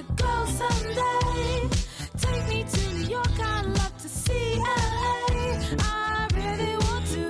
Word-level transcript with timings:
to 0.00 0.06
go 0.24 0.34
someday. 0.60 1.68
Take 2.24 2.44
me 2.52 2.60
to 2.72 2.80
New 2.96 3.08
York, 3.16 3.36
I'd 3.52 3.66
love 3.78 3.96
to 4.04 4.08
see 4.22 4.46
LA. 4.56 5.50
I 5.78 6.26
really 6.38 6.74
want 6.86 7.04
to 7.16 7.24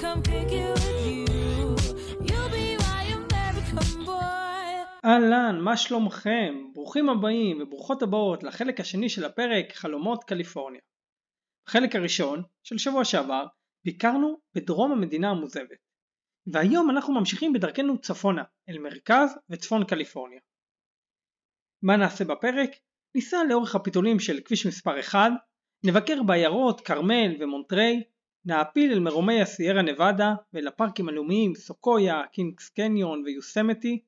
come 0.00 0.20
pick 0.30 0.48
you 0.58 0.70
with 0.82 1.00
you. 1.08 1.22
You'll 2.28 2.50
be 2.56 2.66
my 2.86 3.02
American 3.18 4.04
boy. 4.06 4.84
אהלן, 5.04 5.60
מה 5.60 5.76
שלומכם? 5.76 6.54
ברוכים 6.74 7.08
הבאים 7.08 7.62
וברוכות 7.62 8.02
הבאות 8.02 8.42
לחלק 8.42 8.80
השני 8.80 9.08
של 9.08 9.24
הפרק 9.24 9.72
חלומות 9.72 10.24
קליפורניה. 10.24 10.80
בחלק 11.66 11.96
הראשון 11.96 12.42
של 12.62 12.78
שבוע 12.78 13.04
שעבר 13.04 13.46
ביקרנו 13.84 14.36
בדרום 14.54 14.92
המדינה 14.92 15.30
המוזבת, 15.30 15.78
והיום 16.52 16.90
אנחנו 16.90 17.14
ממשיכים 17.14 17.52
בדרכנו 17.52 18.00
צפונה, 18.00 18.42
אל 18.68 18.78
מרכז 18.78 19.38
וצפון 19.50 19.84
קליפורניה. 19.84 20.40
מה 21.82 21.96
נעשה 21.96 22.24
בפרק? 22.24 22.70
ניסע 23.14 23.36
לאורך 23.48 23.74
הפיתולים 23.74 24.20
של 24.20 24.40
כביש 24.44 24.66
מספר 24.66 25.00
1, 25.00 25.30
נבקר 25.84 26.22
בעיירות 26.22 26.80
כרמל 26.80 27.36
ומונטריי, 27.40 28.02
נעפיל 28.44 28.92
אל 28.92 29.00
מרומי 29.00 29.42
הסיירה 29.42 29.82
נבדה 29.82 30.34
ולפארקים 30.52 31.08
הלאומיים 31.08 31.54
סוקויה, 31.54 32.22
קינגס 32.32 32.68
קניון 32.68 33.22
ויוסמיטי, 33.24 34.02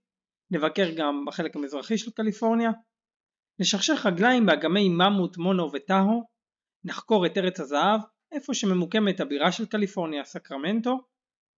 נבקר 0.50 0.90
גם 0.96 1.24
בחלק 1.26 1.56
המזרחי 1.56 1.98
של 1.98 2.10
קליפורניה, 2.10 2.70
נשכשך 3.58 4.06
רגליים 4.06 4.46
באגמי 4.46 4.88
ממוט, 4.88 5.36
מונו 5.36 5.72
וטאהו, 5.72 6.24
נחקור 6.84 7.26
את 7.26 7.38
ארץ 7.38 7.60
הזהב, 7.60 8.00
איפה 8.32 8.54
שממוקמת 8.54 9.20
הבירה 9.20 9.52
של 9.52 9.66
קליפורניה, 9.66 10.24
סקרמנטו, 10.24 11.00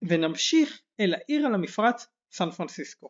ונמשיך 0.01 0.81
אל 0.99 1.13
העיר 1.13 1.45
על 1.45 1.53
המפרץ, 1.53 2.07
סן 2.31 2.51
פרנסיסקו. 2.51 3.09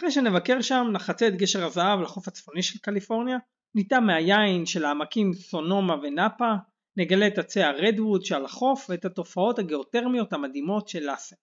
אחרי 0.00 0.10
שנבקר 0.10 0.60
שם, 0.60 0.86
נחצה 0.92 1.28
את 1.28 1.36
גשר 1.36 1.64
הזהב 1.64 2.00
לחוף 2.00 2.28
הצפוני 2.28 2.62
של 2.62 2.78
קליפורניה, 2.78 3.36
ניטע 3.74 4.00
מהיין 4.00 4.66
של 4.66 4.84
העמקים 4.84 5.32
סונומה 5.32 5.94
ונאפה, 6.02 6.52
נגלה 6.96 7.26
את 7.26 7.38
עצי 7.38 7.62
הרדווד 7.62 8.24
שעל 8.24 8.44
החוף 8.44 8.86
ואת 8.90 9.04
התופעות 9.04 9.58
הגיאותרמיות 9.58 10.32
המדהימות 10.32 10.88
של 10.88 11.02
לאסן. 11.10 11.36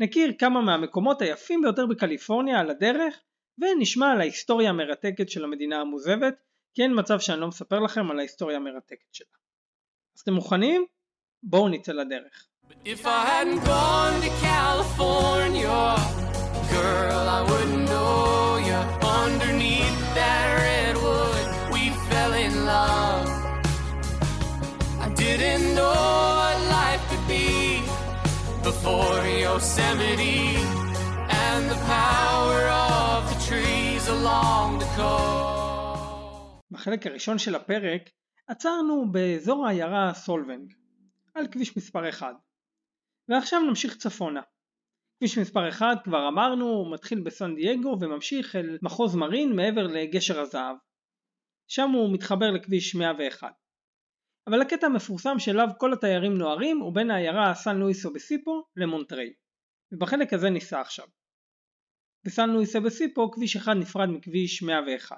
נכיר 0.00 0.32
כמה 0.38 0.60
מהמקומות 0.60 1.22
היפים 1.22 1.62
ביותר 1.62 1.86
בקליפורניה 1.86 2.60
על 2.60 2.70
הדרך, 2.70 3.20
ונשמע 3.58 4.12
על 4.12 4.20
ההיסטוריה 4.20 4.70
המרתקת 4.70 5.30
של 5.30 5.44
המדינה 5.44 5.80
המוזבת, 5.80 6.34
כי 6.74 6.82
אין 6.82 6.92
מצב 6.98 7.20
שאני 7.20 7.40
לא 7.40 7.48
מספר 7.48 7.78
לכם 7.78 8.10
על 8.10 8.18
ההיסטוריה 8.18 8.56
המרתקת 8.56 9.12
שלה. 9.12 9.36
אז 10.16 10.20
אתם 10.20 10.32
מוכנים? 10.32 10.84
בואו 11.42 11.68
נצא 11.68 11.92
לדרך. 11.92 12.46
If 12.84 13.04
I 13.04 13.20
hadn't 13.32 13.62
gone 13.64 14.16
to 14.24 14.30
California, 14.48 15.80
girl, 16.72 17.24
I 17.38 17.40
wouldn't 17.50 17.89
Yosemite 29.50 30.42
and 31.44 31.62
the 31.74 31.80
power 31.98 32.60
of 32.92 33.20
the 33.30 33.38
trees 33.48 34.04
along 34.16 34.78
the 34.78 34.90
coast. 34.96 36.66
בחלק 36.70 37.06
הראשון 37.06 37.38
של 37.38 37.54
הפרק 37.54 38.02
עצרנו 38.48 39.12
באזור 39.12 39.66
העיירה 39.66 40.14
סולבנג, 40.14 40.72
על 41.34 41.46
כביש 41.52 41.76
מספר 41.76 42.08
1. 42.08 42.34
ועכשיו 43.28 43.60
נמשיך 43.60 43.96
צפונה. 43.96 44.40
כביש 45.18 45.38
מספר 45.38 45.68
1 45.68 45.86
כבר 46.04 46.28
אמרנו 46.28 46.90
מתחיל 46.92 47.20
בסן 47.20 47.54
דייגו 47.54 47.96
וממשיך 48.00 48.56
אל 48.56 48.78
מחוז 48.82 49.14
מרין 49.14 49.56
מעבר 49.56 49.86
לגשר 49.86 50.40
הזהב. 50.40 50.76
שם 51.68 51.90
הוא 51.90 52.14
מתחבר 52.14 52.50
לכביש 52.50 52.94
101. 52.94 53.52
אבל 54.46 54.62
הקטע 54.62 54.86
המפורסם 54.86 55.38
שאליו 55.38 55.68
כל 55.78 55.92
התיירים 55.92 56.38
נוהרים 56.38 56.78
הוא 56.78 56.94
בין 56.94 57.10
העיירה 57.10 57.54
סן 57.54 57.76
לואיס 57.76 58.06
אובסיפו 58.06 58.64
למונטריי. 58.76 59.39
ובחלק 59.92 60.32
הזה 60.32 60.50
ניסע 60.50 60.80
עכשיו. 60.80 61.06
בסן 62.24 62.50
לואיס 62.50 62.76
אובסיפו 62.76 63.30
כביש 63.30 63.56
1 63.56 63.72
נפרד 63.76 64.08
מכביש 64.08 64.62
101. 64.62 65.16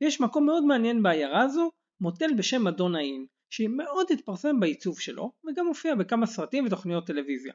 יש 0.00 0.20
מקום 0.20 0.46
מאוד 0.46 0.64
מעניין 0.64 1.02
בעיירה 1.02 1.42
הזו, 1.42 1.70
מוטל 2.00 2.34
בשם 2.38 2.66
אדון 2.66 2.94
האין, 2.94 3.26
שמאוד 3.50 4.06
התפרסם 4.12 4.60
בעיצוב 4.60 5.00
שלו, 5.00 5.32
וגם 5.44 5.66
מופיע 5.66 5.94
בכמה 5.94 6.26
סרטים 6.26 6.66
ותוכניות 6.66 7.06
טלוויזיה. 7.06 7.52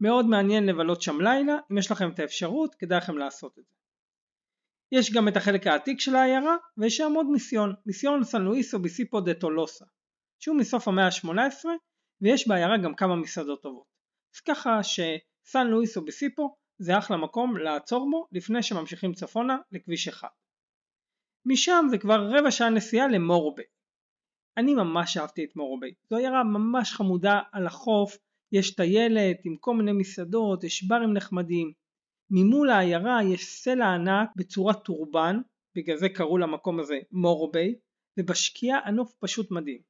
מאוד 0.00 0.26
מעניין 0.26 0.66
לבלות 0.66 1.02
שם 1.02 1.20
לילה, 1.20 1.56
אם 1.72 1.78
יש 1.78 1.90
לכם 1.90 2.10
את 2.10 2.18
האפשרות, 2.18 2.74
כדאי 2.74 2.98
לכם 2.98 3.18
לעשות 3.18 3.58
את 3.58 3.64
זה. 3.64 3.74
יש 4.92 5.12
גם 5.12 5.28
את 5.28 5.36
החלק 5.36 5.66
העתיק 5.66 6.00
של 6.00 6.16
העיירה, 6.16 6.56
ויש 6.78 6.96
שם 6.96 7.12
עוד 7.16 7.26
מיסיון, 7.26 7.74
מיסיון 7.86 8.24
סן 8.24 8.42
לואיס 8.42 8.74
אוביסיפו 8.74 9.20
דה 9.20 9.34
טולוסה, 9.34 9.84
שהוא 10.42 10.56
מסוף 10.56 10.88
המאה 10.88 11.06
ה-18, 11.06 11.64
ויש 12.20 12.48
בעיירה 12.48 12.78
גם 12.84 12.94
כמה 12.94 13.16
מסעדות 13.16 13.62
טובות. 13.62 13.86
אז 14.34 14.40
ככה 14.40 14.82
שסן 15.46 15.66
לואיס 15.66 15.96
אוביסיפו 15.96 16.56
זה 16.78 16.98
אחלה 16.98 17.16
מקום 17.16 17.56
לעצור 17.56 18.10
בו 18.10 18.26
לפני 18.32 18.62
שממשיכים 18.62 19.12
צפונה 19.12 19.56
לכביש 19.72 20.08
1. 20.08 20.28
משם 21.46 21.86
זה 21.90 21.98
כבר 21.98 22.28
רבע 22.30 22.50
שעה 22.50 22.70
נסיעה 22.70 23.08
למורוביי. 23.08 23.64
אני 24.56 24.74
ממש 24.74 25.16
אהבתי 25.16 25.44
את 25.44 25.56
מורוביי. 25.56 25.94
זו 26.10 26.16
עיירה 26.16 26.44
ממש 26.44 26.92
חמודה 26.92 27.40
על 27.52 27.66
החוף, 27.66 28.16
יש 28.52 28.74
טיילת 28.74 29.36
עם 29.44 29.56
כל 29.60 29.74
מיני 29.74 29.92
מסעדות, 29.92 30.64
יש 30.64 30.84
ברים 30.88 31.12
נחמדים. 31.12 31.72
ממול 32.30 32.70
העיירה 32.70 33.18
יש 33.32 33.44
סלע 33.44 33.86
ענק 33.86 34.28
בצורת 34.36 34.84
טורבן, 34.84 35.36
בגלל 35.76 35.96
זה 35.96 36.08
קראו 36.08 36.38
למקום 36.38 36.80
הזה 36.80 36.98
מורוביי, 37.12 37.74
ובשקיעה 38.18 38.78
הנוף 38.84 39.14
פשוט 39.20 39.50
מדהים. 39.50 39.80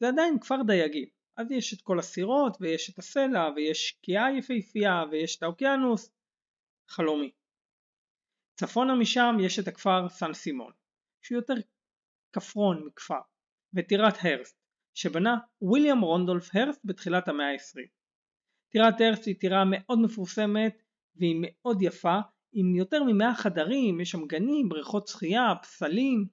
זה 0.00 0.08
עדיין 0.08 0.40
כפר 0.40 0.62
דייגים, 0.66 1.08
אז 1.36 1.50
יש 1.50 1.74
את 1.74 1.82
כל 1.82 1.98
הסירות, 1.98 2.56
ויש 2.60 2.90
את 2.90 2.98
הסלע, 2.98 3.48
ויש 3.56 3.88
שקיעה 3.88 4.38
יפהפייה, 4.38 5.02
ויש 5.10 5.36
את 5.36 5.42
האוקיינוס, 5.42 6.10
חלומי. 6.88 7.30
צפונה 8.60 8.94
משם 8.94 9.36
יש 9.40 9.58
את 9.58 9.68
הכפר 9.68 10.08
סן 10.08 10.34
סימון, 10.34 10.72
שהוא 11.22 11.36
יותר 11.36 11.54
כפרון 12.32 12.86
מכפר, 12.86 13.20
וטירת 13.74 14.14
הרסט, 14.22 14.58
שבנה 14.94 15.36
ויליאם 15.72 16.00
רונדולף 16.00 16.50
הרסט 16.54 16.80
בתחילת 16.84 17.28
המאה 17.28 17.46
ה-20. 17.46 17.88
טירת 18.72 18.94
הרסט 19.00 19.26
היא 19.26 19.40
טירה 19.40 19.64
מאוד 19.70 19.98
מפורסמת 19.98 20.82
והיא 21.16 21.36
מאוד 21.42 21.82
יפה, 21.82 22.18
עם 22.52 22.74
יותר 22.74 23.02
ממאה 23.02 23.34
חדרים, 23.34 24.00
יש 24.00 24.10
שם 24.10 24.26
גנים, 24.26 24.68
בריכות 24.68 25.06
שחייה, 25.06 25.54
פסלים. 25.62 26.26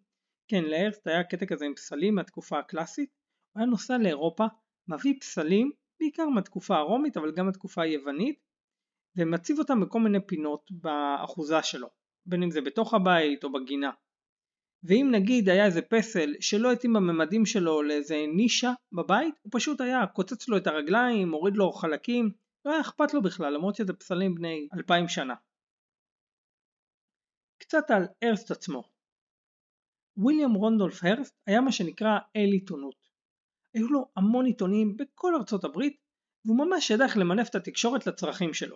כן, 0.47 0.63
להרסט 0.63 1.07
היה 1.07 1.23
קטע 1.23 1.45
כזה 1.45 1.65
עם 1.65 1.75
פסלים 1.75 2.15
מהתקופה 2.15 2.59
הקלאסית. 2.59 3.09
הוא 3.51 3.61
היה 3.61 3.69
נוסע 3.69 3.97
לאירופה, 3.97 4.45
מביא 4.87 5.13
פסלים, 5.19 5.71
בעיקר 5.99 6.29
מהתקופה 6.29 6.77
הרומית 6.77 7.17
אבל 7.17 7.31
גם 7.31 7.45
מהתקופה 7.45 7.81
היוונית, 7.81 8.39
ומציב 9.15 9.59
אותם 9.59 9.81
בכל 9.81 9.99
מיני 9.99 10.19
פינות 10.27 10.71
באחוזה 10.71 11.63
שלו. 11.63 11.87
בין 12.25 12.43
אם 12.43 12.51
זה 12.51 12.61
בתוך 12.61 12.93
הבית 12.93 13.43
או 13.43 13.51
בגינה. 13.51 13.91
ואם 14.83 15.09
נגיד 15.11 15.49
היה 15.49 15.65
איזה 15.65 15.81
פסל 15.81 16.33
שלא 16.39 16.71
התאים 16.71 16.93
בממדים 16.93 17.45
שלו 17.45 17.83
לאיזה 17.83 18.25
נישה 18.35 18.73
בבית, 18.91 19.35
הוא 19.41 19.51
פשוט 19.53 19.81
היה 19.81 20.07
קוצץ 20.07 20.47
לו 20.47 20.57
את 20.57 20.67
הרגליים, 20.67 21.29
מוריד 21.29 21.57
לו 21.57 21.71
חלקים, 21.71 22.31
לא 22.65 22.71
היה 22.71 22.81
אכפת 22.81 23.13
לו 23.13 23.21
בכלל 23.21 23.53
למרות 23.53 23.75
שזה 23.75 23.93
פסלים 23.93 24.35
בני 24.35 24.67
אלפיים 24.73 25.07
שנה. 25.07 25.35
קצת 27.57 27.91
על 27.91 28.03
הרסט 28.21 28.51
עצמו. 28.51 28.83
ויליאם 30.17 30.53
רונדולף 30.53 31.03
הרסט 31.03 31.35
היה 31.47 31.61
מה 31.61 31.71
שנקרא 31.71 32.19
אל 32.35 32.49
עיתונות. 32.51 33.02
היו 33.73 33.87
לו 33.87 34.11
המון 34.15 34.45
עיתונים 34.45 34.97
בכל 34.97 35.35
ארצות 35.35 35.63
הברית 35.63 35.97
והוא 36.45 36.57
ממש 36.57 36.89
ידע 36.89 37.05
איך 37.05 37.17
למנף 37.17 37.49
את 37.49 37.55
התקשורת 37.55 38.07
לצרכים 38.07 38.53
שלו. 38.53 38.75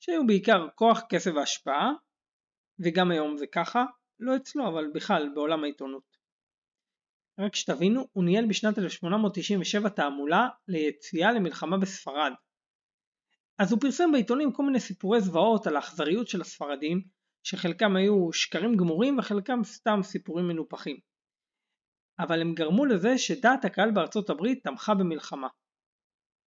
שהיו 0.00 0.26
בעיקר 0.26 0.68
כוח, 0.74 1.00
כסף 1.08 1.30
והשפעה 1.36 1.92
וגם 2.78 3.10
היום 3.10 3.36
זה 3.36 3.46
ככה, 3.46 3.84
לא 4.20 4.36
אצלו 4.36 4.68
אבל 4.68 4.90
בכלל 4.94 5.30
בעולם 5.34 5.64
העיתונות. 5.64 6.16
רק 7.40 7.54
שתבינו, 7.54 8.08
הוא 8.12 8.24
ניהל 8.24 8.46
בשנת 8.46 8.78
1897 8.78 9.88
תעמולה 9.88 10.48
ליציאה 10.68 11.32
למלחמה 11.32 11.78
בספרד. 11.78 12.32
אז 13.58 13.72
הוא 13.72 13.80
פרסם 13.80 14.12
בעיתונים 14.12 14.52
כל 14.52 14.62
מיני 14.62 14.80
סיפורי 14.80 15.20
זוועות 15.20 15.66
על 15.66 15.76
האכזריות 15.76 16.28
של 16.28 16.40
הספרדים, 16.40 17.02
שחלקם 17.42 17.96
היו 17.96 18.32
שקרים 18.32 18.76
גמורים 18.76 19.18
וחלקם 19.18 19.64
סתם 19.64 20.00
סיפורים 20.02 20.48
מנופחים. 20.48 20.96
אבל 22.18 22.40
הם 22.40 22.54
גרמו 22.54 22.84
לזה 22.84 23.18
שדעת 23.18 23.64
הקהל 23.64 23.90
בארצות 23.90 24.30
הברית 24.30 24.64
תמכה 24.64 24.94
במלחמה. 24.94 25.48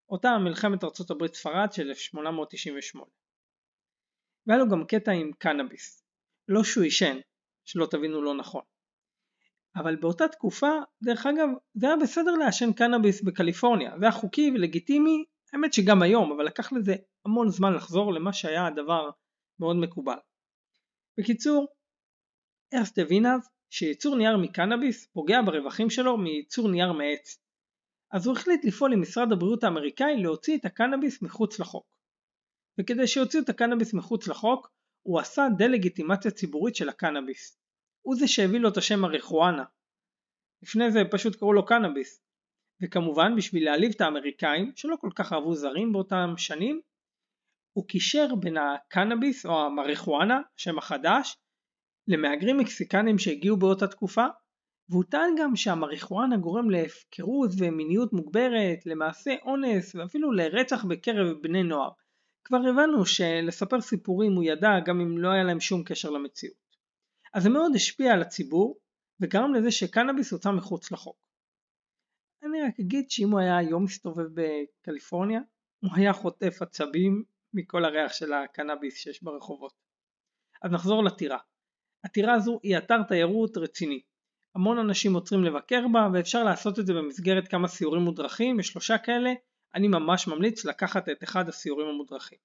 אותה 0.08 0.38
מלחמת 0.38 0.84
ארצות 0.84 1.10
הברית 1.10 1.34
ספרד 1.34 1.72
של 1.72 1.88
1898. 1.88 3.10
והיה 4.46 4.58
לו 4.58 4.68
גם 4.70 4.84
קטע 4.86 5.12
עם 5.12 5.32
קנאביס. 5.32 6.02
לא 6.48 6.64
שהוא 6.64 6.84
עישן, 6.84 7.16
שלא 7.64 7.86
תבינו 7.90 8.22
לא 8.22 8.34
נכון. 8.34 8.62
אבל 9.76 9.96
באותה 9.96 10.28
תקופה, 10.28 10.70
דרך 11.02 11.26
אגב, 11.26 11.48
זה 11.74 11.86
היה 11.86 11.96
בסדר 11.96 12.30
לעשן 12.30 12.72
קנאביס 12.72 13.22
בקליפורניה, 13.22 13.98
זה 13.98 14.04
היה 14.04 14.12
חוקי 14.12 14.50
ולגיטימי, 14.54 15.24
האמת 15.52 15.72
שגם 15.72 16.02
היום, 16.02 16.32
אבל 16.32 16.44
לקח 16.44 16.72
לזה 16.72 16.94
המון 17.24 17.48
זמן 17.48 17.72
לחזור 17.74 18.12
למה 18.12 18.32
שהיה 18.32 18.66
הדבר 18.66 19.10
מאוד 19.60 19.76
מקובל. 19.76 20.18
בקיצור, 21.18 21.66
ארסט 22.74 22.98
הבין 22.98 23.26
אז 23.26 23.50
שייצור 23.70 24.16
נייר 24.16 24.36
מקנאביס 24.36 25.06
פוגע 25.06 25.42
ברווחים 25.46 25.90
שלו 25.90 26.18
מייצור 26.18 26.68
נייר 26.68 26.92
מעץ. 26.92 27.42
אז 28.12 28.26
הוא 28.26 28.36
החליט 28.36 28.64
לפעול 28.64 28.92
עם 28.92 29.00
משרד 29.00 29.32
הבריאות 29.32 29.64
האמריקאי 29.64 30.22
להוציא 30.22 30.58
את 30.58 30.64
הקנאביס 30.64 31.22
מחוץ 31.22 31.60
לחוק. 31.60 31.86
וכדי 32.80 33.06
שיוציאו 33.06 33.42
את 33.42 33.48
הקנאביס 33.48 33.94
מחוץ 33.94 34.28
לחוק, 34.28 34.70
הוא 35.02 35.20
עשה 35.20 35.42
דה-לגיטימציה 35.58 36.30
ציבורית 36.30 36.76
של 36.76 36.88
הקנאביס. 36.88 37.58
הוא 38.02 38.16
זה 38.16 38.28
שהביא 38.28 38.60
לו 38.60 38.68
את 38.68 38.76
השם 38.76 39.00
מריחואנה. 39.00 39.64
לפני 40.62 40.90
זה 40.90 41.00
פשוט 41.10 41.36
קראו 41.36 41.52
לו 41.52 41.66
קנאביס. 41.66 42.22
וכמובן 42.82 43.36
בשביל 43.36 43.64
להעליב 43.64 43.92
את 43.94 44.00
האמריקאים, 44.00 44.72
שלא 44.76 44.96
כל 45.00 45.10
כך 45.14 45.32
אהבו 45.32 45.54
זרים 45.54 45.92
באותם 45.92 46.34
שנים, 46.36 46.80
הוא 47.72 47.88
קישר 47.88 48.34
בין 48.34 48.56
הקנאביס 48.56 49.46
או 49.46 49.66
המריחואנה, 49.66 50.40
שם 50.56 50.78
החדש, 50.78 51.36
למהגרים 52.08 52.58
מקסיקנים 52.58 53.18
שהגיעו 53.18 53.56
באותה 53.56 53.86
תקופה, 53.86 54.26
והוא 54.88 55.04
טען 55.10 55.34
גם 55.38 55.56
שהמריחואנה 55.56 56.36
גורם 56.36 56.70
להפקרות 56.70 57.50
ומיניות 57.58 58.12
מוגברת, 58.12 58.86
למעשה 58.86 59.34
אונס 59.42 59.94
ואפילו 59.94 60.32
לרצח 60.32 60.84
בקרב 60.84 61.42
בני 61.42 61.62
נוער. 61.62 61.90
כבר 62.44 62.58
הבנו 62.70 63.06
שלספר 63.06 63.80
סיפורים 63.80 64.32
הוא 64.32 64.44
ידע 64.44 64.70
גם 64.86 65.00
אם 65.00 65.18
לא 65.18 65.28
היה 65.28 65.44
להם 65.44 65.60
שום 65.60 65.84
קשר 65.84 66.10
למציאות. 66.10 66.56
אז 67.34 67.42
זה 67.42 67.50
מאוד 67.50 67.72
השפיע 67.74 68.12
על 68.12 68.22
הציבור 68.22 68.80
וגרם 69.20 69.54
לזה 69.54 69.70
שקנאביס 69.70 70.32
הוצא 70.32 70.50
מחוץ 70.50 70.92
לחוק. 70.92 71.16
אני 72.42 72.62
רק 72.62 72.80
אגיד 72.80 73.10
שאם 73.10 73.30
הוא 73.30 73.40
היה 73.40 73.56
היום 73.56 73.84
מסתובב 73.84 74.26
בקליפורניה, 74.34 75.40
הוא 75.82 75.90
היה 75.94 76.12
חוטף 76.12 76.62
עצבים 76.62 77.24
מכל 77.54 77.84
הריח 77.84 78.12
של 78.12 78.32
הקנאביס 78.32 78.94
שיש 78.94 79.22
ברחובות. 79.22 79.72
אז 80.62 80.72
נחזור 80.72 81.04
לטירה. 81.04 81.38
הטירה 82.04 82.34
הזו 82.34 82.60
היא 82.62 82.78
אתר 82.78 83.02
תיירות 83.02 83.56
רציני. 83.56 84.00
המון 84.54 84.78
אנשים 84.78 85.14
עוצרים 85.14 85.44
לבקר 85.44 85.80
בה 85.92 86.08
ואפשר 86.12 86.44
לעשות 86.44 86.78
את 86.78 86.86
זה 86.86 86.94
במסגרת 86.94 87.48
כמה 87.48 87.68
סיורים 87.68 88.02
מודרכים, 88.02 88.60
יש 88.60 88.68
שלושה 88.68 88.98
כאלה, 88.98 89.32
אני 89.74 89.88
ממש 89.88 90.28
ממליץ 90.28 90.64
לקחת 90.64 91.08
את 91.08 91.24
אחד 91.24 91.48
הסיורים 91.48 91.88
המודרכים. 91.88 92.38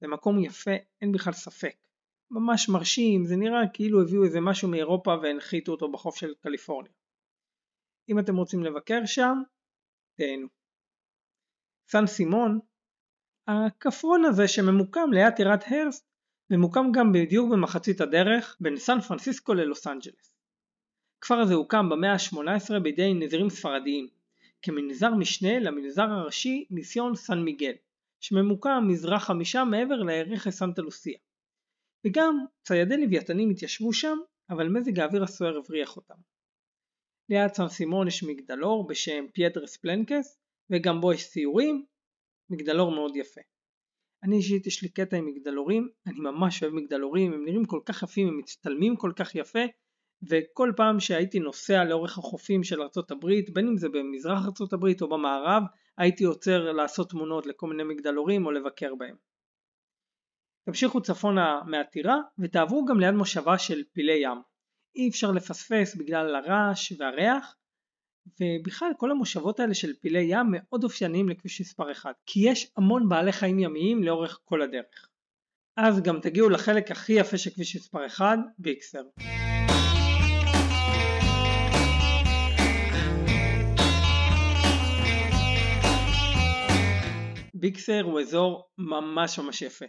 זה 0.00 0.08
מקום 0.08 0.44
יפה, 0.44 0.70
אין 1.00 1.12
בכלל 1.12 1.32
ספק. 1.32 1.76
ממש 2.30 2.68
מרשים, 2.68 3.24
זה 3.24 3.36
נראה 3.36 3.60
כאילו 3.72 4.02
הביאו 4.02 4.24
איזה 4.24 4.40
משהו 4.40 4.68
מאירופה 4.68 5.14
והנחיתו 5.22 5.72
אותו 5.72 5.92
בחוף 5.92 6.16
של 6.16 6.34
קליפורניה. 6.40 6.92
אם 8.08 8.18
אתם 8.18 8.36
רוצים 8.36 8.64
לבקר 8.64 9.00
שם, 9.06 9.42
תהנו. 10.16 10.48
סן 11.88 12.06
סימון, 12.06 12.58
הכפרון 13.46 14.24
הזה 14.24 14.48
שממוקם 14.48 15.12
ליד 15.12 15.34
טירת 15.36 15.64
הרסט, 15.66 16.08
ממוקם 16.50 16.86
גם 16.92 17.12
בדיוק 17.12 17.52
במחצית 17.52 18.00
הדרך 18.00 18.56
בין 18.60 18.76
סן 18.76 19.00
פרנסיסקו 19.00 19.54
ללוס 19.54 19.86
אנג'לס. 19.86 20.36
הכפר 21.18 21.34
הזה 21.34 21.54
הוקם 21.54 21.88
במאה 21.88 22.12
ה-18 22.12 22.78
בידי 22.82 23.14
נזירים 23.14 23.50
ספרדיים, 23.50 24.08
כמנזר 24.62 25.14
משנה 25.14 25.58
למנזר 25.58 26.02
הראשי 26.02 26.66
מיסיון 26.70 27.14
סן 27.14 27.38
מיגל, 27.38 27.72
שממוקם 28.20 28.84
מזרח 28.88 29.24
חמישה 29.24 29.64
מעבר 29.64 29.94
לערך 29.94 30.48
סנטה 30.48 30.82
לוסיה. 30.82 31.18
וגם 32.06 32.44
ציידי 32.62 32.96
לוויתנים 32.96 33.50
התיישבו 33.50 33.92
שם, 33.92 34.18
אבל 34.50 34.68
מזג 34.68 35.00
האוויר 35.00 35.22
הסוער 35.22 35.56
הבריח 35.56 35.96
אותם. 35.96 36.14
ליד 37.28 37.54
סן 37.54 37.68
סימון 37.68 38.08
יש 38.08 38.22
מגדלור 38.22 38.86
בשם 38.86 39.24
פיידרס 39.32 39.76
בלנקס, 39.76 40.38
וגם 40.70 41.00
בו 41.00 41.12
יש 41.12 41.24
סיורים, 41.24 41.84
מגדלור 42.50 42.90
מאוד 42.90 43.16
יפה. 43.16 43.40
אני 44.26 44.36
אישית 44.36 44.66
יש 44.66 44.82
לי 44.82 44.88
קטע 44.88 45.16
עם 45.16 45.26
מגדלורים, 45.26 45.88
אני 46.06 46.20
ממש 46.20 46.62
אוהב 46.62 46.74
מגדלורים, 46.74 47.32
הם 47.32 47.44
נראים 47.44 47.64
כל 47.64 47.80
כך 47.86 48.02
יפים, 48.02 48.28
הם 48.28 48.38
מצטלמים 48.38 48.96
כל 48.96 49.12
כך 49.16 49.34
יפה, 49.34 49.64
וכל 50.30 50.72
פעם 50.76 51.00
שהייתי 51.00 51.38
נוסע 51.38 51.84
לאורך 51.84 52.18
החופים 52.18 52.64
של 52.64 52.82
ארצות 52.82 53.10
הברית, 53.10 53.50
בין 53.54 53.66
אם 53.66 53.76
זה 53.76 53.88
במזרח 53.88 54.44
ארצות 54.46 54.72
הברית 54.72 55.02
או 55.02 55.08
במערב, 55.08 55.62
הייתי 55.98 56.24
עוצר 56.24 56.72
לעשות 56.72 57.10
תמונות 57.10 57.46
לכל 57.46 57.66
מיני 57.66 57.82
מגדלורים 57.82 58.46
או 58.46 58.50
לבקר 58.50 58.94
בהם. 58.94 59.16
תמשיכו 60.66 61.00
צפונה 61.02 61.60
מהטירה 61.66 62.16
ותעברו 62.38 62.84
גם 62.84 63.00
ליד 63.00 63.14
מושבה 63.14 63.58
של 63.58 63.82
פילי 63.92 64.18
ים. 64.22 64.38
אי 64.96 65.08
אפשר 65.08 65.30
לפספס 65.30 65.96
בגלל 65.96 66.34
הרעש 66.34 66.92
והריח, 66.98 67.56
ובכלל 68.40 68.90
כל 68.96 69.10
המושבות 69.10 69.60
האלה 69.60 69.74
של 69.74 69.92
פילי 70.00 70.26
ים 70.28 70.46
מאוד 70.48 70.84
אופייניים 70.84 71.28
לכביש 71.28 71.60
מספר 71.60 71.92
1, 71.92 72.14
כי 72.26 72.40
יש 72.50 72.70
המון 72.76 73.08
בעלי 73.08 73.32
חיים 73.32 73.58
ימיים 73.58 74.04
לאורך 74.04 74.40
כל 74.44 74.62
הדרך. 74.62 75.08
אז 75.76 76.02
גם 76.02 76.20
תגיעו 76.20 76.48
לחלק 76.48 76.90
הכי 76.90 77.12
יפה 77.12 77.38
של 77.38 77.50
כביש 77.50 77.76
מספר 77.76 78.06
1, 78.06 78.38
ביקסר. 78.58 79.02
ביקסר 87.54 88.00
הוא 88.02 88.20
אזור 88.20 88.68
ממש 88.78 89.38
ממש 89.38 89.62
יפה. 89.62 89.84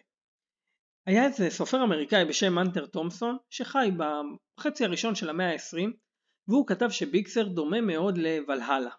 היה 1.05 1.25
איזה 1.25 1.49
סופר 1.49 1.83
אמריקאי 1.83 2.25
בשם 2.25 2.55
מנטר 2.55 2.85
תומסון 2.85 3.37
שחי 3.49 3.89
בחצי 3.97 4.85
הראשון 4.85 5.15
של 5.15 5.29
המאה 5.29 5.51
ה-20 5.51 6.06
והוא 6.47 6.67
כתב 6.67 6.89
שביקסר 6.89 7.47
דומה 7.47 7.81
מאוד 7.81 8.17
לוולהלה. 8.17 8.91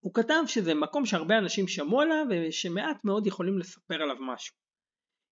הוא 0.00 0.14
כתב 0.14 0.42
שזה 0.46 0.74
מקום 0.74 1.06
שהרבה 1.06 1.38
אנשים 1.38 1.68
שמעו 1.68 2.00
עליו 2.00 2.26
ושמעט 2.30 3.04
מאוד 3.04 3.26
יכולים 3.26 3.58
לספר 3.58 4.02
עליו 4.02 4.16
משהו. 4.20 4.54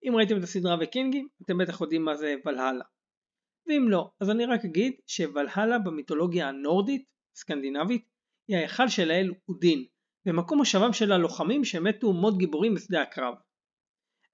אם 0.03 0.17
ראיתם 0.17 0.39
את 0.39 0.43
הסדרה 0.43 0.77
וקינגים 0.81 1.29
אתם 1.43 1.59
בטח 1.59 1.81
יודעים 1.81 2.05
מה 2.05 2.17
זה 2.17 2.35
ולהלה. 2.47 2.85
ואם 3.67 3.89
לא, 3.89 4.11
אז 4.21 4.31
אני 4.31 4.47
רק 4.47 4.65
אגיד 4.65 4.93
שוולהלה 5.07 5.79
במיתולוגיה 5.79 6.49
הנורדית, 6.49 7.05
סקנדינבית, 7.37 8.09
היא 8.49 8.57
ההיכל 8.57 8.89
של 8.89 9.11
האל 9.11 9.33
אודין, 9.49 9.85
ומקום 10.27 10.59
מושבם 10.59 10.93
של 10.93 11.13
הלוחמים 11.13 11.65
שמתו 11.65 12.13
מות 12.13 12.39
גיבורים 12.39 12.75
בשדה 12.75 13.03
הקרב. 13.03 13.35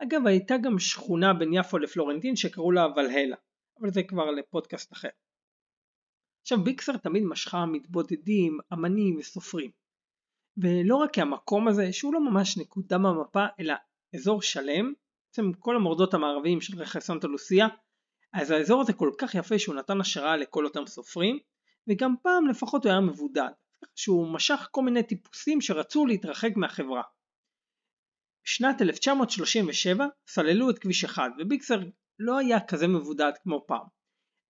אגב 0.03 0.27
הייתה 0.27 0.55
גם 0.63 0.79
שכונה 0.79 1.35
בין 1.35 1.53
יפו 1.53 1.79
לפלורנטין 1.79 2.37
שקראו 2.37 2.73
לה 2.73 2.87
ולהלה, 2.97 3.37
אבל 3.81 3.91
זה 3.91 4.03
כבר 4.03 4.31
לפודקאסט 4.31 4.93
אחר. 4.93 5.09
עכשיו 6.43 6.65
ביקסר 6.65 6.97
תמיד 6.97 7.23
משכה 7.23 7.67
מתבודדים, 7.67 8.59
אמנים 8.73 9.17
וסופרים. 9.19 9.71
ולא 10.57 10.97
רק 10.97 11.13
כי 11.13 11.21
המקום 11.21 11.69
הזה 11.69 11.93
שהוא 11.93 12.15
לא 12.15 12.31
ממש 12.31 12.59
נקודה 12.59 12.99
במפה 12.99 13.47
אלא 13.61 13.75
אזור 14.15 14.43
שלם, 14.43 14.93
בעצם 15.29 15.53
כל 15.53 15.77
המורדות 15.77 16.15
המערביים 16.15 16.61
של 16.61 16.79
רכס 16.83 17.07
סנטה 17.07 17.27
לוסיה, 17.27 17.69
אז 18.33 18.51
האזור 18.51 18.81
הזה 18.81 18.93
כל 18.93 19.11
כך 19.19 19.35
יפה 19.35 19.59
שהוא 19.59 19.75
נתן 19.75 20.01
השראה 20.01 20.37
לכל 20.37 20.65
אותם 20.65 20.87
סופרים, 20.87 21.39
וגם 21.89 22.15
פעם 22.23 22.49
לפחות 22.49 22.85
הוא 22.85 22.91
היה 22.91 23.01
מבודד, 23.01 23.51
שהוא 23.95 24.35
משך 24.35 24.69
כל 24.71 24.83
מיני 24.83 25.03
טיפוסים 25.03 25.61
שרצו 25.61 26.07
להתרחק 26.07 26.51
מהחברה. 26.57 27.03
בשנת 28.45 28.83
1937 28.83 30.07
סללו 30.27 30.71
את 30.71 30.79
כביש 30.79 31.05
1 31.05 31.31
וביקסר 31.39 31.81
לא 32.19 32.39
היה 32.39 32.61
כזה 32.61 32.89
מבודד 32.89 33.33
כמו 33.43 33.65
פעם. 33.67 34.02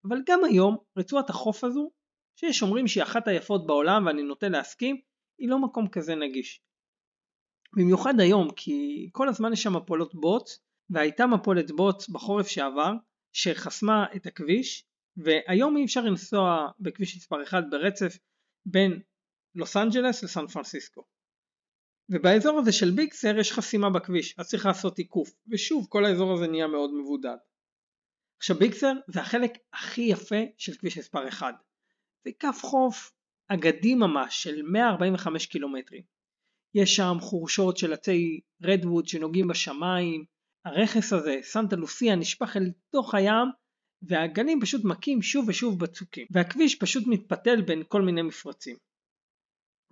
אבל 0.09 0.19
גם 0.27 0.45
היום 0.45 0.77
רצועת 0.99 1.31
החוף 1.31 1.65
הזו, 1.65 1.91
שיש 2.37 2.63
אומרים 2.63 2.89
שהיא 2.89 3.03
אחת 3.03 3.29
היפות 3.29 3.67
בעולם 3.67 4.07
ואני 4.07 4.23
נוטה 4.23 4.49
להסכים, 4.49 5.01
היא 5.39 5.49
לא 5.49 5.59
מקום 5.59 5.89
כזה 5.89 6.15
נגיש. 6.15 6.63
במיוחד 7.77 8.21
היום 8.21 8.49
כי 8.57 9.09
כל 9.13 9.29
הזמן 9.29 9.53
יש 9.53 9.63
שם 9.63 9.77
מפולות 9.77 10.15
בוץ 10.15 10.59
והייתה 10.91 11.27
מפולת 11.27 11.71
בוץ 11.71 12.09
בחורף 12.09 12.47
שעבר 12.47 12.93
שחסמה 13.33 14.07
את 14.17 14.27
הכביש 14.27 14.87
והיום 15.17 15.77
אי 15.77 15.85
אפשר 15.85 16.01
לנסוע 16.01 16.69
בכביש 16.81 17.17
מספר 17.17 17.43
1 17.43 17.65
ברצף 17.71 18.19
בין 18.67 19.01
לוס 19.55 19.77
אנג'לס 19.77 20.25
לסן 20.25 20.47
פרנסיסקו. 20.47 21.03
ובאזור 22.09 22.59
הזה 22.59 22.73
של 22.73 22.91
ביג 22.91 23.13
סר 23.13 23.39
יש 23.39 23.53
חסימה 23.53 23.91
בכביש 23.91 24.35
אז 24.39 24.49
צריך 24.49 24.67
לעשות 24.67 24.99
עיקוף 24.99 25.31
ושוב 25.49 25.87
כל 25.89 26.05
האזור 26.05 26.33
הזה 26.33 26.47
נהיה 26.47 26.67
מאוד 26.67 26.91
מבודד. 26.95 27.37
עכשיו 28.43 28.57
ביקסר 28.57 28.93
זה 29.09 29.21
החלק 29.21 29.53
הכי 29.73 30.01
יפה 30.03 30.37
של 30.59 30.75
כביש 30.75 30.99
מספר 30.99 31.29
1. 31.29 31.55
זה 32.25 32.31
כף 32.39 32.59
חוף 32.63 33.13
אגדי 33.49 33.95
ממש 33.95 34.43
של 34.43 34.63
145 34.63 35.47
קילומטרים. 35.47 36.03
יש 36.75 36.97
שם 36.97 37.17
חורשות 37.21 37.77
של 37.77 37.93
עצי 37.93 38.41
רדווד 38.63 39.09
שנוגעים 39.09 39.49
בשמיים, 39.49 40.25
הרכס 40.65 41.13
הזה, 41.13 41.39
סנטה 41.43 41.77
לוסיה, 41.77 42.17
נשפך 42.17 42.57
אל 42.57 42.73
תוך 42.91 43.15
הים 43.15 43.49
והגנים 44.03 44.61
פשוט 44.61 44.85
מכים 44.85 45.23
שוב 45.23 45.49
ושוב 45.49 45.81
בצוקים 45.81 46.27
והכביש 46.31 46.75
פשוט 46.75 47.05
מתפתל 47.07 47.61
בין 47.61 47.83
כל 47.89 48.03
מיני 48.03 48.23
מפרצים. 48.23 48.77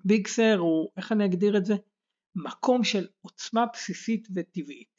ביקסר 0.05 0.57
הוא, 0.59 0.91
איך 0.97 1.13
אני 1.13 1.25
אגדיר 1.25 1.57
את 1.57 1.65
זה? 1.65 1.75
מקום 2.35 2.85
של 2.85 3.07
עוצמה 3.21 3.65
בסיסית 3.73 4.29
וטבעית. 4.35 4.90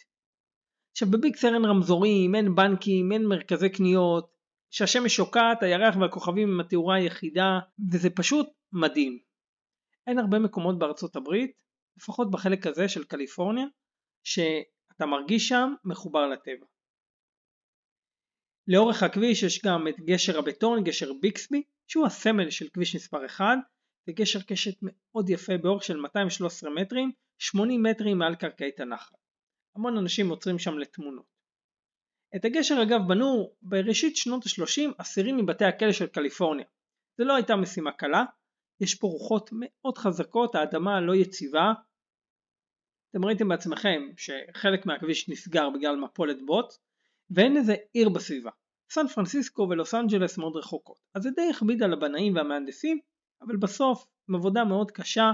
עכשיו 0.92 1.12
בביקסר 1.12 1.48
אין 1.54 1.66
רמזורים, 1.66 2.36
אין 2.36 2.56
בנקים, 2.56 3.12
אין 3.12 3.26
מרכזי 3.26 3.70
קניות, 3.70 4.32
שהשמש 4.72 5.16
שוקעת, 5.16 5.64
הירח 5.64 5.96
והכוכבים 6.02 6.50
הם 6.50 6.60
התאורה 6.60 6.96
היחידה, 6.96 7.60
וזה 7.92 8.10
פשוט 8.10 8.48
מדהים. 8.72 9.20
אין 10.08 10.20
הרבה 10.20 10.40
מקומות 10.40 10.80
בארצות 10.80 11.16
הברית, 11.16 11.52
לפחות 11.98 12.32
בחלק 12.32 12.68
הזה 12.68 12.90
של 12.90 13.04
קליפורניה, 13.04 13.66
שאתה 14.24 15.06
מרגיש 15.06 15.48
שם 15.48 15.74
מחובר 15.86 16.28
לטבע. 16.28 16.66
לאורך 18.68 19.04
הכביש 19.04 19.44
יש 19.44 19.66
גם 19.66 19.88
את 19.88 19.96
גשר 20.00 20.40
הבטון, 20.40 20.84
גשר 20.84 21.12
ביקסבי, 21.22 21.64
שהוא 21.88 22.06
הסמל 22.06 22.50
של 22.50 22.68
כביש 22.74 22.96
מספר 22.96 23.26
1, 23.26 23.46
זה 24.06 24.12
גשר 24.12 24.42
קשת 24.42 24.76
מאוד 24.82 25.30
יפה 25.30 25.58
באורך 25.58 25.84
של 25.84 25.98
213 25.98 26.70
מטרים, 26.70 27.12
80 27.38 27.84
מטרים 27.84 28.18
מעל 28.18 28.36
קרקעית 28.36 28.80
הנחל. 28.80 29.16
המון 29.76 29.98
אנשים 29.98 30.30
עוצרים 30.30 30.60
שם 30.60 30.78
לתמונות. 30.78 31.26
את 32.36 32.46
הגשר 32.46 32.76
אגב 32.84 33.00
בנו 33.08 33.52
בראשית 33.62 34.16
שנות 34.18 34.44
ה-30 34.46 34.92
אסירים 34.98 35.38
מבתי 35.38 35.66
הכלא 35.66 35.92
של 35.92 36.08
קליפורניה. 36.08 36.66
זו 37.18 37.24
לא 37.24 37.36
הייתה 37.36 37.56
משימה 37.56 37.92
קלה, 37.92 38.24
יש 38.80 38.96
פה 38.96 39.08
רוחות 39.08 39.50
מאוד 39.54 39.98
חזקות, 39.98 40.56
האדמה 40.56 41.02
לא 41.02 41.16
יציבה. 41.16 41.74
אתם 43.12 43.26
ראיתם 43.26 43.48
בעצמכם 43.48 44.02
שחלק 44.18 44.86
מהכביש 44.86 45.30
נסגר 45.30 45.70
בגלל 45.70 45.96
מפולת 45.96 46.38
בוט, 46.46 46.74
ואין 47.30 47.58
איזה 47.58 47.76
עיר 47.94 48.10
בסביבה. 48.10 48.52
סן 48.92 49.08
פרנסיסקו 49.08 49.68
ולוס 49.70 49.94
אנג'לס 49.94 50.38
מאוד 50.38 50.56
רחוקות, 50.56 50.98
אז 51.16 51.24
זה 51.24 51.30
די 51.36 51.50
הכביד 51.56 51.84
על 51.84 51.94
הבנאים 51.94 52.36
והמהנדסים, 52.36 53.00
אבל 53.42 53.58
בסוף, 53.58 54.08
עם 54.30 54.36
עבודה 54.36 54.64
מאוד 54.64 54.92
קשה, 54.92 55.32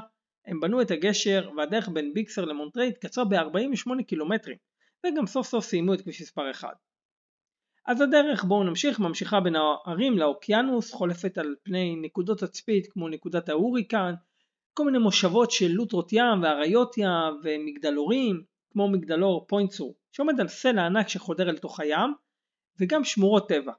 הם 0.48 0.60
בנו 0.60 0.82
את 0.82 0.92
הגשר 0.92 1.50
והדרך 1.58 1.90
בין 1.90 2.14
ביקסר 2.14 2.46
למונטרי 2.46 2.88
התקצרה 2.88 3.26
ב-48 3.26 4.04
קילומטרים, 4.08 4.58
וגם 5.06 5.28
סוף 5.28 5.48
סוף 5.48 5.66
סיימו 5.66 5.94
את 5.94 6.02
כביש 6.02 6.22
מספר 6.22 6.52
1. 6.52 6.70
אז 7.88 8.02
הדרך 8.02 8.44
בואו 8.44 8.64
נמשיך 8.64 9.00
ממשיכה 9.00 9.40
בין 9.40 9.56
ההרים 9.56 10.18
לאוקיינוס, 10.18 10.94
חולפת 10.94 11.38
על 11.38 11.56
פני 11.64 11.96
נקודות 11.96 12.40
תצפית 12.40 12.92
כמו 12.92 13.10
נקודת 13.10 13.50
ההוריקן, 13.50 14.14
כל 14.74 14.86
מיני 14.86 14.98
מושבות 14.98 15.52
של 15.52 15.68
לוטרות 15.68 16.14
ים 16.14 16.44
ואריות 16.44 16.98
ים 16.98 17.40
ומגדלורים, 17.44 18.44
כמו 18.72 18.90
מגדלור 18.90 19.46
פוינט 19.48 19.75
סור, 19.75 19.96
שעומד 20.12 20.40
על 20.40 20.48
סלע 20.48 20.86
ענק 20.86 21.08
שחודר 21.08 21.50
אל 21.50 21.58
תוך 21.58 21.80
הים, 21.80 22.14
וגם 22.80 23.04
שמורות 23.04 23.50
טבע, 23.50 23.74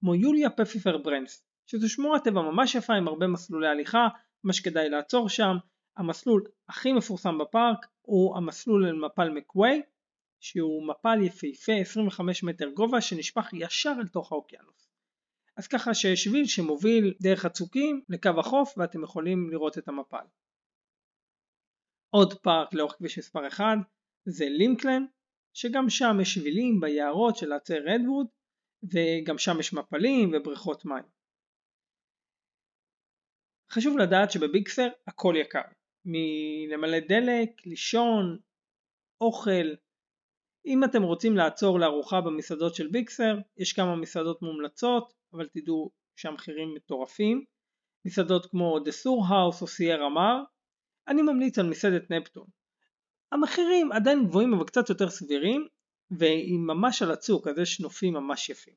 כמו 0.00 0.14
יוליה 0.14 0.50
פייפר 0.50 0.98
ברנס, 0.98 1.44
שזו 1.66 1.88
שמורת 1.88 2.24
טבע 2.24 2.42
ממש 2.42 2.74
יפה 2.74 2.94
עם 2.94 3.08
הרבה 3.08 3.26
מסלולי 3.26 3.68
הליכה, 3.68 4.08
ממש 4.44 4.60
כדאי 4.60 4.88
לעצור 4.88 5.28
שם, 5.28 5.56
המסלול 6.00 6.44
הכי 6.68 6.92
מפורסם 6.92 7.38
בפארק 7.38 7.86
הוא 8.02 8.36
המסלול 8.36 8.86
אל 8.86 8.92
מפל 8.92 9.28
מקווי, 9.28 9.82
שהוא 10.40 10.86
מפל 10.88 11.18
יפהפה 11.22 11.72
25 11.80 12.42
מטר 12.42 12.70
גובה 12.70 13.00
שנשפך 13.00 13.48
ישר 13.52 13.92
אל 14.00 14.08
תוך 14.08 14.32
האוקיינוס. 14.32 14.90
אז 15.56 15.66
ככה 15.66 15.94
שיש 15.94 16.24
שביל 16.24 16.46
שמוביל 16.46 17.14
דרך 17.20 17.44
הצוקים 17.44 18.02
לקו 18.08 18.30
החוף 18.38 18.74
ואתם 18.78 19.02
יכולים 19.02 19.50
לראות 19.50 19.78
את 19.78 19.88
המפל. 19.88 20.24
עוד 22.10 22.34
פארק 22.40 22.74
לאורך 22.74 22.92
כביש 22.92 23.18
מספר 23.18 23.48
1 23.48 23.64
זה 24.24 24.44
לינקלן, 24.48 25.04
שגם 25.54 25.90
שם 25.90 26.16
יש 26.22 26.34
שבילים 26.34 26.80
ביערות 26.80 27.36
של 27.36 27.52
עצי 27.52 27.74
רדווד 27.78 28.26
וגם 28.82 29.38
שם 29.38 29.60
יש 29.60 29.72
מפלים 29.72 30.32
ובריכות 30.34 30.84
מים. 30.84 31.04
חשוב 33.70 33.98
לדעת 33.98 34.30
שבביקסר 34.30 34.88
הכל 35.06 35.34
יקר, 35.36 35.79
מלמלא 36.04 36.98
דלק, 36.98 37.66
לישון, 37.66 38.38
אוכל, 39.20 39.74
אם 40.66 40.84
אתם 40.84 41.02
רוצים 41.02 41.36
לעצור 41.36 41.80
לארוחה 41.80 42.20
במסעדות 42.20 42.74
של 42.74 42.86
ביג 42.86 43.11
סר, 43.11 43.36
יש 43.56 43.72
כמה 43.72 43.96
מסעדות 43.96 44.42
מומלצות, 44.42 45.12
אבל 45.32 45.48
תדעו 45.48 45.90
שהמחירים 46.16 46.74
מטורפים. 46.74 47.44
מסעדות 48.04 48.46
כמו 48.46 48.78
Sur 48.78 49.30
House 49.30 49.62
או 49.62 49.66
סיירה 49.66 50.06
מאר, 50.06 50.42
אני 51.08 51.22
ממליץ 51.22 51.58
על 51.58 51.68
מסעדת 51.68 52.10
נפנתה. 52.10 52.46
המחירים 53.32 53.92
עדיין 53.92 54.26
גבוהים 54.26 54.54
אבל 54.54 54.64
קצת 54.64 54.88
יותר 54.88 55.10
סבירים, 55.10 55.66
והיא 56.10 56.58
ממש 56.58 57.02
על 57.02 57.10
הצוק, 57.10 57.46
אז 57.46 57.58
יש 57.58 57.80
נופים 57.80 58.14
ממש 58.14 58.48
יפים. 58.48 58.74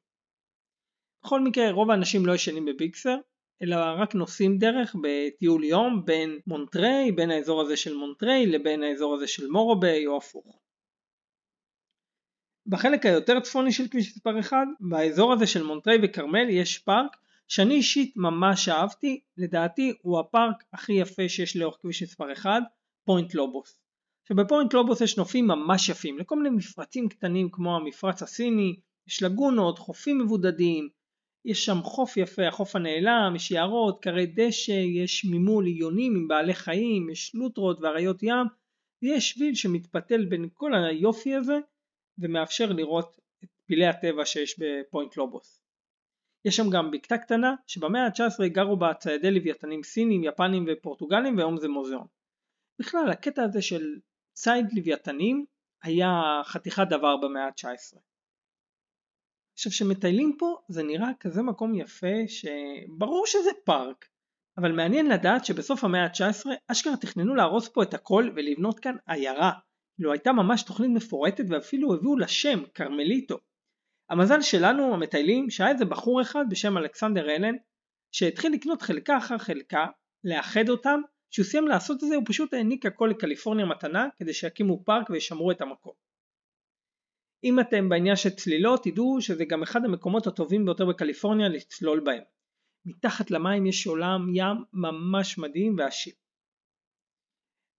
בכל 1.24 1.42
מקרה, 1.42 1.72
רוב 1.72 1.92
האנשים 1.92 2.26
לא 2.26 2.34
ישנים 2.34 2.66
בביג 2.66 2.94
סר, 2.94 3.16
אלא 3.62 3.76
רק 3.98 4.16
נוסעים 4.16 4.58
דרך 4.58 4.96
בטיול 5.02 5.64
יום 5.64 6.06
בין 6.06 6.40
מונטריי, 6.48 7.12
בין 7.12 7.32
האזור 7.32 7.62
הזה 7.62 7.78
של 7.78 7.96
מונטריי 7.96 8.46
לבין 8.46 8.84
האזור 8.84 9.16
הזה 9.16 9.28
של 9.28 9.48
מורו 9.48 9.82
ביי 9.82 10.08
או 10.08 10.18
הפוך. 10.18 10.60
בחלק 12.68 13.06
היותר 13.06 13.40
צפוני 13.40 13.72
של 13.72 13.88
כביש 13.88 14.18
מספר 14.18 14.40
1, 14.40 14.58
באזור 14.80 15.34
הזה 15.34 15.48
של 15.48 15.64
מונטריי 15.64 15.98
וכרמל 16.04 16.50
יש 16.50 16.78
פארק 16.78 17.18
שאני 17.48 17.74
אישית 17.74 18.14
ממש 18.18 18.70
אהבתי, 18.70 19.20
לדעתי 19.38 19.94
הוא 20.02 20.20
הפארק 20.20 20.64
הכי 20.74 20.94
יפה 20.94 21.30
שיש 21.30 21.58
לאורך 21.58 21.78
כביש 21.82 22.04
מספר 22.04 22.34
1, 22.34 22.50
פוינט 23.06 23.34
לובוס. 23.34 23.80
שבפוינט 24.28 24.74
לובוס 24.74 25.02
יש 25.02 25.18
נופים 25.18 25.48
ממש 25.48 25.90
יפים 25.90 26.20
לכל 26.20 26.36
מיני 26.36 26.56
מפרצים 26.56 27.10
קטנים 27.10 27.50
כמו 27.52 27.76
המפרץ 27.76 28.22
הסיני, 28.22 28.76
יש 29.08 29.24
לגונות, 29.24 29.80
חופים 29.80 30.20
מבודדים, 30.20 30.90
יש 31.46 31.66
שם 31.66 31.78
חוף 31.84 32.18
יפה, 32.18 32.48
החוף 32.48 32.76
הנעלם, 32.76 33.34
יש 33.36 33.52
יערות, 33.52 34.02
כרי 34.02 34.26
דשא, 34.26 34.72
יש 34.72 35.26
מימול 35.26 35.66
עיונים 35.66 36.16
עם 36.16 36.28
בעלי 36.28 36.54
חיים, 36.54 37.10
יש 37.10 37.36
לוטרות 37.36 37.80
ואריות 37.82 38.24
ים, 38.24 38.48
ויש 39.02 39.30
שביל 39.30 39.56
שמתפתל 39.56 40.26
בין 40.26 40.50
כל 40.54 40.72
היופי 40.76 41.36
הזה 41.36 41.58
ומאפשר 42.18 42.72
לראות 42.72 43.18
את 43.44 43.50
פילי 43.66 43.86
הטבע 43.86 44.26
שיש 44.26 44.60
בפוינט 44.60 45.18
לובוס. 45.18 45.64
יש 46.46 46.56
שם 46.56 46.70
גם 46.70 46.92
בקתה 46.92 47.18
קטנה 47.18 47.56
שבמאה 47.68 48.06
ה-19 48.06 48.48
גרו 48.48 48.78
בה 48.78 48.94
ציידי 48.94 49.32
לוויתנים 49.32 49.84
סינים, 49.84 50.24
יפנים 50.24 50.66
ופורטוגלים 50.68 51.38
והיום 51.38 51.58
זה 51.58 51.68
מוזיאון. 51.68 52.08
בכלל 52.80 53.10
הקטע 53.10 53.44
הזה 53.44 53.62
של 53.62 54.00
ציד 54.34 54.66
לוויתנים 54.74 55.46
היה 55.84 56.42
חתיכת 56.46 56.88
דבר 56.90 57.18
במאה 57.18 57.46
ה-19. 57.46 57.98
עכשיו 59.54 59.72
שמטיילים 59.72 60.36
פה 60.40 60.58
זה 60.68 60.84
נראה 60.84 61.10
כזה 61.20 61.42
מקום 61.42 61.76
יפה 61.76 62.28
שברור 62.28 63.28
שזה 63.28 63.50
פארק 63.64 64.06
אבל 64.58 64.72
מעניין 64.72 65.10
לדעת 65.10 65.46
שבסוף 65.46 65.84
המאה 65.84 66.04
ה-19 66.04 66.50
אשכרה 66.68 66.98
תכננו 66.98 67.36
להרוס 67.36 67.68
פה 67.68 67.84
את 67.84 67.94
הכל 67.94 68.30
ולבנות 68.36 68.80
כאן 68.80 68.96
עיירה 69.08 69.52
לו 70.00 70.12
הייתה 70.12 70.32
ממש 70.32 70.64
תוכנית 70.64 70.90
מפורטת 70.90 71.44
ואפילו 71.50 71.94
הביאו 71.94 72.18
לה 72.18 72.28
שם, 72.28 72.64
קרמליטו. 72.74 73.38
המזל 74.10 74.42
שלנו 74.42 74.94
המטיילים 74.94 75.50
שהיה 75.50 75.70
איזה 75.72 75.86
בחור 75.86 76.22
אחד 76.22 76.46
בשם 76.50 76.78
אלכסנדר 76.78 77.30
אלן 77.30 77.56
שהתחיל 78.12 78.54
לקנות 78.54 78.82
חלקה 78.82 79.18
אחר 79.18 79.38
חלקה, 79.38 79.86
לאחד 80.24 80.70
אותם, 80.70 81.02
כשהוא 81.32 81.46
סיים 81.46 81.68
לעשות 81.68 82.04
את 82.04 82.10
זה 82.10 82.16
הוא 82.16 82.24
פשוט 82.26 82.54
העניק 82.54 82.86
הכל 82.86 83.08
לקליפורניה 83.12 83.66
מתנה 83.66 84.08
כדי 84.18 84.34
שיקימו 84.34 84.84
פארק 84.86 85.10
וישמרו 85.10 85.52
את 85.52 85.62
המקום. 85.62 85.94
אם 87.44 87.60
אתם 87.60 87.90
בעניין 87.90 88.16
של 88.16 88.30
צלילות 88.30 88.84
תדעו 88.84 89.22
שזה 89.22 89.46
גם 89.46 89.64
אחד 89.64 89.86
המקומות 89.86 90.28
הטובים 90.28 90.66
ביותר 90.66 90.86
בקליפורניה 90.86 91.50
לצלול 91.50 92.00
בהם. 92.00 92.24
מתחת 92.86 93.32
למים 93.32 93.66
יש 93.66 93.88
עולם 93.88 94.28
ים 94.36 94.58
ממש 94.74 95.38
מדהים 95.38 95.76
ועשיר. 95.78 96.14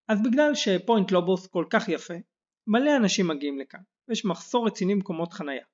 אז 0.09 0.23
בגלל 0.23 0.55
שפוינט 0.55 1.11
לובוס 1.11 1.47
כל 1.47 1.65
כך 1.71 1.89
יפה, 1.89 2.15
מלא 2.67 2.97
אנשים 2.97 3.29
מגיעים 3.29 3.59
לכאן, 3.59 3.81
ויש 4.09 4.25
מחסור 4.25 4.67
רציני 4.67 4.95
במקומות 4.95 5.33
חנייה. 5.33 5.65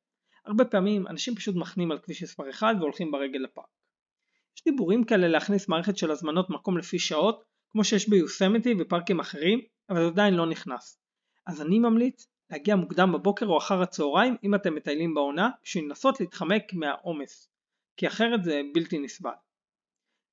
הרבה 0.45 0.65
פעמים 0.65 1.07
אנשים 1.07 1.35
פשוט 1.35 1.57
מחנים 1.57 1.93
על 1.93 1.99
כביש 1.99 2.23
מספר 2.23 2.51
1 2.51 2.67
והולכים 2.79 3.11
ברגל 3.11 3.39
לפארק. 3.39 3.67
יש 4.57 4.65
דיבורים 4.65 5.05
כאלה 5.05 5.29
להכניס 5.29 5.69
מערכת 5.69 5.97
של 5.97 6.11
הזמנות 6.11 6.51
מקום 6.51 6.79
לפי 6.79 6.99
שעות, 6.99 7.45
כמו 7.71 7.85
שיש 7.85 8.09
ביוסמתי 8.09 8.75
ופארקים 8.79 9.21
אחרים, 9.21 9.61
אבל 9.91 10.01
זה 10.01 10.07
עדיין 10.07 10.35
לא 10.35 10.47
נכנס. 10.47 10.99
אז 11.47 11.63
אני 11.63 11.79
ממליץ 11.79 12.27
להגיע 12.51 12.77
מוקדם 12.77 13.13
בבוקר 13.13 13.47
או 13.47 13.59
אחר 13.59 13.83
הצהריים 13.83 14.37
אם 14.45 14.55
אתם 14.55 14.75
מטיילים 14.75 15.15
בעונה, 15.15 15.51
בשביל 15.63 15.85
לנסות 15.85 16.21
להתחמק 16.21 16.63
מהעומס, 16.73 17.51
כי 17.97 18.07
אחרת 18.07 18.45
זה 18.45 18.61
בלתי 18.75 18.99
נסבל. 18.99 19.31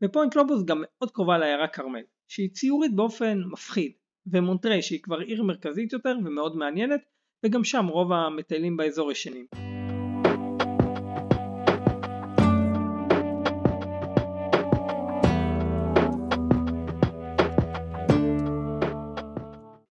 ופוינט 0.04 0.36
לובוס 0.36 0.64
גם 0.66 0.82
מאוד 0.82 1.12
קרובה 1.12 1.38
לעיירה 1.38 1.68
כרמל, 1.68 2.04
שהיא 2.28 2.50
ציורית 2.50 2.96
באופן 2.96 3.42
מפחיד, 3.52 3.92
ומונטרי 4.28 4.82
שהיא 4.82 5.02
כבר 5.04 5.20
עיר 5.20 5.44
מרכזית 5.44 5.94
יותר 5.94 6.16
ומאוד 6.26 6.56
מעניינת, 6.56 7.02
וגם 7.46 7.64
שם 7.64 7.88
רוב 7.88 8.12
המטיילים 8.12 8.78
באזור 8.78 9.12
ישנים. 9.12 9.46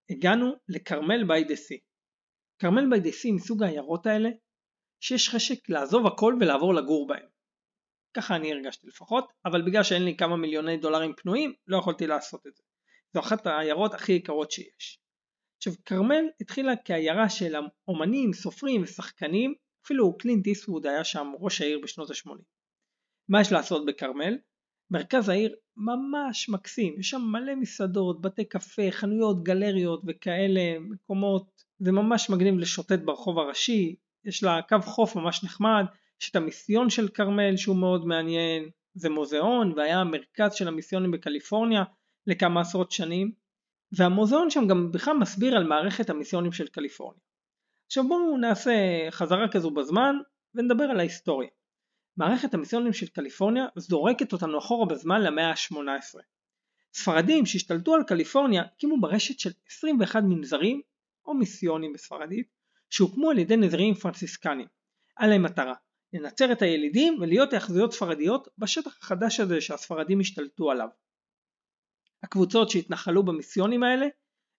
הגענו 0.09 0.51
לכרמל 0.69 1.43
דה 1.47 1.55
סי. 1.55 1.79
כרמל 2.59 2.89
ביי 2.89 2.99
דה 2.99 3.11
סי 3.11 3.31
מסוג 3.31 3.63
העיירות 3.63 4.05
האלה 4.05 4.29
שיש 4.99 5.29
חשק 5.29 5.69
לעזוב 5.69 6.07
הכל 6.07 6.37
ולעבור 6.39 6.73
לגור 6.73 7.07
בהם. 7.07 7.27
ככה 8.13 8.35
אני 8.35 8.53
הרגשתי 8.53 8.87
לפחות, 8.87 9.33
אבל 9.45 9.61
בגלל 9.61 9.83
שאין 9.83 10.05
לי 10.05 10.17
כמה 10.17 10.37
מיליוני 10.37 10.77
דולרים 10.77 11.13
פנויים, 11.17 11.53
לא 11.67 11.77
יכולתי 11.77 12.07
לעשות 12.07 12.47
את 12.47 12.55
זה. 12.55 12.63
זו 13.13 13.19
אחת 13.19 13.47
העיירות 13.47 13.93
הכי 13.93 14.11
יקרות 14.11 14.51
שיש. 14.51 14.99
עכשיו 15.57 15.73
כרמל 15.85 16.25
התחילה 16.41 16.73
כעיירה 16.85 17.29
של 17.29 17.55
אומנים, 17.87 18.33
סופרים 18.33 18.83
ושחקנים, 18.83 19.53
אפילו 19.85 20.17
קלינט 20.17 20.47
איסווד 20.47 20.85
היה 20.85 21.03
שם 21.03 21.31
ראש 21.39 21.61
העיר 21.61 21.79
בשנות 21.83 22.09
ה-80. 22.09 22.41
מה 23.29 23.41
יש 23.41 23.51
לעשות 23.51 23.85
בכרמל? 23.85 24.37
מרכז 24.91 25.29
העיר 25.29 25.55
ממש 25.77 26.49
מקסים, 26.49 26.99
יש 26.99 27.09
שם 27.09 27.21
מלא 27.21 27.55
מסעדות, 27.55 28.21
בתי 28.21 28.45
קפה, 28.45 28.81
חנויות, 28.91 29.43
גלריות 29.43 30.01
וכאלה 30.07 30.79
מקומות, 30.79 31.64
זה 31.79 31.91
ממש 31.91 32.29
מגניב 32.29 32.57
לשוטט 32.59 32.99
ברחוב 33.05 33.39
הראשי, 33.39 33.95
יש 34.25 34.43
לה 34.43 34.61
קו 34.61 34.81
חוף 34.81 35.15
ממש 35.15 35.43
נחמד, 35.43 35.85
יש 36.21 36.29
את 36.29 36.35
המיסיון 36.35 36.89
של 36.89 37.07
כרמל 37.07 37.57
שהוא 37.57 37.75
מאוד 37.75 38.05
מעניין, 38.05 38.69
זה 38.93 39.09
מוזיאון 39.09 39.73
והיה 39.75 39.99
המרכז 39.99 40.53
של 40.53 40.67
המיסיונים 40.67 41.11
בקליפורניה 41.11 41.83
לכמה 42.27 42.61
עשרות 42.61 42.91
שנים, 42.91 43.31
והמוזיאון 43.91 44.49
שם 44.49 44.67
גם 44.67 44.91
בכלל 44.91 45.17
מסביר 45.17 45.55
על 45.55 45.67
מערכת 45.67 46.09
המיסיונים 46.09 46.51
של 46.51 46.67
קליפורניה. 46.67 47.21
עכשיו 47.85 48.07
בואו 48.07 48.37
נעשה 48.37 48.71
חזרה 49.11 49.47
כזו 49.47 49.71
בזמן 49.71 50.15
ונדבר 50.55 50.83
על 50.83 50.99
ההיסטוריה. 50.99 51.49
מערכת 52.17 52.53
המיסיונים 52.53 52.93
של 52.93 53.07
קליפורניה 53.07 53.65
זורקת 53.75 54.33
אותנו 54.33 54.59
אחורה 54.59 54.85
בזמן 54.85 55.21
למאה 55.21 55.49
ה-18. 55.49 56.19
ספרדים 56.93 57.45
שהשתלטו 57.45 57.95
על 57.95 58.03
קליפורניה 58.03 58.61
הקימו 58.61 59.01
ברשת 59.01 59.39
של 59.39 59.51
21 59.67 60.23
מנזרים, 60.23 60.81
או 61.25 61.33
מיסיונים 61.33 61.93
בספרדית, 61.93 62.47
שהוקמו 62.89 63.29
על 63.29 63.39
ידי 63.39 63.57
נזירים 63.57 63.93
פרנסיסקנים. 63.93 64.67
היה 65.17 65.29
להם 65.29 65.43
מטרה, 65.43 65.73
לנצר 66.13 66.51
את 66.51 66.61
הילידים 66.61 67.17
ולהיות 67.21 67.53
היאחזויות 67.53 67.93
ספרדיות 67.93 68.47
בשטח 68.57 68.97
החדש 69.01 69.39
הזה 69.39 69.61
שהספרדים 69.61 70.19
השתלטו 70.19 70.71
עליו. 70.71 70.87
הקבוצות 72.23 72.69
שהתנחלו 72.69 73.25
במיסיונים 73.25 73.83
האלה, 73.83 74.07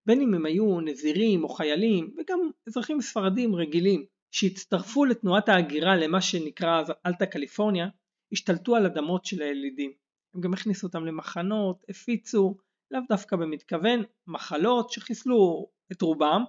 בין 0.06 0.20
אם 0.20 0.34
הם 0.34 0.46
היו 0.46 0.80
נזירים 0.80 1.44
או 1.44 1.48
חיילים 1.48 2.14
וגם 2.18 2.38
אזרחים 2.66 3.00
ספרדים 3.00 3.54
רגילים 3.54 4.04
שהצטרפו 4.30 5.04
לתנועת 5.04 5.48
ההגירה 5.48 5.96
למה 5.96 6.20
שנקרא 6.20 6.80
אז 6.80 6.92
אלטה 7.06 7.26
קליפורניה, 7.26 7.88
השתלטו 8.32 8.76
על 8.76 8.86
אדמות 8.86 9.24
של 9.24 9.42
הילידים. 9.42 9.92
הם 10.34 10.40
גם 10.40 10.54
הכניסו 10.54 10.86
אותם 10.86 11.06
למחנות, 11.06 11.84
הפיצו, 11.88 12.56
לאו 12.90 13.00
דווקא 13.08 13.36
במתכוון, 13.36 14.02
מחלות 14.26 14.90
שחיסלו 14.90 15.70
את 15.92 16.02
רובם 16.02 16.42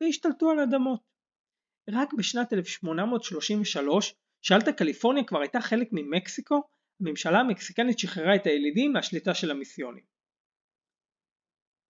והשתלטו 0.00 0.50
על 0.50 0.60
אדמות. 0.60 1.00
רק 1.90 2.12
בשנת 2.12 2.52
1833, 2.52 4.14
שאלטה 4.42 4.72
קליפורניה 4.72 5.24
כבר 5.24 5.40
הייתה 5.40 5.60
חלק 5.60 5.88
ממקסיקו, 5.92 6.62
הממשלה 7.00 7.40
המקסיקנית 7.40 7.98
שחררה 7.98 8.34
את 8.34 8.46
הילידים 8.46 8.92
מהשליטה 8.92 9.34
של 9.34 9.50
המיסיונים. 9.50 10.04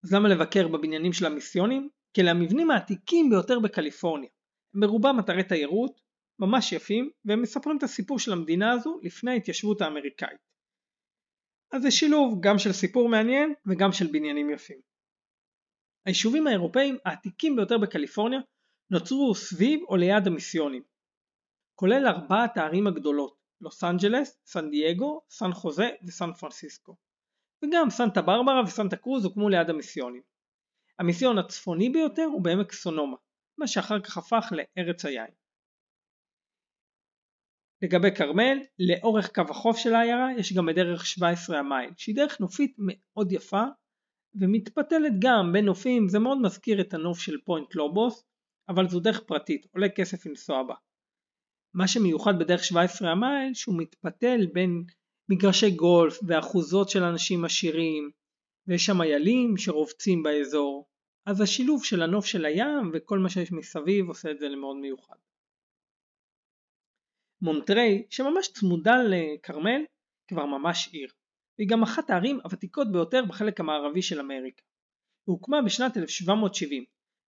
אז 0.04 0.12
למה 0.12 0.28
לבקר 0.28 0.68
בבניינים 0.68 1.12
של 1.12 1.26
המיסיונים? 1.26 1.88
כי 2.14 2.20
אלה 2.20 2.30
המבנים 2.30 2.70
העתיקים 2.70 3.30
ביותר 3.30 3.58
בקליפורניה. 3.58 4.28
הם 4.74 4.80
ברובם 4.80 5.16
אתרי 5.20 5.44
תיירות, 5.44 6.00
ממש 6.38 6.72
יפים, 6.72 7.10
והם 7.24 7.42
מספרים 7.42 7.78
את 7.78 7.82
הסיפור 7.82 8.18
של 8.18 8.32
המדינה 8.32 8.72
הזו 8.72 9.00
לפני 9.02 9.30
ההתיישבות 9.30 9.80
האמריקאית. 9.80 10.40
אז 11.72 11.82
זה 11.82 11.90
שילוב 11.90 12.38
גם 12.42 12.58
של 12.58 12.72
סיפור 12.72 13.08
מעניין 13.08 13.54
וגם 13.66 13.92
של 13.92 14.06
בניינים 14.06 14.50
יפים. 14.50 14.91
היישובים 16.06 16.46
האירופאים 16.46 16.98
העתיקים 17.04 17.56
ביותר 17.56 17.78
בקליפורניה 17.78 18.40
נוצרו 18.90 19.34
סביב 19.34 19.80
או 19.88 19.96
ליד 19.96 20.26
המיסיונים, 20.26 20.82
כולל 21.74 22.06
ארבעת 22.06 22.56
הערים 22.56 22.86
הגדולות, 22.86 23.36
לוס 23.60 23.84
אנג'לס, 23.84 24.40
סן 24.46 24.70
דייגו, 24.70 25.20
סן 25.30 25.52
חוזה 25.52 25.90
וסן 26.06 26.32
פרנסיסקו. 26.32 26.96
וגם 27.64 27.90
סנטה 27.90 28.22
ברברה 28.22 28.62
וסנטה 28.64 28.96
קרוז 28.96 29.24
הוקמו 29.24 29.48
ליד 29.48 29.70
המיסיונים. 29.70 30.22
המיסיון 30.98 31.38
הצפוני 31.38 31.90
ביותר 31.90 32.24
הוא 32.24 32.44
בעמק 32.44 32.72
סונומה, 32.72 33.16
מה 33.58 33.66
שאחר 33.66 34.00
כך 34.00 34.16
הפך 34.18 34.52
לארץ 34.52 35.04
היין. 35.04 35.30
לגבי 37.82 38.14
כרמל, 38.16 38.58
לאורך 38.78 39.32
קו 39.34 39.42
החוף 39.50 39.76
של 39.76 39.94
העיירה 39.94 40.28
יש 40.38 40.52
גם 40.52 40.68
את 40.68 40.74
דרך 40.74 41.06
17 41.06 41.58
המייל, 41.58 41.90
שהיא 41.96 42.16
דרך 42.16 42.40
נופית 42.40 42.76
מאוד 42.78 43.32
יפה, 43.32 43.62
ומתפתלת 44.34 45.12
גם 45.18 45.52
בין 45.52 45.64
נופים, 45.64 46.08
זה 46.08 46.18
מאוד 46.18 46.38
מזכיר 46.42 46.80
את 46.80 46.94
הנוף 46.94 47.18
של 47.18 47.40
פוינט 47.44 47.74
לובוס, 47.74 48.24
אבל 48.68 48.88
זו 48.88 49.00
דרך 49.00 49.20
פרטית, 49.20 49.66
עולה 49.74 49.88
כסף 49.88 50.26
לנסוע 50.26 50.62
בה. 50.62 50.74
מה 51.74 51.88
שמיוחד 51.88 52.38
בדרך 52.38 52.64
17 52.64 53.10
המייל, 53.10 53.54
שהוא 53.54 53.78
מתפתל 53.78 54.46
בין 54.52 54.84
מגרשי 55.28 55.70
גולף 55.70 56.18
ואחוזות 56.26 56.88
של 56.88 57.02
אנשים 57.02 57.44
עשירים, 57.44 58.10
ויש 58.66 58.86
שם 58.86 59.02
איילים 59.02 59.56
שרובצים 59.56 60.22
באזור, 60.22 60.86
אז 61.26 61.40
השילוב 61.40 61.84
של 61.84 62.02
הנוף 62.02 62.26
של 62.26 62.44
הים 62.44 62.90
וכל 62.94 63.18
מה 63.18 63.30
שיש 63.30 63.52
מסביב 63.52 64.08
עושה 64.08 64.30
את 64.30 64.38
זה 64.38 64.48
למאוד 64.48 64.76
מיוחד. 64.76 65.16
מונטריי, 67.42 68.06
שממש 68.10 68.48
צמודה 68.48 68.94
לכרמל, 69.10 69.82
כבר 70.28 70.46
ממש 70.46 70.88
עיר, 70.92 71.08
והיא 71.58 71.68
גם 71.68 71.82
אחת 71.82 72.10
הערים 72.10 72.40
הוותיקות 72.44 72.92
ביותר 72.92 73.24
בחלק 73.24 73.60
המערבי 73.60 74.02
של 74.02 74.20
אמריקה. 74.20 74.62
היא 75.26 75.32
הוקמה 75.32 75.62
בשנת 75.62 75.96
1770, 75.96 76.84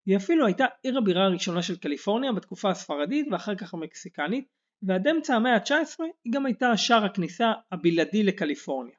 היא 0.06 0.16
אפילו 0.16 0.46
הייתה 0.46 0.64
עיר 0.82 0.98
הבירה 0.98 1.24
הראשונה 1.24 1.62
של 1.62 1.76
קליפורניה 1.76 2.32
בתקופה 2.32 2.70
הספרדית 2.70 3.26
ואחר 3.30 3.54
כך 3.54 3.74
המקסיקנית, 3.74 4.48
ועד 4.82 5.06
אמצע 5.06 5.34
המאה 5.34 5.54
ה-19 5.54 6.00
היא 6.24 6.32
גם 6.32 6.46
הייתה 6.46 6.76
שער 6.76 7.04
הכניסה 7.04 7.52
הבלעדי 7.72 8.22
לקליפורניה. 8.22 8.96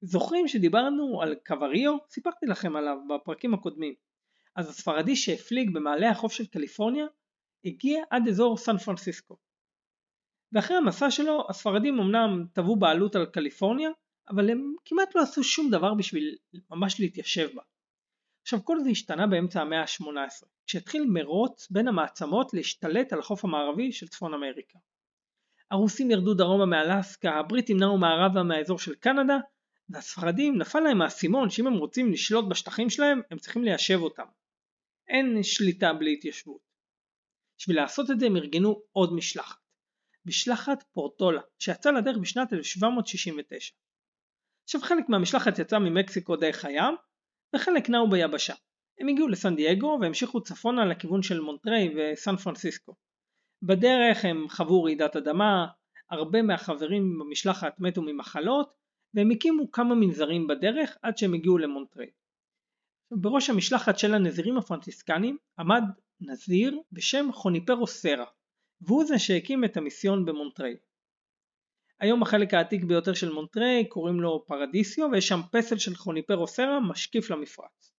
זוכרים 0.00 0.48
שדיברנו 0.48 1.22
על 1.22 1.34
קווריו? 1.46 1.96
סיפרתי 2.10 2.46
לכם 2.46 2.76
עליו 2.76 2.96
בפרקים 3.08 3.54
הקודמים. 3.54 3.94
אז 4.56 4.68
הספרדי 4.68 5.16
שהפליג 5.16 5.74
במעלה 5.74 6.10
החוף 6.10 6.32
של 6.32 6.46
קליפורניה 6.46 7.06
הגיע 7.64 8.04
עד 8.10 8.28
אזור 8.28 8.56
סן 8.56 8.76
פרנסיסקו. 8.76 9.36
ואחרי 10.52 10.76
המסע 10.76 11.10
שלו 11.10 11.46
הספרדים 11.48 12.00
אמנם 12.00 12.46
תבעו 12.52 12.76
בעלות 12.76 13.16
על 13.16 13.26
קליפורניה, 13.26 13.90
אבל 14.30 14.50
הם 14.50 14.74
כמעט 14.84 15.14
לא 15.14 15.22
עשו 15.22 15.44
שום 15.44 15.70
דבר 15.70 15.94
בשביל 15.94 16.36
ממש 16.70 17.00
להתיישב 17.00 17.48
בה. 17.54 17.62
עכשיו 18.42 18.64
כל 18.64 18.78
זה 18.84 18.90
השתנה 18.90 19.26
באמצע 19.26 19.60
המאה 19.60 19.80
ה-18, 19.80 20.46
כשהתחיל 20.66 21.04
מרוץ 21.08 21.70
בין 21.70 21.88
המעצמות 21.88 22.54
להשתלט 22.54 23.12
על 23.12 23.18
החוף 23.18 23.44
המערבי 23.44 23.92
של 23.92 24.08
צפון 24.08 24.34
אמריקה. 24.34 24.78
הרוסים 25.70 26.10
ירדו 26.10 26.34
דרומה 26.34 26.66
מאלסקה, 26.66 27.30
הבריטים 27.30 27.76
נעו 27.76 27.98
מערבה 27.98 28.42
מהאזור 28.42 28.78
של 28.78 28.94
קנדה, 28.94 29.38
והספרדים 29.88 30.58
נפל 30.58 30.80
להם 30.80 31.02
האסימון 31.02 31.50
שאם 31.50 31.66
הם 31.66 31.74
רוצים 31.74 32.12
לשלוט 32.12 32.44
בשטחים 32.48 32.90
שלהם, 32.90 33.20
הם 33.30 33.38
צריכים 33.38 33.64
ליישב 33.64 33.98
אותם. 34.02 34.26
אין 35.08 35.42
שליטה 35.42 35.92
בלי 35.92 36.12
התיישבות. 36.12 36.60
בשביל 37.58 37.76
לעשות 37.76 38.10
את 38.10 38.20
זה 38.20 38.26
הם 38.26 38.36
ארגנו 38.36 38.82
עוד 38.92 39.12
משלחת. 39.12 39.58
משלחת 40.26 40.84
פורטולה, 40.92 41.40
שיצאה 41.58 41.92
לדרך 41.92 42.16
בשנת 42.16 42.52
1769. 42.52 43.74
עכשיו 44.68 44.80
חלק 44.80 45.08
מהמשלחת 45.08 45.58
יצא 45.58 45.78
ממקסיקו 45.78 46.36
דרך 46.36 46.64
הים, 46.64 46.94
וחלק 47.54 47.90
נעו 47.90 48.10
ביבשה. 48.10 48.54
הם 49.00 49.08
הגיעו 49.08 49.28
לסן 49.28 49.56
דייגו 49.56 49.98
והמשיכו 50.00 50.40
צפונה 50.40 50.84
לכיוון 50.84 51.22
של 51.22 51.40
מונטריי 51.40 51.94
וסן 51.96 52.36
פרנסיסקו. 52.36 52.94
בדרך 53.62 54.24
הם 54.24 54.46
חוו 54.48 54.82
רעידת 54.82 55.16
אדמה, 55.16 55.66
הרבה 56.10 56.42
מהחברים 56.42 57.18
במשלחת 57.18 57.80
מתו 57.80 58.02
ממחלות, 58.02 58.72
והם 59.14 59.30
הקימו 59.30 59.70
כמה 59.70 59.94
מנזרים 59.94 60.46
בדרך 60.46 60.96
עד 61.02 61.18
שהם 61.18 61.34
הגיעו 61.34 61.58
למונטריי. 61.58 62.10
בראש 63.10 63.50
המשלחת 63.50 63.98
של 63.98 64.14
הנזירים 64.14 64.58
הפרנסיסקנים 64.58 65.36
עמד 65.58 65.82
נזיר 66.20 66.80
בשם 66.92 67.28
חוניפרו 67.32 67.86
סרה, 67.86 68.26
והוא 68.80 69.04
זה 69.04 69.18
שהקים 69.18 69.64
את 69.64 69.76
המיסיון 69.76 70.24
במונטריי. 70.24 70.76
היום 72.00 72.22
החלק 72.22 72.54
העתיק 72.54 72.84
ביותר 72.84 73.14
של 73.14 73.32
מונטריי 73.32 73.88
קוראים 73.88 74.20
לו 74.20 74.44
פרסידיו 74.46 75.08
ויש 75.12 75.28
שם 75.28 75.40
פסל 75.52 75.78
של 75.78 75.94
חוניפרו 75.94 76.46
סרה 76.46 76.80
משקיף 76.80 77.30
למפרץ. 77.30 77.92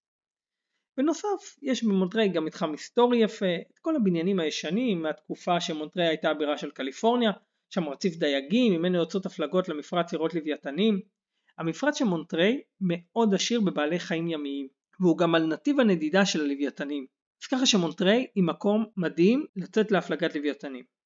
בנוסף 0.98 1.58
יש 1.62 1.84
במונטריי 1.84 2.30
גם 2.30 2.46
מתחם 2.46 2.72
היסטורי 2.72 3.18
יפה, 3.18 3.56
את 3.74 3.80
כל 3.80 3.96
הבניינים 3.96 4.40
הישנים 4.40 5.02
מהתקופה 5.02 5.62
שמונטריי 5.62 6.08
הייתה 6.08 6.30
הבירה 6.30 6.58
של 6.58 6.72
קליפורניה, 6.72 7.32
שם 7.70 7.90
רציף 7.90 8.16
דייגים 8.16 8.74
ממנו 8.74 8.98
יוצאות 8.98 9.26
הפלגות 9.26 9.70
למפרץ 9.70 10.14
לראות 10.14 10.34
לוויתנים. 10.34 11.00
המפרץ 11.58 11.98
של 11.98 12.06
מונטריי 12.06 12.62
מאוד 12.82 13.34
עשיר 13.34 13.62
בבעלי 13.62 14.00
חיים 14.00 14.28
ימיים, 14.28 14.68
והוא 15.00 15.18
גם 15.18 15.36
על 15.36 15.48
נתיב 15.48 15.80
הנדידה 15.80 16.26
של 16.26 16.42
הלוויתנים. 16.42 17.06
אז 17.42 17.48
ככה 17.48 17.66
שמונטריי 17.66 18.28
היא 18.36 18.44
מקום 18.44 18.86
מדהים 18.98 19.46
לצאת 19.56 19.92
להפלגת 19.92 20.36
לוויתנים. 20.36 20.99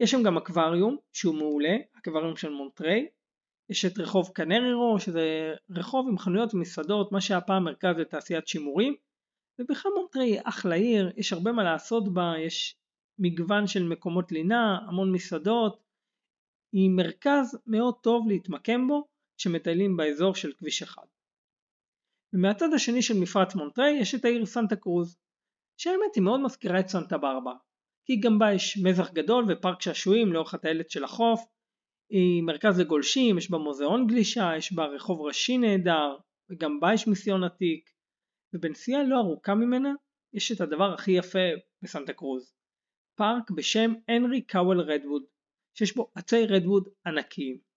יש 0.00 0.10
שם 0.10 0.22
גם 0.22 0.36
אקווריום 0.36 0.96
שהוא 1.12 1.34
מעולה, 1.34 1.76
אקווריום 1.98 2.36
של 2.36 2.50
מונטריי. 2.50 3.06
יש 3.70 3.84
את 3.84 3.98
רחוב 3.98 4.30
Cannery 4.34 4.79
Row 4.79 4.98
שזה 4.98 5.54
רחוב 5.70 6.08
עם 6.08 6.18
חנויות 6.18 6.54
ומסעדות, 6.54 7.12
מה 7.12 7.20
שהיה 7.20 7.40
פעם 7.40 7.64
מרכז 7.64 7.96
לתעשיית 7.98 8.48
שימורים. 8.48 8.94
ובכלל 9.58 9.92
מונטריי 9.96 10.40
אחלה 10.44 10.74
עיר, 10.74 11.12
יש 11.16 11.32
הרבה 11.32 11.52
מה 11.52 11.64
לעשות 11.64 12.14
בה, 12.14 12.32
יש 12.46 12.76
מגוון 13.18 13.66
של 13.66 13.82
מקומות 13.82 14.32
לינה, 14.32 14.78
המון 14.88 15.12
מסעדות. 15.12 15.84
היא 16.72 16.90
מרכז 16.90 17.58
מאוד 17.66 17.94
טוב 18.02 18.28
להתמקם 18.28 18.88
בו 18.88 19.08
כשמטיילים 19.36 19.96
באזור 19.96 20.34
של 20.34 20.52
כביש 20.52 20.82
1. 20.82 21.02
ומהצד 22.32 22.68
השני 22.74 23.02
של 23.02 23.14
מפרץ 23.20 23.54
מונטריי 23.54 23.98
יש 24.00 24.14
את 24.14 24.24
העיר 24.24 24.46
סנטה 24.46 24.76
קרוז, 24.76 25.16
שהאמת 25.76 26.14
היא 26.14 26.22
מאוד 26.22 26.40
מזכירה 26.40 26.80
את 26.80 26.88
סנטה 26.88 27.18
ברברה. 27.18 27.56
כי 28.06 28.20
גם 28.20 28.38
בה 28.38 28.52
יש 28.52 28.78
מזח 28.84 29.10
גדול 29.12 29.44
ופארק 29.48 29.82
שעשועים 29.82 30.32
לאורך 30.32 30.54
הטיילת 30.54 30.90
של 30.90 31.04
החוף, 31.04 31.40
היא 32.10 32.42
מרכז 32.42 32.80
לגולשים, 32.80 33.38
יש 33.38 33.50
בה 33.50 33.58
מוזיאון 33.58 34.06
גלישה, 34.06 34.52
יש 34.56 34.72
בה 34.72 34.86
רחוב 34.86 35.20
ראשי 35.20 35.58
נהדר, 35.58 36.16
וגם 36.50 36.80
בה 36.80 36.94
יש 36.94 37.06
מיסיון 37.06 37.44
עתיק, 37.44 37.90
ובנסיעה 38.54 39.02
לא 39.02 39.16
ארוכה 39.16 39.54
ממנה 39.54 39.92
יש 40.34 40.52
את 40.52 40.60
הדבר 40.60 40.94
הכי 40.94 41.10
יפה 41.10 41.48
בסנטה 41.82 42.12
קרוז, 42.12 42.54
פארק 43.18 43.50
בשם 43.50 43.92
הנרי 44.08 44.42
קאוול 44.42 44.80
רדווד, 44.80 45.22
שיש 45.74 45.96
בו 45.96 46.10
עצי 46.14 46.46
רדווד 46.46 46.88
ענקיים. 47.06 47.73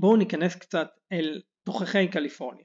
בואו 0.00 0.16
ניכנס 0.16 0.56
קצת 0.56 0.88
אל 1.12 1.40
תוככי 1.64 2.08
קליפורניה. 2.08 2.64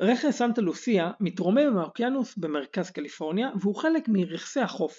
רכס 0.00 0.38
סנטה 0.38 0.60
לוסיה 0.60 1.10
מתרומם 1.20 1.74
מהאוקיינוס 1.74 2.38
במרכז 2.38 2.90
קליפורניה 2.90 3.50
והוא 3.60 3.76
חלק 3.76 4.08
מרכסי 4.08 4.60
החוף. 4.60 4.94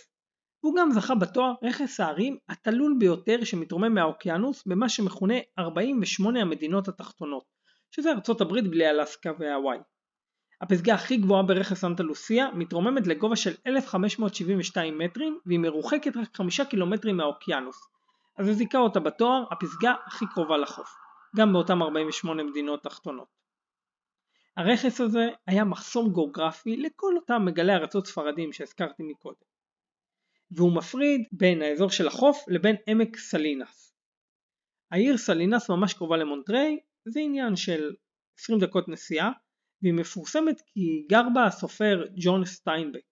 והוא 0.63 0.75
גם 0.77 0.91
זכה 0.91 1.15
בתואר 1.15 1.53
רכס 1.63 1.99
ההרים 1.99 2.37
התלול 2.49 2.95
ביותר 2.99 3.43
שמתרומם 3.43 3.93
מהאוקיינוס 3.93 4.63
במה 4.65 4.89
שמכונה 4.89 5.33
48 5.59 6.41
המדינות 6.41 6.87
התחתונות, 6.87 7.43
שזה 7.91 8.11
ארצות 8.11 8.41
הברית 8.41 8.67
בלי 8.67 8.89
אלסקה 8.89 9.31
והוואי. 9.39 9.77
הפסגה 10.61 10.93
הכי 10.93 11.17
גבוהה 11.17 11.43
ברכס 11.43 11.81
סנטה 11.81 12.03
לוסיה 12.03 12.47
מתרוממת 12.53 13.07
לגובה 13.07 13.35
של 13.35 13.53
1572 13.67 14.97
מטרים 14.97 15.39
והיא 15.45 15.59
מרוחקת 15.59 16.17
רק 16.17 16.37
5 16.37 16.61
קילומטרים 16.61 17.17
מהאוקיינוס. 17.17 17.77
אז 18.37 18.47
הוא 18.47 18.55
זיכה 18.55 18.77
אותה 18.77 18.99
בתואר 18.99 19.43
הפסגה 19.51 19.93
הכי 20.07 20.25
קרובה 20.33 20.57
לחוף, 20.57 21.04
גם 21.35 21.53
באותם 21.53 21.81
48 21.81 22.43
מדינות 22.43 22.83
תחתונות. 22.83 23.27
הרכס 24.57 25.01
הזה 25.01 25.27
היה 25.47 25.63
מחסום 25.63 26.13
גיאוגרפי 26.13 26.77
לכל 26.77 27.13
אותם 27.15 27.45
מגלי 27.45 27.73
ארצות 27.73 28.07
ספרדים 28.07 28.53
שהזכרתי 28.53 29.03
מקודם. 29.03 29.45
והוא 30.51 30.75
מפריד 30.75 31.21
בין 31.31 31.61
האזור 31.61 31.89
של 31.89 32.07
החוף 32.07 32.37
לבין 32.47 32.75
עמק 32.87 33.17
סלינס. 33.17 33.95
העיר 34.91 35.17
סלינס 35.17 35.69
ממש 35.69 35.93
קרובה 35.93 36.17
למונטריי, 36.17 36.79
זה 37.05 37.19
עניין 37.19 37.55
של 37.55 37.95
20 38.39 38.59
דקות 38.59 38.87
נסיעה, 38.87 39.31
והיא 39.81 39.93
מפורסמת 39.93 40.61
כי 40.61 41.05
גר 41.09 41.23
בה 41.33 41.45
הסופר 41.45 42.05
ג'ון 42.15 42.45
סטיינבק, 42.45 43.03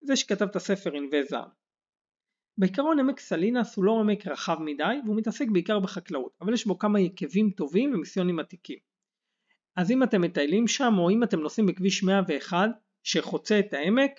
זה 0.00 0.16
שכתב 0.16 0.44
את 0.44 0.56
הספר 0.56 0.90
ענבי 0.96 1.24
זעם. 1.24 1.61
בעיקרון 2.62 2.98
עמק 2.98 3.20
סלינס 3.20 3.76
הוא 3.76 3.84
לא 3.84 4.00
עמק 4.00 4.26
רחב 4.26 4.56
מדי 4.60 5.00
והוא 5.04 5.16
מתעסק 5.16 5.46
בעיקר 5.52 5.80
בחקלאות, 5.80 6.36
אבל 6.40 6.54
יש 6.54 6.66
בו 6.66 6.78
כמה 6.78 7.00
יקבים 7.00 7.50
טובים 7.50 7.94
ומיסיונים 7.94 8.38
עתיקים. 8.38 8.78
אז 9.76 9.90
אם 9.90 10.02
אתם 10.02 10.20
מטיילים 10.20 10.68
שם 10.68 10.94
או 10.98 11.10
אם 11.10 11.22
אתם 11.22 11.40
נוסעים 11.40 11.66
בכביש 11.66 12.02
101 12.02 12.70
שחוצה 13.02 13.58
את 13.58 13.72
העמק, 13.72 14.10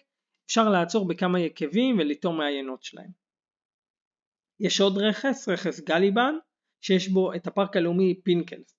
אפשר 0.45 0.69
לעצור 0.69 1.07
בכמה 1.07 1.39
יקבים 1.39 1.99
ולטעום 1.99 2.37
מהיינות 2.37 2.83
שלהם. 2.83 3.09
יש 4.59 4.81
עוד 4.81 4.97
רכס, 4.97 5.49
רכס 5.49 5.79
גבילן, 5.79 6.35
שיש 6.81 7.07
בו 7.09 7.33
את 7.33 7.47
הפארק 7.47 7.77
הלאומי 7.77 8.21
פינקלס. 8.23 8.77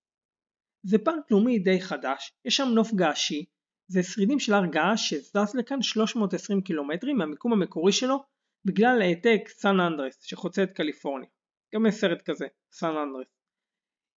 זה 0.83 0.99
פארק 0.99 1.31
לאומי 1.31 1.59
די 1.59 1.81
חדש, 1.81 2.33
יש 2.45 2.57
שם 2.57 2.69
נוף 2.75 2.95
געשי, 2.95 3.45
זה 3.89 4.03
שרידים 4.03 4.39
של 4.39 4.55
הר 4.55 4.67
געש 4.67 5.11
שזז 5.11 5.55
לכאן 5.55 5.83
320 5.83 6.61
קילומטרים 6.61 7.17
מהמיקום 7.17 7.53
המקורי 7.53 7.93
שלו 7.93 8.34
בגלל 8.65 9.03
העתק 9.03 9.49
סן 9.49 9.81
אנדרס 9.81 10.23
שחוצה 10.23 10.63
את 10.63 10.73
קליפורניה. 10.73 11.29
גם 11.75 11.87
יש 11.87 11.95
סרט 11.95 12.23
כזה, 12.23 12.47
סן 12.73 12.97
אנדרס. 12.97 13.27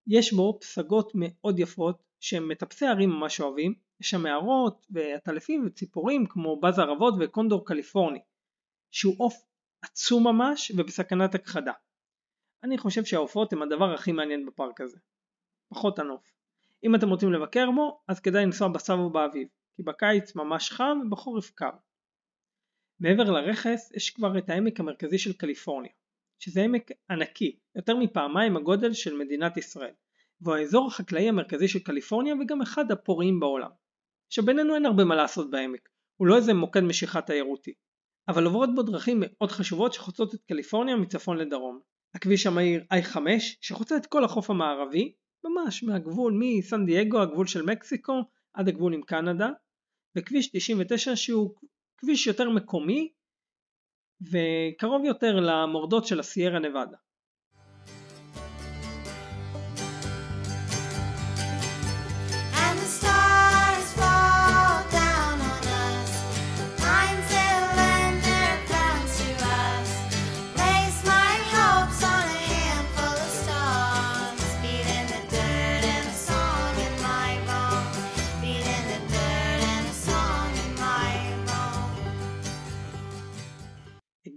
יש 0.07 0.33
בו 0.33 0.59
פסגות 0.61 1.11
מאוד 1.15 1.59
יפות 1.59 2.03
שהם 2.19 2.47
מטפסי 2.47 2.85
הרים 2.85 3.09
ממש 3.09 3.41
אוהבים, 3.41 3.73
יש 4.01 4.09
שם 4.09 4.23
מערות 4.23 4.85
ועטלפים 4.89 5.65
וציפורים 5.67 6.25
כמו 6.25 6.59
בז 6.59 6.79
ערבות 6.79 7.13
וקונדור 7.19 7.65
קליפורני, 7.65 8.19
שהוא 8.91 9.15
עוף 9.17 9.35
עצום 9.81 10.27
ממש 10.27 10.71
ובסכנת 10.77 11.35
הכחדה. 11.35 11.73
אני 12.63 12.77
חושב 12.77 13.05
שהעופות 13.05 13.53
הם 13.53 13.61
הדבר 13.61 13.93
הכי 13.93 14.11
מעניין 14.11 14.45
בפארק 14.45 14.81
הזה. 14.81 14.97
פחות 15.69 15.99
הנוף. 15.99 16.31
אם 16.83 16.95
אתם 16.95 17.09
רוצים 17.09 17.33
לבקר 17.33 17.71
בו, 17.75 18.01
אז 18.07 18.19
כדאי 18.19 18.45
לנסוע 18.45 18.67
בסב 18.67 18.99
ובאביב, 18.99 19.47
כי 19.75 19.83
בקיץ 19.83 20.35
ממש 20.35 20.71
חם 20.71 20.99
ובחורף 21.05 21.51
קר. 21.51 21.71
מעבר 22.99 23.23
לרכס 23.23 23.91
יש 23.95 24.09
כבר 24.09 24.37
את 24.37 24.49
העמק 24.49 24.79
המרכזי 24.79 25.17
של 25.17 25.33
קליפורניה, 25.33 25.91
שזה 26.39 26.63
עמק 26.63 26.91
ענקי, 27.09 27.59
יותר 27.75 27.95
מפעמיים 27.95 28.57
הגודל 28.57 28.93
של 28.93 29.17
מדינת 29.17 29.57
ישראל, 29.57 29.93
והוא 30.41 30.55
האזור 30.55 30.87
החקלאי 30.87 31.29
המרכזי 31.29 31.67
של 31.67 31.79
קליפורניה 31.79 32.33
וגם 32.41 32.61
אחד 32.61 32.91
הפוריים 32.91 33.39
בעולם. 33.39 33.69
שבינינו 34.29 34.75
אין 34.75 34.85
הרבה 34.85 35.03
מה 35.03 35.15
לעשות 35.15 35.51
בעמק, 35.51 35.89
הוא 36.17 36.27
לא 36.27 36.35
איזה 36.35 36.53
מוקד 36.53 36.81
משיכה 36.81 37.21
תיירותי, 37.21 37.73
אבל 38.27 38.45
עוברות 38.45 38.75
בו 38.75 38.83
דרכים 38.83 39.17
מאוד 39.21 39.51
חשובות 39.51 39.93
שחוצות 39.93 40.35
את 40.35 40.43
קליפורניה 40.47 40.95
מצפון 40.95 41.37
לדרום. 41.37 41.79
הכביש 42.15 42.47
המהיר 42.47 42.83
I5 42.93 43.17
שחוצה 43.61 43.97
את 43.97 44.05
כל 44.05 44.23
החוף 44.23 44.49
המערבי, 44.49 45.13
ממש 45.43 45.83
מהגבול 45.83 46.33
מסן 46.39 46.85
דייגו 46.85 47.21
הגבול 47.21 47.47
של 47.47 47.61
מקסיקו 47.61 48.13
עד 48.53 48.67
הגבול 48.67 48.93
עם 48.93 49.01
קנדה, 49.01 49.49
וכביש 50.17 50.49
99 50.51 51.15
שהוא 51.15 51.55
כביש 51.97 52.27
יותר 52.27 52.49
מקומי 52.49 53.13
וקרוב 54.21 55.05
יותר 55.05 55.35
למורדות 55.39 56.05
של 56.05 56.19
הסיירה 56.19 56.59
נבדה. 56.59 56.97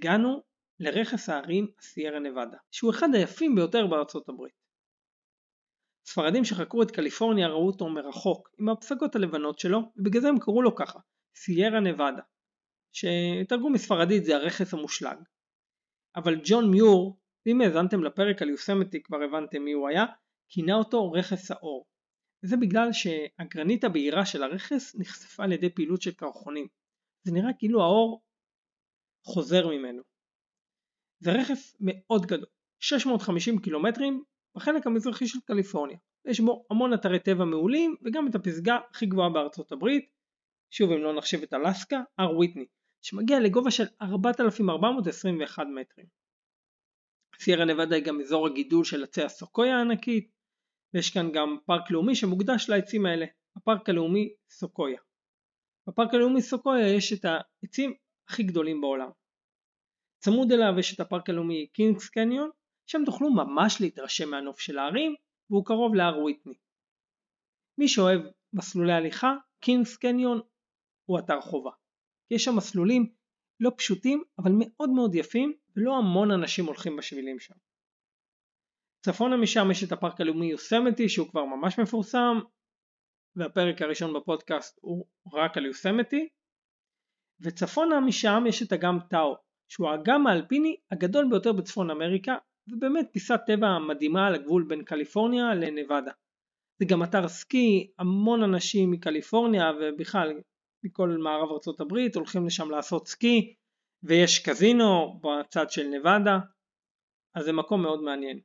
הגענו 0.01 0.43
לרכס 0.81 1.29
ההרים 1.29 1.67
הסיירה 1.79 2.19
נבדה, 2.19 2.57
שהוא 2.71 2.91
אחד 2.91 3.09
היפים 3.15 3.55
ביותר 3.55 3.87
בארצות 3.87 4.29
הברית. 4.29 4.53
ספרדים 6.07 6.45
שחקרו 6.45 6.83
את 6.83 6.91
קליפורניה 6.91 7.49
ראו 7.49 7.67
אותו 7.67 7.89
מרחוק, 7.89 8.49
עם 8.59 8.69
הפסגות 8.69 9.17
הלבנות 9.17 9.59
שלו, 9.59 9.81
ובגלל 9.97 10.23
זה 10.23 10.29
הם 10.29 10.39
קראו 10.39 10.63
לו 10.63 10.75
ככה, 10.75 10.99
סיירה 11.35 11.81
נבדה, 11.81 12.23
שתרגום 12.93 13.73
מספרדית 13.73 14.25
זה 14.25 14.37
הרכס 14.37 14.75
המושלג. 14.75 15.17
אבל 16.17 16.41
ג'ון 16.45 16.71
מיור, 16.71 17.19
ואם 17.47 17.61
האזנתם 17.61 18.05
לפרק 18.05 18.43
על 18.43 18.49
יוסמתי 18.49 19.03
כבר 19.03 19.19
הבנתם 19.23 19.63
מי 19.63 19.73
הוא 19.73 19.89
היה, 19.89 20.05
כינה 20.49 20.75
אותו 20.75 21.13
רכס 21.13 21.51
האור. 21.51 21.87
וזה 22.45 22.57
בגלל 22.57 22.89
שהגרנית 22.93 23.85
הבהירה 23.85 24.27
של 24.27 24.43
הרכס 24.43 24.97
נחשפה 24.99 25.45
על 25.45 25.53
ידי 25.53 25.75
פעילות 25.75 26.03
של 26.03 26.13
קרחונים. 26.13 26.67
זה 27.23 27.33
נראה 27.33 27.51
כאילו 27.59 27.83
האור 27.83 28.23
חוזר 29.25 29.69
ממנו. 29.69 30.03
זה 31.21 31.31
רכס 31.33 31.77
מאוד 31.81 32.27
גדול, 32.27 32.47
650 32.81 33.59
קילומטרים 33.59 34.25
בחלק 34.55 34.87
המזרחי 34.87 35.27
של 35.27 35.39
קליפורניה. 35.45 35.99
יש 36.25 36.41
בו 36.41 36.67
המון 36.71 36.95
אתרי 36.95 37.19
טבע 37.19 37.45
מעולים 37.45 37.97
וגם 38.03 38.29
את 38.29 38.35
הפסגה 38.35 38.79
הכי 38.91 39.07
גבוהה 39.07 39.31
בארצות 39.31 39.73
הברית, 39.73 40.11
שוב 40.71 40.91
אם 40.91 41.03
לא 41.03 41.17
נחשב 41.17 41.43
את 41.43 41.55
אלסקה, 41.55 42.03
הר 42.19 42.39
ויטני, 42.39 42.67
שמגיע 43.03 43.41
לגובה 43.41 43.71
של 43.71 43.85
4,421 44.03 45.67
מטרים. 45.75 46.07
סיירה 47.41 47.65
נבדה 47.65 47.97
היא 47.97 48.05
גם 48.05 48.21
אזור 48.21 48.47
הגידול 48.47 48.85
של 48.85 49.05
עצי 49.05 49.23
הסוקויה 49.23 49.77
הענקית, 49.77 50.31
ויש 50.95 51.11
כאן 51.11 51.33
גם 51.33 51.57
פארק 51.67 51.91
לאומי 51.91 52.15
שמוקדש 52.15 52.69
לעצים 52.69 53.07
האלה, 53.07 53.27
הפארק 53.57 53.89
הלאומי 53.89 54.35
סוקויה. 54.51 55.01
בפארק 55.89 56.15
הלאומי 56.15 56.43
סוקויה 56.43 56.97
יש 56.97 57.13
את 57.13 57.25
העצים 57.25 57.95
הכי 58.31 58.43
גדולים 58.43 58.81
בעולם. 58.81 59.11
צמוד 60.23 60.53
אליו 60.53 60.79
יש 60.79 60.95
את 60.95 61.01
הפארק 61.01 61.29
הלאומי 61.31 61.67
קינגס 61.67 62.09
קניון, 62.09 62.51
שם 62.87 63.03
תוכלו 63.07 63.31
ממש 63.31 63.81
להתרשם 63.81 64.31
מהנוף 64.31 64.61
של 64.61 64.79
ההרים, 64.79 65.15
והוא 65.51 65.67
קרוב 65.67 65.95
להר 65.95 66.19
ויטני. 66.19 66.55
מי 67.79 67.89
שאוהב 67.89 68.21
מסלולי 68.53 68.93
הליכה, 68.93 69.35
קינגס 69.61 69.97
קניון 69.97 70.41
הוא 71.05 71.19
אתר 71.19 71.41
חובה. 71.41 71.71
יש 72.31 72.45
שם 72.45 72.57
מסלולים 72.57 73.13
לא 73.61 73.71
פשוטים, 73.77 74.23
אבל 74.39 74.51
מאוד 74.59 74.91
מאוד 74.91 75.15
יפים, 75.15 75.53
ולא 75.77 75.97
המון 75.97 76.31
אנשים 76.31 76.67
הולכים 76.67 76.97
בשבילים 76.97 77.39
שם. 77.39 77.55
צפונה 79.05 79.37
משם 79.37 79.71
יש 79.71 79.85
את 79.85 79.93
הפארק 79.93 80.21
הלאומי 80.21 80.47
יוסמתי 80.47 81.09
שהוא 81.09 81.29
כבר 81.29 81.45
ממש 81.45 81.79
מפורסם, 81.79 82.39
והפרק 83.37 83.83
הראשון 83.83 84.15
בפודקאסט 84.15 84.79
הוא 84.83 85.07
רק 85.33 85.57
על 85.57 85.67
יוסמתי, 85.67 86.29
וצפונה 87.43 88.01
משם 88.01 88.45
יש 88.49 88.63
את 88.63 88.73
אגם 88.73 88.99
טאו, 89.11 89.37
שהוא 89.69 89.89
האגם 89.89 90.27
האלפיני 90.27 90.77
הגדול 90.91 91.27
ביותר 91.31 91.53
בצפון 91.53 91.91
אמריקה, 91.91 92.37
ובאמת 92.69 93.09
פיסת 93.13 93.41
טבע 93.47 93.79
מדהימה 93.79 94.27
על 94.27 94.35
הגבול 94.35 94.65
בין 94.69 94.85
קליפורניה 94.85 95.55
לנבדה. 95.55 96.13
זה 96.79 96.85
גם 96.85 97.03
אתר 97.03 97.29
סקי, 97.29 97.93
המון 97.99 98.43
אנשים 98.43 98.91
מקליפורניה 98.91 99.71
ובכלל 99.81 100.41
מכל 100.85 101.09
מערב 101.09 101.49
הברית 101.81 102.17
הולכים 102.17 102.47
לשם 102.47 102.71
לעשות 102.71 103.09
סקי, 103.09 103.55
ויש 104.03 104.49
קזינו 104.49 105.21
בצד 105.21 105.71
של 105.71 105.87
נבדה, 105.89 106.39
אז 107.35 107.45
זה 107.45 107.53
מקום 107.53 107.83
מאוד 107.83 108.03
מעניין. 108.03 108.41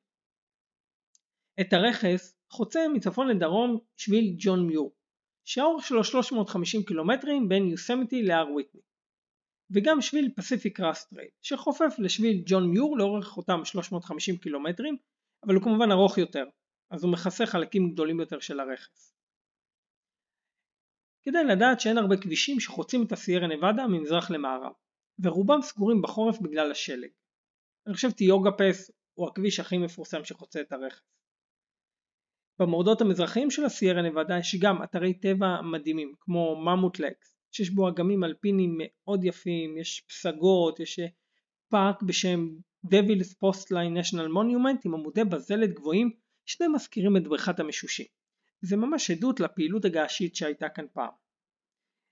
את 1.61 1.73
הרכס 1.73 2.37
חוצה 2.51 2.79
מצפון 2.93 3.27
לדרום 3.27 3.79
שביל 3.97 4.35
ג'ון 4.37 4.67
מיור, 4.67 4.91
שהאורך 5.45 5.85
שלו 5.85 6.03
350 6.03 6.83
קילומטרים 6.83 7.49
בין 7.49 7.67
יוסמיטי 7.67 8.23
להר 8.23 8.51
וויטני. 8.51 8.81
וגם 9.71 10.01
שביל 10.01 10.29
Pacific 10.35 10.79
Crest 10.79 11.02
Trail, 11.02 11.29
שחופף 11.41 11.95
לשביל 11.97 12.43
ג'ון 12.45 12.69
מיור 12.69 12.97
לאורך 12.97 13.37
אותם 13.37 13.65
350 13.65 14.37
קילומטרים, 14.37 14.97
אבל 15.45 15.55
הוא 15.55 15.63
כמובן 15.63 15.91
ארוך 15.91 16.17
יותר, 16.17 16.45
אז 16.91 17.03
הוא 17.03 17.11
מכסה 17.11 17.45
חלקים 17.45 17.91
גדולים 17.91 18.19
יותר 18.19 18.39
של 18.39 18.59
הרכס. 18.59 19.15
כדאי 21.23 21.43
לדעת 21.43 21.79
שאין 21.79 21.97
הרבה 21.97 22.17
כבישים 22.17 22.59
שחוצים 22.59 23.05
את 23.05 23.11
הסיירה 23.11 23.47
נבדה 23.47 23.87
ממזרח 23.87 24.31
למערב, 24.31 24.71
ורובם 25.19 25.61
סגורים 25.61 26.01
בחורף 26.01 26.39
בגלל 26.39 26.71
השלג. 26.71 27.09
אני 27.87 27.93
חושב 27.93 28.11
Tioga 28.11 28.51
Pass 28.51 28.91
הוא 29.13 29.27
הכביש 29.27 29.59
הכי 29.59 29.77
מפורסם 29.77 30.23
שחוצה 30.23 30.61
את 30.61 30.71
הרכס. 30.71 31.14
במורדות 32.59 33.01
המזרחיים 33.01 33.51
של 33.51 33.65
הסיירה 33.65 34.01
נבדה 34.01 34.37
יש 34.37 34.55
גם 34.55 34.83
אתרי 34.83 35.13
טבע 35.13 35.61
מדהימים 35.61 36.13
כמו 36.19 36.55
Mammoth 36.65 36.99
Lakes 36.99 37.35
שיש 37.51 37.69
בו 37.69 37.89
אגמים 37.89 38.23
אלפינים 38.23 38.77
מאוד 38.77 39.23
יפים, 39.23 39.77
יש 39.77 40.05
פסגות, 40.07 40.79
יש 40.79 40.99
פארק 41.69 42.03
בשם 42.03 42.49
Devils 42.85 43.33
Postpile 43.33 43.97
National 43.97 44.27
Monument 44.27 44.85
עם 44.85 44.93
עמודי 44.93 45.23
בזלת 45.23 45.73
גבוהים 45.73 46.11
שמזכירים 46.45 47.17
את 47.17 47.23
בריכת 47.27 47.59
המשושים. 47.59 48.05
זה 48.61 48.77
ממש 48.77 49.11
עדות 49.11 49.39
לפעילות 49.39 49.85
הגעשית 49.85 50.35
שהייתה 50.35 50.69
כאן 50.69 50.85
פעם. 50.93 51.11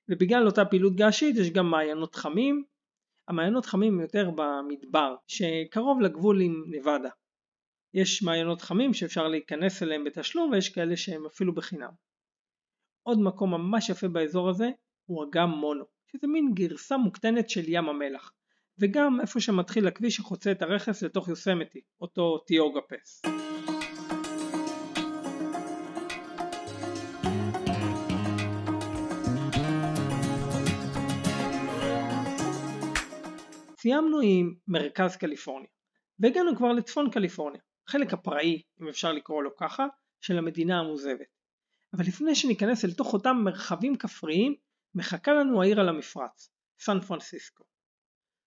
ובגלל 0.10 0.46
אותה 0.46 0.66
פעילות 0.66 0.96
געשית 0.96 1.36
יש 1.38 1.50
גם 1.50 1.72
מעיינות 1.72 2.16
חמים, 2.16 2.64
המעיינות 3.28 3.66
חמים 3.66 4.00
יותר 4.02 4.30
במדבר 4.36 5.16
שקרוב 5.28 6.02
לגבול 6.02 6.42
עם 6.42 6.64
נבדה. 6.68 7.10
יש 7.94 8.24
מעיינות 8.24 8.62
חמים 8.62 8.94
שאפשר 8.94 9.28
להיכנס 9.28 9.84
אליהם 9.84 10.04
בתשלום 10.04 10.52
ויש 10.52 10.70
כאלה 10.70 10.98
שהם 10.98 11.26
אפילו 11.26 11.56
בחינם. 11.56 11.92
עוד 13.04 13.20
מקום 13.20 13.52
ממש 13.52 13.90
יפה 13.90 14.08
באזור 14.08 14.50
הזה 14.50 14.70
הוא 15.06 15.26
אגם 15.26 15.50
מונו, 15.50 15.86
שזה 16.12 16.28
מין 16.28 16.52
גרסה 16.54 16.98
מוקטנת 16.98 17.50
של 17.50 17.64
ים 17.68 17.90
המלח, 17.90 18.34
וגם 18.80 19.22
איפה 19.22 19.40
שמתחיל 19.40 19.88
הכביש 19.88 20.16
שחוצה 20.16 20.52
את 20.52 20.62
הרכס 20.62 21.04
לתוך 21.04 21.28
יוסמתי, 21.28 21.82
אותו 22.02 22.38
טיוגה 22.38 22.80
פס. 22.82 23.22
סיימנו 33.78 34.20
עם 34.24 34.54
מרכז 34.68 35.16
קליפורניה, 35.16 35.70
והגענו 36.20 36.56
כבר 36.56 36.72
לצפון 36.72 37.10
קליפורניה, 37.10 37.62
החלק 37.88 38.14
הפראי, 38.14 38.62
אם 38.82 38.88
אפשר 38.88 39.12
לקרוא 39.12 39.44
לו 39.44 39.56
ככה, 39.56 39.86
של 40.22 40.38
המדינה 40.38 40.80
המוזבת. 40.80 41.28
אבל 41.94 42.04
לפני 42.08 42.36
שניכנס 42.36 42.86
אל 42.86 42.94
תוך 42.94 43.14
אותם 43.14 43.38
מרחבים 43.44 43.98
כפריים, 43.98 44.56
מחכה 44.96 45.34
לנו 45.34 45.62
העיר 45.62 45.80
על 45.80 45.90
המפרץ, 45.90 46.50
סן 46.80 47.00
פרנסיסקו. 47.00 47.64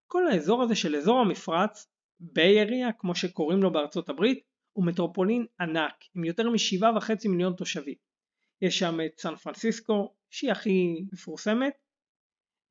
כל 0.06 0.26
האזור 0.26 0.62
הזה 0.62 0.74
של 0.74 0.96
אזור 0.96 1.20
המפרץ, 1.20 1.86
ביי 2.20 2.62
אריה 2.62 2.92
כמו 2.92 3.14
שקוראים 3.14 3.62
לו 3.62 3.72
בארצות 3.72 4.08
הברית, 4.08 4.44
הוא 4.72 4.86
מטרופולין 4.86 5.46
ענק 5.60 5.94
עם 6.14 6.24
יותר 6.24 6.50
משבעה 6.50 6.96
וחצי 6.96 7.28
מיליון 7.28 7.52
תושבים. 7.52 7.94
יש 8.62 8.78
שם 8.78 8.98
את 9.06 9.20
סן 9.20 9.36
פרנסיסקו 9.36 10.14
שהיא 10.30 10.52
הכי 10.52 11.04
מפורסמת 11.12 11.72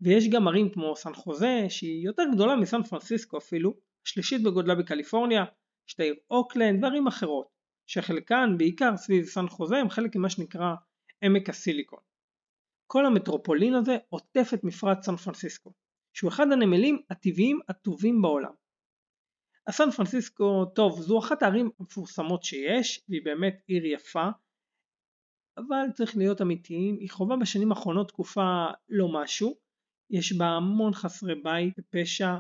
ויש 0.02 0.30
גם 0.30 0.48
ערים 0.48 0.70
כמו 0.70 0.96
סן 0.96 1.14
חוזה 1.14 1.66
שהיא 1.70 2.06
יותר 2.06 2.24
גדולה 2.36 2.56
מסן 2.56 2.84
פרנסיסקו 2.84 3.38
אפילו, 3.38 3.74
השלישית 4.06 4.44
בגודלה 4.44 4.76
בקליפורניה, 4.76 5.46
יש 5.88 5.94
את 5.94 6.00
העיר 6.00 6.16
אוקלנד 6.30 6.84
וערים 6.84 7.08
אחרות 7.08 7.48
שחלקן 7.88 8.58
בעיקר 8.58 8.98
סביב 8.98 9.26
סן 9.26 9.48
חוזה 9.48 9.78
הם 9.78 9.90
חלק 9.90 10.16
ממה 10.16 10.30
שנקרא 10.30 10.76
עמק 11.24 11.50
הסיליקון. 11.50 12.00
כל 12.88 13.06
המטרופולין 13.06 13.74
הזה 13.74 13.98
עוטף 14.10 14.50
את 14.54 14.64
מפרץ 14.64 15.06
סן 15.06 15.16
פרנסיסקו, 15.16 15.74
שהוא 16.14 16.30
אחד 16.30 16.52
הנמלים 16.52 17.02
הטבעיים 17.10 17.60
הטובים 17.70 18.22
בעולם. 18.22 18.54
הסן 19.68 19.92
פרנסיסקו, 19.92 20.66
טוב, 20.76 21.02
זו 21.02 21.20
אחת 21.20 21.44
הערים 21.44 21.70
המפורסמות 21.80 22.44
שיש, 22.44 23.04
והיא 23.10 23.22
באמת 23.26 23.62
עיר 23.68 23.86
יפה, 23.86 24.30
אבל 25.58 25.92
צריך 25.94 26.18
להיות 26.18 26.42
אמיתיים, 26.42 26.98
היא 27.00 27.10
חווה 27.10 27.38
בשנים 27.38 27.72
האחרונות 27.72 28.08
תקופה 28.08 28.66
לא 28.90 29.08
משהו, 29.14 29.56
יש 30.10 30.34
בה 30.34 30.46
המון 30.46 30.94
חסרי 30.94 31.36
בית 31.36 31.74
ופשע, 31.80 32.36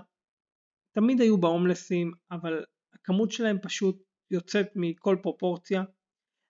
תמיד 0.95 1.21
היו 1.21 1.37
בה 1.37 1.47
הומלסים, 1.47 2.11
אבל 2.31 2.63
הכמות 3.05 3.31
שלהם 3.31 3.57
פשוט 3.61 4.03
יוצאת 4.31 4.67
מכל 4.75 5.17
פרופורציה. 5.21 5.83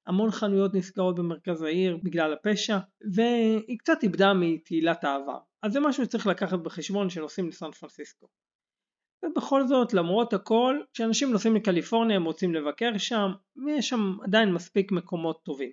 המון 0.08 0.32
חנויות 0.32 0.74
נסגרות 0.74 1.16
במרכז 1.16 1.62
העיר 1.62 1.98
בגלל 2.04 2.34
הפשע, 2.34 2.78
והיא 3.16 3.78
קצת 3.80 3.98
איבדה 4.04 4.34
מתהילת 4.34 5.04
העבר. 5.04 5.38
אז 5.64 5.74
זה 5.74 5.80
משהו 5.80 6.06
שצריך 6.06 6.28
לקחת 6.28 6.60
בחשבון 6.60 7.10
כשנוסעים 7.10 7.48
לסן 7.48 7.72
פרנסיסקו. 7.72 8.28
ובכל 9.26 9.68
זאת, 9.68 9.94
למרות 9.94 10.34
הכל, 10.34 10.80
כשאנשים 10.94 11.32
נוסעים 11.32 11.56
לקליפורניה 11.56 12.16
הם 12.16 12.26
רוצים 12.26 12.54
לבקר 12.54 12.98
שם, 12.98 13.32
ויש 13.66 13.90
שם 13.90 14.18
עדיין 14.24 14.54
מספיק 14.54 14.92
מקומות 14.92 15.42
טובים. 15.44 15.72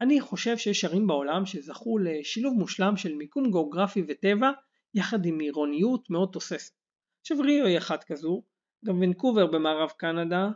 אני 0.00 0.20
חושב 0.20 0.58
שיש 0.58 0.84
ערים 0.84 1.06
בעולם 1.06 1.46
שזכו 1.46 1.98
לשילוב 1.98 2.54
מושלם 2.58 2.96
של 2.96 3.14
מיקום 3.14 3.50
גיאוגרפי 3.50 4.02
וטבע 4.08 4.50
יחד 4.94 5.26
עם 5.26 5.38
עירוניות 5.38 6.10
מאוד 6.10 6.28
תוססת. 6.32 6.72
עכשיו 7.20 7.38
ריו 7.40 7.66
היא 7.66 7.78
אחת 7.78 8.04
כזו, 8.04 8.42
גם 8.84 9.00
ונקובר 9.00 9.46
במערב 9.46 9.90
קנדה, 9.90 10.48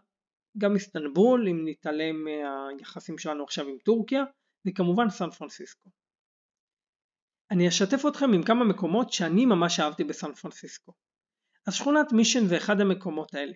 גם 0.59 0.75
איסטנבול 0.75 1.49
אם 1.49 1.63
נתעלם 1.69 2.25
מהיחסים 2.25 3.19
שלנו 3.19 3.45
עכשיו 3.45 3.69
עם 3.69 3.77
טורקיה, 3.85 4.25
וכמובן 4.67 5.11
סן 5.11 5.31
פרנסיסקו. 5.31 5.91
אני 7.51 7.69
אשתף 7.69 8.07
אתכם 8.09 8.33
עם 8.33 8.43
כמה 8.43 8.65
מקומות 8.65 9.13
שאני 9.13 9.47
ממש 9.47 9.81
אהבתי 9.81 10.05
בסן 10.05 10.35
פרנסיסקו. 10.35 10.93
אז 11.67 11.75
שכונת 11.75 12.13
מישן 12.13 12.47
זה 12.47 12.57
אחד 12.57 12.81
המקומות 12.81 13.35
האלה. 13.35 13.53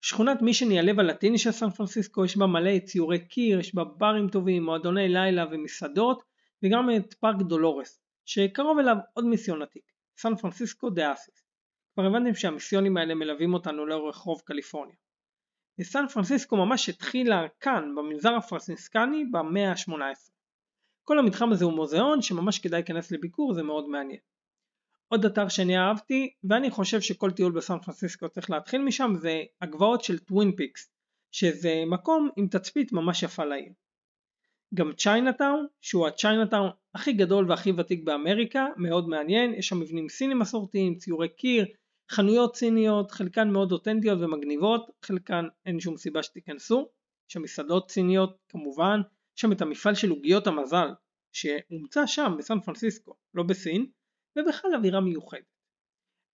שכונת 0.00 0.42
מישן 0.42 0.70
היא 0.70 0.78
הלב 0.78 1.00
הלטיני 1.00 1.38
של 1.38 1.52
סן 1.52 1.70
פרנסיסקו, 1.70 2.24
יש 2.24 2.36
בה 2.36 2.46
מלא 2.46 2.78
ציורי 2.78 3.28
קיר, 3.28 3.60
יש 3.60 3.74
בה 3.74 3.84
ברים 3.84 4.28
טובים, 4.28 4.64
מועדוני 4.64 5.08
לילה 5.08 5.44
ומסעדות, 5.50 6.22
וגם 6.62 6.88
את 6.96 7.14
פארק 7.14 7.36
דולורס, 7.36 8.00
שקרוב 8.24 8.78
אליו 8.78 8.96
עוד 9.12 9.24
מיסיון 9.24 9.62
עתיק, 9.62 9.84
סן 10.18 10.36
פרנסיסקו 10.36 10.90
דה 10.90 11.12
אסיס. 11.12 11.45
כבר 11.96 12.06
הבנתם 12.06 12.34
שהמיסיונים 12.34 12.96
האלה 12.96 13.14
מלווים 13.14 13.54
אותנו 13.54 13.86
לאורך 13.86 14.16
רוב 14.16 14.40
קליפורניה. 14.44 14.96
וסן 15.78 16.04
פרנסיסקו 16.14 16.56
ממש 16.56 16.88
התחילה 16.88 17.46
כאן, 17.60 17.94
במנזר 17.96 18.34
הפרנסיסקני, 18.34 19.24
במאה 19.32 19.70
ה-18. 19.70 20.30
כל 21.04 21.18
המתחם 21.18 21.52
הזה 21.52 21.64
הוא 21.64 21.72
מוזיאון 21.72 22.22
שממש 22.22 22.58
כדאי 22.58 22.80
להיכנס 22.80 23.12
לביקור, 23.12 23.54
זה 23.54 23.62
מאוד 23.62 23.88
מעניין. 23.88 24.18
עוד 25.08 25.24
אתר 25.24 25.48
שאני 25.48 25.78
אהבתי, 25.78 26.32
ואני 26.44 26.70
חושב 26.70 27.00
שכל 27.00 27.30
טיול 27.30 27.52
בסן 27.52 27.78
פרנסיסקו 27.78 28.28
צריך 28.28 28.50
להתחיל 28.50 28.82
משם, 28.82 29.12
זה 29.18 29.42
הגבעות 29.60 30.04
של 30.04 30.18
Twin 30.18 30.56
Peaks, 30.56 30.90
שזה 31.32 31.82
מקום 31.86 32.28
עם 32.36 32.48
תצפית 32.48 32.92
ממש 32.92 33.22
יפה 33.22 33.44
לעיר. 33.44 33.72
גם 34.74 34.92
צ'יינאטאון, 34.92 35.66
שהוא 35.80 36.06
הצ'יינאטאון 36.06 36.70
הכי 36.94 37.12
גדול 37.12 37.50
והכי 37.50 37.72
ותיק 37.72 38.04
באמריקה, 38.04 38.66
מאוד 38.76 39.08
מעניין, 39.08 39.54
יש 39.54 39.68
שם 39.68 39.80
מבנים 39.80 40.08
סינים 40.08 40.38
מסורתיים, 40.38 40.94
ציורי 40.94 41.28
קיר, 41.28 41.66
חנויות 42.10 42.56
סיניות, 42.56 43.10
חלקן 43.10 43.50
מאוד 43.50 43.72
אותנטיות 43.72 44.18
ומגניבות, 44.20 44.90
חלקן 45.02 45.44
אין 45.66 45.80
שום 45.80 45.96
סיבה 45.96 46.22
שתיכנסו, 46.22 46.88
יש 47.28 47.32
שם 47.32 47.42
מסעדות 47.42 47.90
סיניות 47.90 48.38
כמובן, 48.48 49.00
יש 49.36 49.40
שם 49.40 49.52
את 49.52 49.60
המפעל 49.60 49.94
של 49.94 50.10
עוגיות 50.10 50.46
המזל, 50.46 50.88
שהומצא 51.32 52.06
שם 52.06 52.32
בסן 52.38 52.60
פרנסיסקו, 52.60 53.14
לא 53.34 53.42
בסין, 53.42 53.86
ובכלל 54.36 54.74
אווירה 54.74 55.00
מיוחדת. 55.00 55.56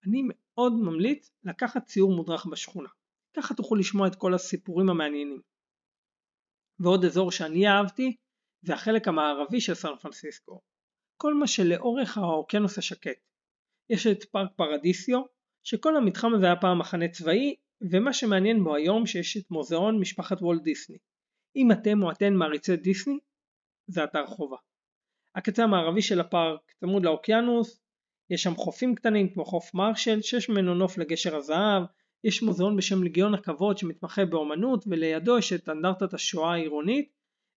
אני 0.07 0.23
מאוד 0.29 0.73
ממליץ 0.73 1.31
לקחת 1.45 1.85
ציור 1.85 2.17
מודרך 2.17 2.47
בשכונה, 2.47 2.89
ככה 3.37 3.55
תוכלו 3.55 3.77
לשמוע 3.77 4.07
את 4.09 4.15
כל 4.15 4.35
הסיפורים 4.35 4.89
המעניינים. 4.91 5.41
ועוד 6.79 7.05
אזור 7.05 7.31
שאני 7.31 7.69
אהבתי 7.69 8.17
זה 8.63 8.75
החלק 8.75 9.09
המערבי 9.09 9.61
של 9.61 9.75
סן 9.75 9.97
פרנסיסקו, 10.01 10.61
כל 11.17 11.35
מה 11.35 11.47
שלאורך 11.47 12.19
האוקיינוס 12.19 12.79
השקט. 12.79 13.19
יש 13.91 14.07
את 14.07 14.25
פארק 14.25 14.51
פרדיסיו, 14.57 15.23
שכל 15.62 15.96
המתחם 15.96 16.35
הזה 16.35 16.46
היה 16.46 16.57
פעם 16.57 16.79
מחנה 16.79 17.09
צבאי, 17.09 17.55
ומה 17.90 18.12
שמעניין 18.12 18.64
בו 18.64 18.75
היום 18.75 19.07
שיש 19.07 19.37
את 19.37 19.51
מוזיאון 19.51 20.01
משפחת 20.01 20.42
וולט 20.42 20.62
דיסני. 20.62 20.98
אם 21.57 21.72
אתם 21.72 22.03
או 22.03 22.11
אתן 22.11 22.35
מעריצי 22.35 22.77
דיסני, 22.77 23.18
זה 23.87 24.05
אתר 24.05 24.27
חובה. 24.27 24.57
הקצה 25.35 25.64
המערבי 25.64 26.03
של 26.03 26.20
הפארק 26.20 26.61
צמוד 26.81 27.05
לאוקיינוס, 27.05 27.81
יש 28.31 28.42
שם 28.42 28.55
חופים 28.57 28.94
קטנים 28.94 29.29
כמו 29.35 29.44
חוף 29.44 29.75
מרשל 29.75 30.22
שיש 30.22 30.48
ממנו 30.48 30.75
נוף 30.75 30.98
לגשר 30.98 31.37
הזהב, 31.37 31.83
יש 32.25 32.42
מוזיאון 32.42 32.77
בשם 32.77 33.05
לגיון 33.05 33.35
הכבוד 33.35 33.79
שמתמחה 33.79 34.25
באומנות 34.25 34.85
ולידו 34.87 35.38
יש 35.38 35.53
את 35.53 35.68
אנדרטת 35.68 36.14
השואה 36.14 36.53
העירונית 36.53 37.12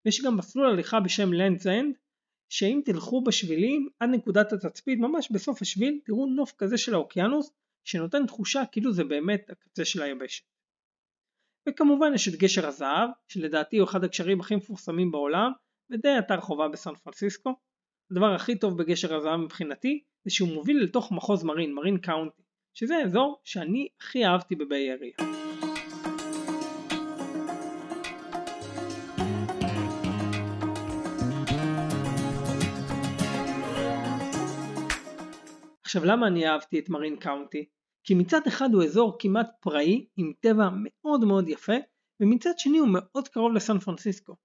ויש 0.06 0.22
גם 0.22 0.38
מסלול 0.38 0.70
הליכה 0.70 1.00
בשם 1.00 1.34
Lands 1.34 1.68
End 1.68 1.96
שאם 2.50 2.82
תלכו 2.86 3.24
בשבילים 3.24 3.90
עד 4.00 4.10
נקודת 4.10 4.54
התצפית 4.54 5.00
ממש 5.00 5.32
בסוף 5.32 5.62
השביל 5.62 6.00
תראו 6.06 6.26
נוף 6.26 6.54
כזה 6.58 6.78
של 6.78 6.94
האוקיינוס 6.94 7.52
שנותן 7.86 8.26
תחושה 8.26 8.64
כאילו 8.72 8.94
זה 8.94 9.04
באמת 9.04 9.50
הקצה 9.50 9.86
של 9.86 10.02
היבשת. 10.02 10.44
וכמובן 11.70 12.12
יש 12.16 12.28
את 12.28 12.34
גשר 12.34 12.68
הזהב, 12.68 13.10
שלדעתי 13.28 13.78
הוא 13.78 13.88
אחד 13.88 14.04
הגשרים 14.04 14.40
הכי 14.40 14.56
מפורסמים 14.56 15.12
בעולם, 15.12 15.52
ודי 15.90 16.16
אתר 16.20 16.42
חובה 16.42 16.68
בסן 16.68 16.96
פרנסיסקו. 16.96 17.56
הדבר 18.12 18.34
הכי 18.34 18.60
טוב 18.60 18.78
בגשר 18.78 19.16
הזהב 19.16 19.36
מבחינתי, 19.36 20.04
זה 20.24 20.32
שהוא 20.32 20.54
מוביל 20.54 20.84
לתוך 20.84 21.12
מחוז 21.12 21.44
מרין, 21.44 21.74
מרין 21.74 21.98
קאונטי, 21.98 22.44
שזה 22.74 22.96
האזור 22.96 23.42
שאני 23.44 23.88
הכי 24.02 24.26
אהבתי 24.26 24.56
בביי 24.56 24.92
אריה. 24.92 25.14
עכשיו 35.84 36.06
למה 36.06 36.28
אני 36.28 36.48
אהבתי 36.48 36.80
את 36.80 36.90
מרין 36.90 37.16
קאונטי? 37.16 37.66
כי 38.06 38.16
מצד 38.16 38.42
אחד 38.48 38.74
הוא 38.74 38.84
אזור 38.84 39.16
כמעט 39.20 39.48
פראי 39.62 40.06
עם 40.18 40.34
טבע 40.40 40.70
מאוד 40.74 41.26
מאוד 41.26 41.50
יפה 41.50 41.74
ומצד 42.20 42.52
שני 42.58 42.78
הוא 42.78 42.90
מאוד 42.92 43.28
קרוב 43.28 43.54
לסן 43.54 43.80
פרנסיסקו. 43.80 44.36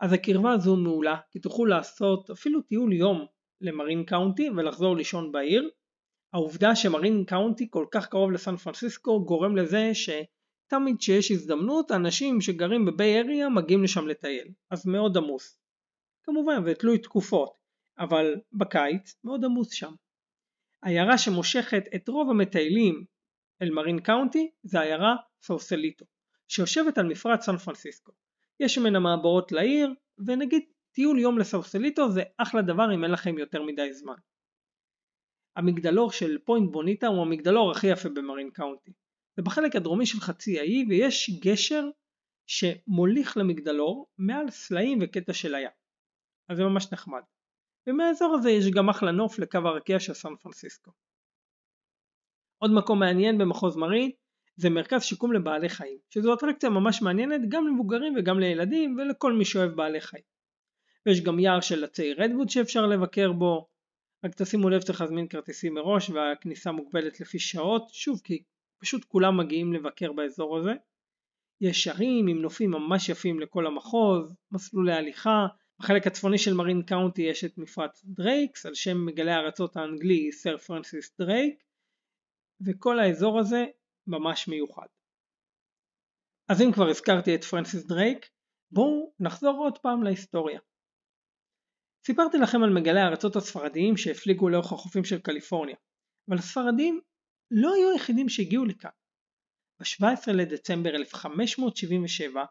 אז 0.00 0.12
הקרבה 0.12 0.52
הזו 0.52 0.76
מעולה 0.76 1.16
כי 1.30 1.40
תוכלו 1.40 1.66
לעשות 1.66 2.30
אפילו 2.30 2.62
טיול 2.62 2.92
יום 2.92 3.26
למרין 3.60 4.04
קאונטי 4.04 4.50
ולחזור 4.50 4.96
לישון 4.96 5.32
בעיר. 5.32 5.70
העובדה 6.32 6.76
שמרין 6.76 7.24
קאונטי 7.24 7.66
כל 7.70 7.86
כך 7.90 8.08
קרוב 8.08 8.30
לסן 8.30 8.56
פרנסיסקו 8.56 9.24
גורם 9.24 9.56
לזה 9.56 9.90
שתמיד 9.94 10.96
כשיש 10.98 11.30
הזדמנות 11.30 11.90
אנשים 11.90 12.40
שגרים 12.40 12.86
בביי 12.86 13.20
אריה 13.20 13.48
מגיעים 13.48 13.82
לשם 13.82 14.08
לטייל 14.08 14.48
אז 14.70 14.86
מאוד 14.86 15.16
עמוס. 15.16 15.58
כמובן 16.24 16.64
זה 16.64 16.74
תלוי 16.74 16.98
תקופות 16.98 17.52
אבל 17.98 18.34
בקיץ 18.52 19.14
מאוד 19.24 19.44
עמוס 19.44 19.70
שם. 19.70 19.92
העיירה 20.82 21.18
שמושכת 21.18 21.84
את 21.94 22.08
רוב 22.08 22.30
המטיילים 22.30 23.04
אל 23.62 23.70
Marin 23.70 24.00
County 24.00 24.50
זה 24.62 24.80
העיירה 24.80 25.16
סאוסליטו, 25.42 26.04
שיושבת 26.48 26.98
על 26.98 27.06
מפרץ 27.06 27.44
סן 27.44 27.56
פרנסיסקו. 27.56 28.12
יש 28.60 28.78
ממנה 28.78 28.98
מעבורות 28.98 29.52
לעיר, 29.52 29.94
ונגיד 30.26 30.62
טיול 30.92 31.18
יום 31.18 31.38
לסאוסליטו 31.38 32.10
זה 32.10 32.22
אחלה 32.38 32.62
דבר 32.62 32.94
אם 32.94 33.04
אין 33.04 33.10
לכם 33.10 33.38
יותר 33.38 33.62
מדי 33.62 33.92
זמן. 33.92 34.14
המגדלור 35.56 36.12
של 36.12 36.38
Point 36.44 36.72
Bonita 36.72 37.06
הוא 37.06 37.22
המגדלור 37.22 37.70
הכי 37.70 37.86
יפה 37.86 38.08
ב 38.08 38.15
Marin 38.15 38.50
County. 38.50 38.92
זה 39.36 39.42
בחלק 39.42 39.76
הדרומי 39.76 40.06
של 40.06 40.20
חצי 40.20 40.60
האי 40.60 40.84
ויש 40.88 41.30
גשר 41.42 41.84
שמוליך 42.46 43.36
למגדלור 43.36 44.06
מעל 44.18 44.50
סלעים 44.50 44.98
וקטע 45.02 45.32
של 45.32 45.54
הים. 45.54 45.70
אז 46.48 46.56
זה 46.56 46.62
ממש 46.62 46.92
נחמד. 46.92 47.22
ומהאזור 47.86 48.34
הזה 48.34 48.50
יש 48.50 48.70
גם 48.70 48.88
אחלה 48.88 49.12
נוף 49.12 49.38
לקו 49.38 49.58
הרקיע 49.58 50.00
של 50.00 50.14
סן 50.14 50.36
פרנסיסקו. 50.36 50.90
עוד 52.58 52.70
מקום 52.70 52.98
מעניין 52.98 53.38
במחוז 53.38 53.76
מרין 53.76 54.10
זה 54.56 54.70
מרכז 54.70 55.02
שיקום 55.02 55.32
לבעלי 55.32 55.68
חיים, 55.68 55.98
שזו 56.10 56.34
אטרקציה 56.34 56.70
ממש 56.70 57.02
מעניינת 57.02 57.40
גם 57.48 57.66
למבוגרים 57.66 58.14
וגם 58.16 58.40
לילדים 58.40 58.96
ולכל 58.98 59.32
מי 59.32 59.44
שאוהב 59.44 59.70
בעלי 59.70 60.00
חיים. 60.00 60.24
ויש 61.06 61.20
גם 61.20 61.38
יער 61.38 61.60
של 61.60 61.84
עצי 61.84 62.14
רדווד 62.14 62.48
שאפשר 62.48 62.86
לבקר 62.86 63.32
בו, 63.32 63.68
רק 64.24 64.34
תשימו 64.34 64.70
לב 64.70 64.82
צריך 64.82 65.00
להזמין 65.00 65.28
כרטיסים 65.28 65.74
מראש 65.74 66.10
והכניסה 66.10 66.72
מוגבלת 66.72 67.20
לפי 67.20 67.38
שעות, 67.38 67.88
שוב 67.92 68.20
כי 68.24 68.42
פשוט 68.80 69.04
כולם 69.04 69.40
מגיעים 69.40 69.72
לבקר 69.72 70.12
באזור 70.12 70.58
הזה. 70.58 70.72
יש 71.60 71.88
הרים 71.88 72.26
עם 72.26 72.42
נופים 72.42 72.70
ממש 72.70 73.08
יפים 73.08 73.40
לכל 73.40 73.66
המחוז, 73.66 74.34
מסלולי 74.52 74.92
הליכה, 74.92 75.46
בחלק 75.82 76.06
הצפוני 76.06 76.38
של 76.38 76.54
Marin 76.54 76.82
County 76.82 77.22
יש 77.22 77.44
את 77.44 77.58
מפרץ 77.58 78.04
דרייקס 78.04 78.66
על 78.66 78.74
שם 78.74 79.06
מגלה 79.06 79.36
הארצות 79.36 79.76
האנגלי 79.76 80.32
סר 80.32 80.58
פרנסיס 80.58 81.16
דרייק 81.18 81.62
וכל 82.66 82.98
האזור 82.98 83.38
הזה 83.38 83.64
ממש 84.06 84.48
מיוחד. 84.48 84.86
אז 86.48 86.62
אם 86.62 86.72
כבר 86.72 86.88
הזכרתי 86.88 87.34
את 87.34 87.44
פרנסיס 87.44 87.86
דרייק 87.86 88.26
בואו 88.70 89.14
נחזור 89.20 89.56
עוד 89.58 89.78
פעם 89.78 90.02
להיסטוריה. 90.02 90.60
סיפרתי 92.06 92.38
לכם 92.38 92.62
על 92.62 92.70
מגלי 92.70 93.00
הארצות 93.00 93.36
הספרדיים 93.36 93.96
שהפליגו 93.96 94.48
לאורך 94.48 94.72
החופים 94.72 95.04
של 95.04 95.20
קליפורניה 95.20 95.76
אבל 96.28 96.38
הספרדים 96.38 97.00
לא 97.50 97.74
היו 97.74 97.90
היחידים 97.90 98.28
שהגיעו 98.28 98.64
לכאן. 98.64 98.90
ב-17 99.80 100.32
לדצמבר 100.32 100.90
1577 100.96 102.44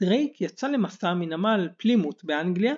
דרייק 0.00 0.40
יצא 0.40 0.68
למסע 0.68 1.14
מנמל 1.14 1.68
פלימוט 1.76 2.24
באנגליה 2.24 2.74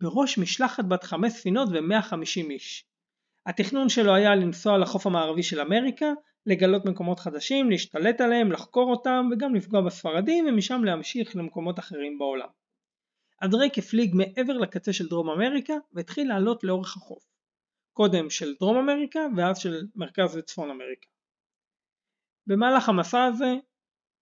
בראש 0.00 0.38
משלחת 0.38 0.84
בת 0.84 1.04
חמש 1.04 1.32
ספינות 1.32 1.68
ו-150 1.68 2.50
איש. 2.50 2.84
התכנון 3.46 3.88
שלו 3.88 4.14
היה 4.14 4.34
לנסוע 4.34 4.78
לחוף 4.78 5.06
המערבי 5.06 5.42
של 5.42 5.60
אמריקה, 5.60 6.12
לגלות 6.46 6.84
מקומות 6.84 7.20
חדשים, 7.20 7.70
להשתלט 7.70 8.20
עליהם, 8.20 8.52
לחקור 8.52 8.90
אותם 8.90 9.28
וגם 9.32 9.54
לפגוע 9.54 9.80
בספרדים 9.80 10.46
ומשם 10.46 10.84
להמשיך 10.84 11.36
למקומות 11.36 11.78
אחרים 11.78 12.18
בעולם. 12.18 12.48
הדרייק 13.42 13.78
הפליג 13.78 14.14
מעבר 14.14 14.52
לקצה 14.58 14.92
של 14.92 15.08
דרום 15.08 15.30
אמריקה 15.30 15.74
והתחיל 15.92 16.28
לעלות 16.28 16.64
לאורך 16.64 16.96
החוף. 16.96 17.24
קודם 17.92 18.30
של 18.30 18.54
דרום 18.60 18.76
אמריקה 18.76 19.20
ואז 19.36 19.58
של 19.58 19.86
מרכז 19.96 20.36
וצפון 20.36 20.70
אמריקה. 20.70 21.06
במהלך 22.46 22.88
המסע 22.88 23.24
הזה 23.24 23.54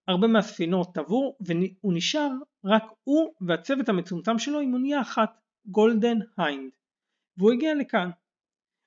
הרבה 0.09 0.27
מהספינות 0.27 0.95
טבעו 0.95 1.37
והוא 1.41 1.93
נשאר 1.95 2.31
רק 2.65 2.83
הוא 3.05 3.35
והצוות 3.41 3.89
המצומצם 3.89 4.39
שלו 4.39 4.61
עם 4.61 4.75
אונייה 4.75 5.01
אחת, 5.01 5.41
Golden 5.67 6.19
Hind. 6.37 6.73
והוא 7.37 7.53
הגיע 7.53 7.75
לכאן. 7.75 8.11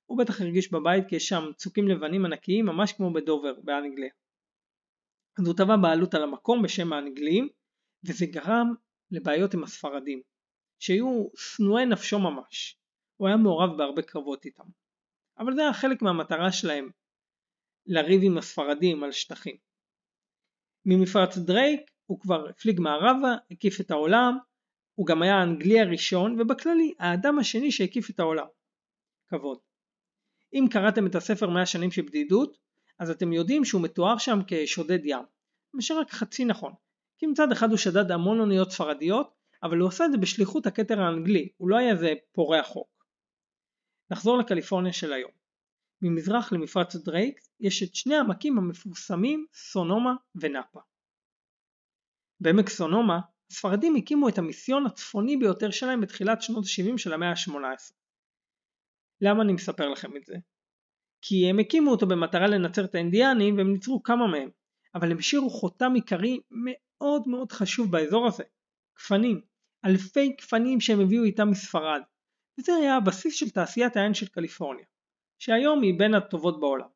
הוא 0.06 0.18
בטח 0.18 0.42
הרגיש 0.42 0.72
בבית 0.72 1.10
כי 1.10 1.16
יש 1.16 1.28
שם 1.28 1.44
צוקים 1.56 1.88
לבנים 1.88 2.26
ענקיים 2.26 2.66
ממש 2.66 2.94
כמו 2.94 3.14
בדובר 3.14 3.54
באנגליה. 3.64 4.10
אז 5.40 5.48
הוא 5.48 5.58
תבע 5.58 5.78
בעלות 5.78 6.14
על 6.14 6.24
המקום 6.24 6.62
בשם 6.64 6.94
האנגלים 6.94 7.50
וזה 8.08 8.26
גרם 8.26 8.74
לבעיות 9.12 9.54
עם 9.54 9.64
הספרדים 9.64 10.22
שהיו 10.80 11.28
שנואי 11.36 11.86
נפשו 11.86 12.20
ממש. 12.20 12.78
הוא 13.18 13.28
היה 13.28 13.38
מעורב 13.38 13.78
בהרבה 13.78 14.02
קרבות 14.02 14.46
איתם. 14.46 14.64
אבל 15.40 15.56
זה 15.56 15.62
היה 15.62 15.74
חלק 15.74 16.02
מהמטרה 16.02 16.52
שלהם 16.52 16.90
לריב 17.86 18.22
עם 18.24 18.38
הספרדים 18.38 19.04
על 19.04 19.12
שטחים. 19.12 19.71
ממפרץ 20.86 21.38
דרייק 21.38 21.82
הוא 22.06 22.20
כבר 22.20 22.50
הפליג 22.50 22.80
מערבה, 22.80 23.36
הקיף 23.52 23.82
את 23.82 23.92
העולם, 23.92 24.38
הוא 24.96 25.08
גם 25.08 25.22
היה 25.22 25.36
האנגלי 25.36 25.80
הראשון 25.80 26.42
ובכללי 26.42 26.94
האדם 27.00 27.40
השני 27.40 27.72
שהקיף 27.72 28.10
את 28.10 28.20
העולם. 28.20 28.48
כבוד. 29.28 29.58
אם 30.54 30.66
קראתם 30.72 31.08
את 31.08 31.16
הספר 31.16 31.50
100 31.50 31.66
שנים 31.66 31.92
של 31.92 32.02
בדידות, 32.02 32.58
אז 33.00 33.10
אתם 33.10 33.34
יודעים 33.34 33.66
שהוא 33.66 33.82
מתואר 33.82 34.18
שם 34.18 34.40
כשודד 34.48 35.00
ים. 35.06 35.24
מה 35.74 35.82
שרק 35.82 36.12
חצי 36.12 36.46
נכון. 36.46 36.74
כי 37.18 37.26
מצד 37.28 37.52
אחד 37.52 37.70
הוא 37.70 37.78
שדד 37.78 38.12
המון 38.12 38.40
אוניות 38.40 38.72
ספרדיות, 38.72 39.34
אבל 39.64 39.78
הוא 39.78 39.88
עשה 39.90 40.06
את 40.06 40.12
זה 40.12 40.18
בשליחות 40.18 40.66
הכתר 40.66 41.02
האנגלי, 41.02 41.50
הוא 41.58 41.70
לא 41.70 41.78
היה 41.78 41.92
איזה 41.92 42.14
פורע 42.32 42.64
חוק. 42.64 43.06
נחזור 44.12 44.38
לקליפורניה 44.38 44.94
של 44.94 45.14
היום. 45.14 45.32
ממזרח 46.02 46.54
למפרץ 46.54 46.96
דרייק 46.96 47.40
יש 47.60 47.84
את 47.84 47.96
שני 47.96 48.16
העמקים 48.16 48.58
המפורסמים 48.58 49.46
סונומה 49.54 50.14
ונאפה. 50.36 50.80
בעמק 52.40 52.70
סונומה 52.70 53.20
הספרדים 53.52 53.96
הקימו 53.96 54.30
את 54.30 54.38
המיסיון 54.38 54.86
הצפוני 54.86 55.38
ביותר 55.38 55.72
שלהם 55.72 56.02
בתחילת 56.02 56.42
שנות 56.42 56.66
ה-70 56.66 56.98
של 56.98 57.14
המאה 57.14 57.30
ה-18. 57.30 57.94
למה 59.22 59.44
אני 59.44 59.54
מספר 59.54 59.90
לכם 59.90 60.18
את 60.18 60.26
זה? 60.26 60.36
כי 61.22 61.50
הם 61.50 61.60
הקימו 61.60 61.92
אותו 61.92 62.08
במטרה 62.08 62.48
לנצר 62.48 62.86
את 62.86 62.96
האינדיאנים 62.96 63.58
והם 63.58 63.74
ניצרו 63.74 64.04
כמה 64.04 64.28
מהם, 64.28 64.50
אבל 64.96 65.12
הם 65.12 65.18
השאירו 65.18 65.50
חותם 65.50 65.94
עיקרי 65.94 66.40
מאוד 66.52 67.28
מאוד 67.28 67.52
חשוב 67.52 67.92
באזור 67.92 68.28
הזה. 68.28 68.44
גפנים. 68.98 69.42
אלפי 69.86 70.30
גפנים 70.30 70.82
שהם 70.82 71.00
הביאו 71.00 71.24
איתם 71.24 71.50
מספרד. 71.50 72.02
וזה 72.60 72.72
היה 72.74 72.98
הבסיס 72.98 73.36
של 73.36 73.50
תעשיית 73.50 73.96
העין 73.96 74.14
של 74.14 74.28
קליפורניה. 74.28 74.86
שהיום 75.42 75.82
היא 75.82 76.00
בין 76.00 76.14
הטובות 76.14 76.60
בעולם. 76.60 76.88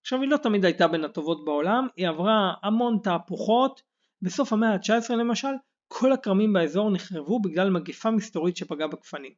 עכשיו 0.00 0.20
היא 0.22 0.30
לא 0.30 0.36
תמיד 0.36 0.64
הייתה 0.64 0.88
בין 0.88 1.04
הטובות 1.04 1.44
בעולם, 1.44 1.86
היא 1.96 2.08
עברה 2.08 2.54
המון 2.62 2.98
תהפוכות, 3.02 3.82
בסוף 4.22 4.52
המאה 4.52 4.72
ה-19 4.72 5.14
למשל, 5.14 5.48
כל 5.88 6.12
הכרמים 6.12 6.52
באזור 6.52 6.90
נחרבו 6.90 7.40
בגלל 7.40 7.70
מגפה 7.70 8.10
מסתורית 8.10 8.56
שפגעה 8.56 8.88
בגפנים. 8.88 9.32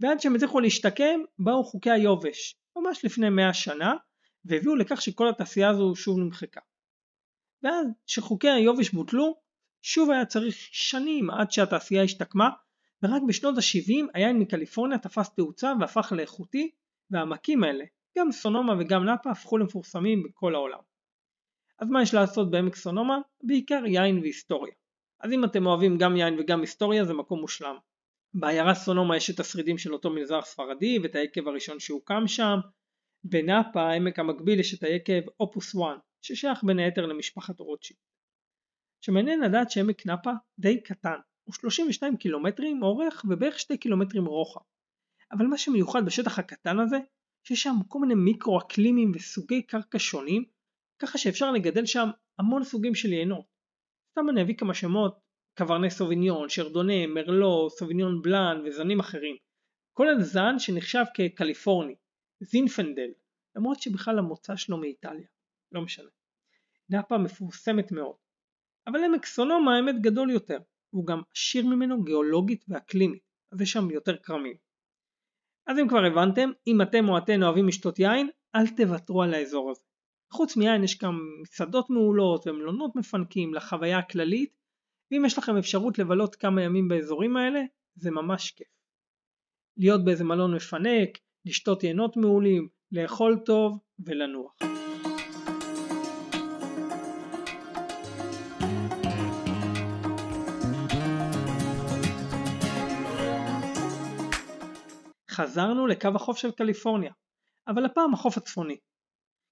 ועד 0.00 0.20
שהם 0.20 0.34
הצליחו 0.34 0.60
להשתקם, 0.60 1.20
באו 1.38 1.64
חוקי 1.64 1.90
היובש, 1.90 2.56
ממש 2.76 3.04
לפני 3.04 3.30
100 3.30 3.54
שנה, 3.54 3.94
והביאו 4.44 4.76
לכך 4.76 5.02
שכל 5.02 5.28
התעשייה 5.28 5.70
הזו 5.70 5.96
שוב 5.96 6.18
נמחקה. 6.18 6.60
ואז 7.62 7.86
כשחוקי 8.06 8.50
היובש 8.50 8.90
בוטלו, 8.90 9.36
שוב 9.82 10.10
היה 10.10 10.26
צריך 10.26 10.56
שנים 10.58 11.30
עד 11.30 11.52
שהתעשייה 11.52 12.02
השתקמה, 12.02 12.48
ורק 13.02 13.22
בשנות 13.28 13.58
ה-70 13.58 14.06
היין 14.14 14.38
מקליפורניה 14.38 14.98
תפס 14.98 15.34
תאוצה 15.34 15.72
והפך 15.80 16.12
לאיכותי, 16.16 16.70
והעמקים 17.12 17.64
האלה, 17.64 17.84
גם 18.18 18.32
סונומה 18.32 18.74
וגם 18.80 19.04
נאפה 19.04 19.30
הפכו 19.30 19.58
למפורסמים 19.58 20.22
בכל 20.22 20.54
העולם. 20.54 20.78
אז 21.78 21.88
מה 21.90 22.02
יש 22.02 22.14
לעשות 22.14 22.50
בעמק 22.50 22.76
סונומה? 22.76 23.18
בעיקר 23.42 23.82
יין 23.86 24.18
והיסטוריה. 24.18 24.72
אז 25.20 25.32
אם 25.32 25.44
אתם 25.44 25.66
אוהבים 25.66 25.98
גם 25.98 26.16
יין 26.16 26.38
וגם 26.38 26.60
היסטוריה 26.60 27.04
זה 27.04 27.14
מקום 27.14 27.40
מושלם. 27.40 27.76
בעיירה 28.34 28.74
סונומה 28.74 29.16
יש 29.16 29.30
את 29.30 29.40
השרידים 29.40 29.78
של 29.78 29.92
אותו 29.92 30.10
מנזר 30.10 30.42
ספרדי 30.42 30.98
ואת 31.02 31.14
היקב 31.14 31.48
הראשון 31.48 31.80
שהוקם 31.80 32.22
שם. 32.26 32.58
בנאפה, 33.24 33.82
העמק 33.82 34.18
המקביל, 34.18 34.60
יש 34.60 34.74
את 34.74 34.82
היקב 34.82 35.20
אופוס 35.40 35.76
1, 35.76 35.82
ששייך 36.22 36.64
בין 36.64 36.78
היתר 36.78 37.06
למשפחת 37.06 37.60
רוטשילד. 37.60 38.00
שמעניין 39.00 39.40
לדעת 39.40 39.70
שעמק 39.70 40.06
נאפה 40.06 40.30
די 40.58 40.82
קטן, 40.82 41.16
הוא 41.44 41.54
32 41.54 42.16
קילומטרים 42.16 42.82
אורך 42.82 43.24
ובערך 43.28 43.58
2 43.58 43.80
קילומטרים 43.80 44.26
רוחב. 44.26 44.60
אבל 45.32 45.46
מה 45.46 45.58
שמיוחד 45.58 46.04
בשטח 46.06 46.38
הקטן 46.38 46.78
הזה, 46.78 46.96
שיש 47.44 47.62
שם 47.62 47.74
כל 47.88 47.98
מיני 47.98 48.14
מיקרו-אקלימים 48.14 49.12
וסוגי 49.14 49.62
קרקע 49.62 49.98
שונים, 49.98 50.44
ככה 50.98 51.18
שאפשר 51.18 51.50
לגדל 51.50 51.86
שם 51.86 52.08
המון 52.38 52.64
סוגים 52.64 52.94
של 52.94 53.12
יינות. 53.12 53.44
סתם 54.10 54.30
אני 54.30 54.42
אביא 54.42 54.56
כמה 54.56 54.74
שמות, 54.74 55.18
קברני 55.54 55.90
סוביניון, 55.90 56.48
שרדונה, 56.48 57.06
מרלו, 57.06 57.70
סוביניון 57.70 58.22
בלאן 58.22 58.62
וזנים 58.64 59.00
אחרים. 59.00 59.36
כולל 59.92 60.20
זן 60.20 60.58
שנחשב 60.58 61.04
כקליפורני, 61.14 61.94
זינפנדל, 62.40 63.10
למרות 63.56 63.80
שבכלל 63.80 64.18
המוצא 64.18 64.56
שלו 64.56 64.76
מאיטליה. 64.76 65.26
לא 65.72 65.82
משנה. 65.82 66.08
נאפה 66.88 67.18
מפורסמת 67.18 67.92
מאוד. 67.92 68.16
אבל 68.86 69.04
עמק 69.04 69.26
סונומה 69.26 69.76
האמת 69.76 70.02
גדול 70.02 70.30
יותר, 70.30 70.58
והוא 70.92 71.06
גם 71.06 71.22
עשיר 71.36 71.66
ממנו 71.66 72.02
גיאולוגית 72.02 72.64
ואקלימית, 72.68 73.22
אז 73.52 73.60
יש 73.60 73.72
שם 73.72 73.90
יותר 73.90 74.16
כרמים. 74.16 74.56
אז 75.66 75.78
אם 75.78 75.88
כבר 75.88 76.04
הבנתם, 76.04 76.50
אם 76.66 76.82
אתם 76.82 77.08
או 77.08 77.18
אתן 77.18 77.42
אוהבים 77.42 77.68
לשתות 77.68 77.98
יין, 77.98 78.28
אל 78.54 78.66
תוותרו 78.76 79.22
על 79.22 79.34
האזור 79.34 79.70
הזה. 79.70 79.82
חוץ 80.32 80.56
מיין 80.56 80.84
יש 80.84 80.98
גם 80.98 81.20
מסעדות 81.42 81.90
מעולות 81.90 82.46
ומלונות 82.46 82.96
מפנקים 82.96 83.54
לחוויה 83.54 83.98
הכללית, 83.98 84.56
ואם 85.10 85.24
יש 85.24 85.38
לכם 85.38 85.56
אפשרות 85.56 85.98
לבלות 85.98 86.34
כמה 86.34 86.62
ימים 86.62 86.88
באזורים 86.88 87.36
האלה, 87.36 87.60
זה 87.94 88.10
ממש 88.10 88.50
כיף. 88.50 88.68
להיות 89.76 90.04
באיזה 90.04 90.24
מלון 90.24 90.54
מפנק, 90.54 91.18
לשתות 91.44 91.84
יינות 91.84 92.16
מעולים, 92.16 92.68
לאכול 92.92 93.38
טוב 93.44 93.78
ולנוח. 93.98 94.81
חזרנו 105.32 105.86
לקו 105.86 106.08
החוף 106.14 106.38
של 106.38 106.50
קליפורניה, 106.52 107.12
אבל 107.68 107.84
הפעם 107.84 108.14
החוף 108.14 108.36
הצפוני. 108.36 108.78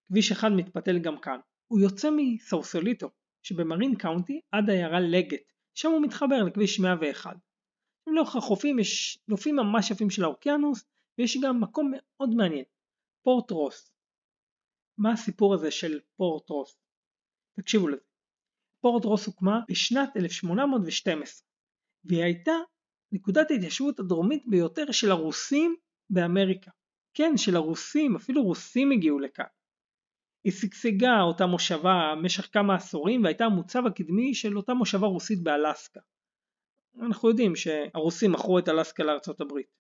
כביש 0.09 0.33
אחד 0.33 0.49
מתפתל 0.57 0.99
גם 0.99 1.20
כאן. 1.20 1.39
הוא 1.66 1.81
יוצא 1.81 2.09
מסאוסוליטו, 2.16 3.11
שבמרין 3.43 3.95
קאונטי 3.95 4.41
עד 4.53 4.70
העיירה 4.70 5.01
לגט, 5.01 5.53
שם 5.74 5.91
הוא 5.91 6.03
מתחבר 6.03 6.43
לכביש 6.47 6.81
101. 6.81 7.37
לאורך 8.07 8.37
החופים 8.37 8.78
יש 8.78 9.18
נופים 9.28 9.57
ממש 9.57 9.91
יפים 9.91 10.11
של 10.11 10.24
האוקיינוס, 10.24 10.85
ויש 11.18 11.39
גם 11.43 11.61
מקום 11.61 11.93
מאוד 11.97 12.31
מעניין, 12.37 12.64
פורט 13.22 13.51
רוס. 13.51 13.93
מה 14.99 15.12
הסיפור 15.12 15.55
הזה 15.55 15.70
של 15.70 16.01
פורט 16.16 16.51
רוס? 16.51 16.76
תקשיבו 17.61 17.89
לזה. 17.89 18.03
פורט 18.81 19.05
רוס 19.05 19.26
הוקמה 19.26 19.61
בשנת 19.70 20.16
1812, 20.16 21.47
והיא 22.05 22.22
הייתה 22.22 22.53
נקודת 23.12 23.50
ההתיישבות 23.50 24.00
הדרומית 24.00 24.42
ביותר 24.46 24.92
של 24.92 25.11
הרוסים 25.11 25.76
באמריקה. 26.11 26.70
כן, 27.14 27.36
של 27.36 27.56
הרוסים, 27.56 28.16
אפילו 28.16 28.42
רוסים 28.42 28.90
הגיעו 28.90 29.18
לכאן. 29.18 29.44
היא 30.44 30.52
שגשגה 30.52 31.20
אותה 31.22 31.46
מושבה 31.46 32.14
במשך 32.16 32.48
כמה 32.52 32.74
עשורים 32.74 33.24
והייתה 33.24 33.44
המוצב 33.44 33.86
הקדמי 33.86 34.34
של 34.34 34.56
אותה 34.56 34.74
מושבה 34.74 35.06
רוסית 35.06 35.42
באלסקה. 35.42 36.00
אנחנו 37.02 37.28
יודעים 37.28 37.56
שהרוסים 37.56 38.32
מכרו 38.32 38.58
את 38.58 38.68
אלסקה 38.68 39.04
לארצות 39.04 39.40
הברית. 39.40 39.76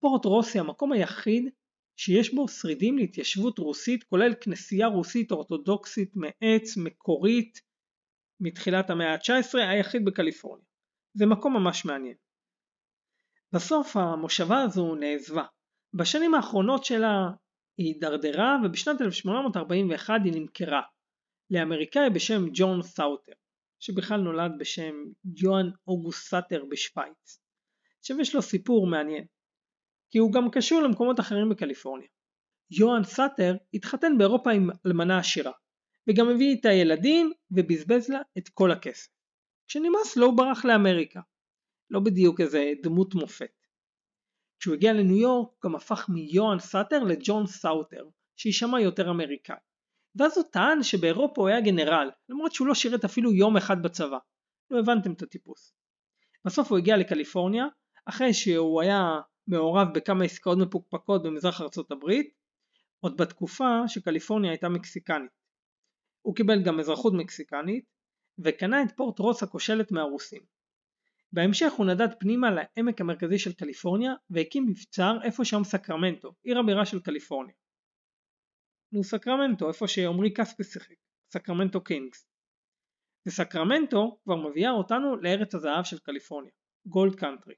פורט 0.00 0.24
רוסי 0.24 0.58
המקום 0.58 0.92
היחיד 0.92 1.48
שיש 1.96 2.34
בו 2.34 2.48
שרידים 2.48 2.98
להתיישבות 2.98 3.58
רוסית 3.58 4.04
כולל 4.04 4.34
כנסייה 4.40 4.86
רוסית 4.86 5.30
אורתודוקסית 5.30 6.12
מעץ 6.16 6.76
מקורית 6.76 7.60
מתחילת 8.40 8.90
המאה 8.90 9.12
ה-19 9.12 9.58
היחיד 9.58 10.04
בקליפורניה. 10.04 10.67
זה 11.18 11.26
מקום 11.26 11.52
ממש 11.56 11.84
מעניין. 11.84 12.14
בסוף 13.52 13.96
המושבה 13.96 14.62
הזו 14.62 14.94
נעזבה. 14.94 15.44
בשנים 15.94 16.34
האחרונות 16.34 16.84
שלה 16.84 17.30
היא 17.78 17.86
הידרדרה 17.86 18.56
ובשנת 18.64 19.00
1841 19.00 20.20
היא 20.24 20.32
נמכרה 20.32 20.80
לאמריקאי 21.50 22.10
בשם 22.14 22.42
ג'ון 22.52 22.82
סאוטר, 22.82 23.32
שבכלל 23.80 24.20
נולד 24.20 24.52
בשם 24.58 24.94
יוהאן 25.42 25.70
אוגוסט 25.86 26.28
סאטר 26.28 26.64
בשוויץ. 26.70 27.40
עכשיו 27.98 28.20
יש 28.20 28.34
לו 28.34 28.42
סיפור 28.42 28.86
מעניין, 28.86 29.24
כי 30.10 30.18
הוא 30.18 30.32
גם 30.32 30.50
קשור 30.50 30.82
למקומות 30.82 31.20
אחרים 31.20 31.48
בקליפורניה. 31.48 32.08
יוהאן 32.70 33.04
סאטר 33.04 33.56
התחתן 33.74 34.18
באירופה 34.18 34.50
עם 34.50 34.70
אלמנה 34.86 35.18
עשירה, 35.18 35.52
וגם 36.08 36.28
הביא 36.28 36.50
איתה 36.50 36.72
ילדים 36.72 37.32
ובזבז 37.50 38.08
לה 38.08 38.20
את 38.38 38.48
כל 38.48 38.72
הכסף. 38.72 39.17
כשנמאס 39.68 40.16
לו 40.16 40.26
הוא 40.26 40.36
ברח 40.36 40.64
לאמריקה. 40.64 41.20
לא 41.90 42.00
בדיוק 42.00 42.40
איזה 42.40 42.72
דמות 42.82 43.14
מופת. 43.14 43.66
כשהוא 44.60 44.74
הגיע 44.74 44.92
לניו 44.92 45.16
יורק 45.16 45.48
הוא 45.48 45.70
גם 45.70 45.74
הפך 45.74 46.08
מיוהאן 46.08 46.58
סאטר 46.58 47.04
לג'ון 47.04 47.46
סאוטר, 47.46 48.08
שיישמע 48.36 48.80
יותר 48.80 49.10
אמריקאי. 49.10 49.56
ואז 50.16 50.38
הוא 50.38 50.46
טען 50.52 50.82
שבאירופה 50.82 51.40
הוא 51.40 51.48
היה 51.48 51.60
גנרל, 51.60 52.10
למרות 52.28 52.52
שהוא 52.52 52.68
לא 52.68 52.74
שירת 52.74 53.04
אפילו 53.04 53.32
יום 53.32 53.56
אחד 53.56 53.82
בצבא. 53.82 54.18
נו 54.70 54.78
הבנתם 54.78 55.12
את 55.12 55.22
הטיפוס. 55.22 55.74
בסוף 56.44 56.70
הוא 56.70 56.78
הגיע 56.78 56.96
לקליפורניה, 56.96 57.66
אחרי 58.04 58.34
שהוא 58.34 58.82
היה 58.82 59.20
מעורב 59.46 59.88
בכמה 59.94 60.24
עסקאות 60.24 60.58
מפוקפקות 60.58 61.22
במזרח 61.22 61.60
ארצות 61.60 61.90
הברית, 61.90 62.34
עוד 63.00 63.16
בתקופה 63.16 63.82
שקליפורניה 63.86 64.50
הייתה 64.50 64.68
מקסיקנית. 64.68 65.30
הוא 66.22 66.34
קיבל 66.36 66.62
גם 66.64 66.80
אזרחות 66.80 67.12
מקסיקנית, 67.16 67.97
וקנה 68.44 68.82
את 68.82 68.96
פורט 68.96 69.18
רוס 69.18 69.42
הכושלת 69.42 69.92
מהרוסים. 69.92 70.42
בהמשך 71.32 71.72
הוא 71.72 71.86
נדד 71.86 72.08
פנימה 72.20 72.48
לעמק 72.50 73.00
המרכזי 73.00 73.38
של 73.38 73.52
קליפורניה 73.52 74.12
והקים 74.30 74.66
מבצר 74.66 75.12
איפה 75.24 75.44
שהיום 75.44 75.64
סקרמנטו, 75.64 76.34
עיר 76.42 76.58
הבירה 76.58 76.86
של 76.86 77.00
קליפורניה. 77.00 77.54
נו 78.92 79.04
סקרמנטו, 79.04 79.68
איפה 79.68 79.88
שעמרי 79.88 80.34
כספי 80.34 80.64
שיחק, 80.64 80.94
סקרמנטו 81.32 81.84
קינגס. 81.84 82.28
וסקרמנטו 83.26 84.18
כבר 84.24 84.36
מביאה 84.36 84.70
אותנו 84.70 85.16
לארץ 85.16 85.54
הזהב 85.54 85.84
של 85.84 85.98
קליפורניה, 85.98 86.52
Gold 86.86 87.14
Country. 87.14 87.54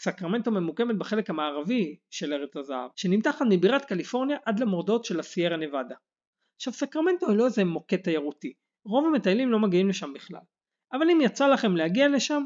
סקרמנטו 0.00 0.50
ממוקמת 0.50 0.98
בחלק 0.98 1.30
המערבי 1.30 1.98
של 2.10 2.32
ארץ 2.32 2.56
הזהב, 2.56 2.90
שנמתחת 2.96 3.46
מבירת 3.50 3.84
קליפורניה 3.84 4.38
עד 4.44 4.60
למורדות 4.60 5.04
של 5.04 5.20
הסיירה 5.20 5.56
נבדה. 5.56 5.96
עכשיו 6.56 6.72
סקרמנטו 6.72 7.28
היא 7.28 7.38
לא 7.38 7.44
איזה 7.44 7.64
מוקד 7.64 7.96
תיירותי, 7.96 8.54
רוב 8.84 9.06
המטיילים 9.06 9.52
לא 9.52 9.58
מגיעים 9.58 9.88
לשם 9.88 10.12
בכלל. 10.12 10.40
אבל 10.92 11.10
אם 11.10 11.18
יצא 11.20 11.46
לכם 11.46 11.76
להגיע 11.76 12.08
לשם, 12.08 12.42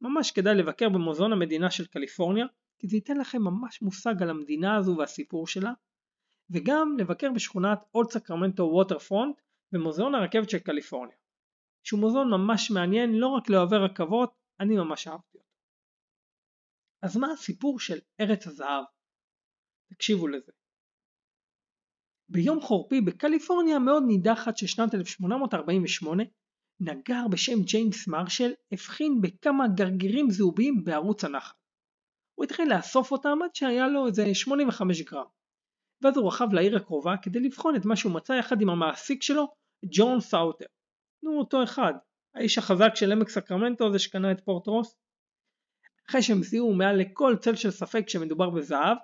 ממש 0.00 0.30
כדאי 0.30 0.54
לבקר 0.54 0.88
במוזיאון 0.88 1.32
המדינה 1.32 1.70
של 1.70 1.86
קליפורניה, 1.86 2.46
כי 2.78 2.88
זה 2.88 2.96
ייתן 2.96 3.16
לכם 3.16 3.42
ממש 3.42 3.82
מושג 3.82 4.22
על 4.22 4.30
המדינה 4.30 4.76
הזו 4.76 4.96
והסיפור 4.98 5.46
שלה, 5.46 5.72
וגם 6.50 6.96
לבקר 6.98 7.32
בשכונת 7.34 7.78
Old 7.94 8.10
Sacramento 8.10 8.62
Waterfront 8.62 9.40
במוזיאון 9.72 10.14
הרכבת 10.14 10.50
של 10.50 10.58
קליפורניה, 10.58 11.16
שהוא 11.82 12.00
מוזיאון 12.00 12.30
ממש 12.30 12.70
מעניין 12.70 13.10
לא 13.12 13.26
רק 13.26 13.50
לאוהבי 13.50 13.76
רכבות, 13.76 14.34
אני 14.60 14.76
ממש 14.76 15.08
אהבתי 15.08 15.38
אותו. 15.38 15.48
אז 17.02 17.16
מה 17.16 17.32
הסיפור 17.32 17.80
של 17.80 17.98
ארץ 18.20 18.46
הזהב? 18.46 18.84
תקשיבו 19.92 20.28
לזה. 20.28 20.52
ביום 22.28 22.60
חורפי 22.60 23.00
בקליפורניה 23.00 23.78
מאוד 23.78 24.02
נידחת 24.06 24.56
של 24.56 24.66
שנת 24.66 24.94
1848, 24.94 26.22
נגר 26.80 27.28
בשם 27.30 27.62
ג'יימס 27.62 28.08
מרשל 28.08 28.52
הבחין 28.72 29.20
בכמה 29.20 29.68
גרגירים 29.68 30.30
זהובים 30.30 30.84
בערוץ 30.84 31.24
הנחל. 31.24 31.54
הוא 32.34 32.44
התחיל 32.44 32.74
לאסוף 32.74 33.12
אותם 33.12 33.38
עד 33.44 33.54
שהיה 33.54 33.88
לו 33.88 34.06
איזה 34.06 34.34
85 34.34 35.02
גרם. 35.02 35.24
ואז 36.02 36.16
הוא 36.16 36.28
רכב 36.28 36.52
לעיר 36.52 36.76
הקרובה 36.76 37.16
כדי 37.22 37.40
לבחון 37.40 37.76
את 37.76 37.84
מה 37.84 37.96
שהוא 37.96 38.12
מצא 38.12 38.32
יחד 38.32 38.62
עם 38.62 38.70
המעסיק 38.70 39.22
שלו, 39.22 39.46
ג'ון 39.94 40.20
סאוטר. 40.20 40.66
נו 41.22 41.38
אותו 41.38 41.62
אחד, 41.62 41.92
האיש 42.34 42.58
החזק 42.58 42.90
של 42.94 43.12
עמק 43.12 43.28
סקרמנטו 43.28 43.86
הזה 43.86 43.98
שקנה 43.98 44.32
את 44.32 44.40
פורט 44.44 44.66
רוס. 44.66 44.96
אחרי 46.08 46.22
שהם 46.22 46.42
זיהו 46.42 46.74
מעל 46.74 46.96
לכל 46.96 47.36
צל 47.40 47.54
של 47.54 47.70
ספק 47.70 48.08
שמדובר 48.08 48.50
בזהב, 48.50 48.96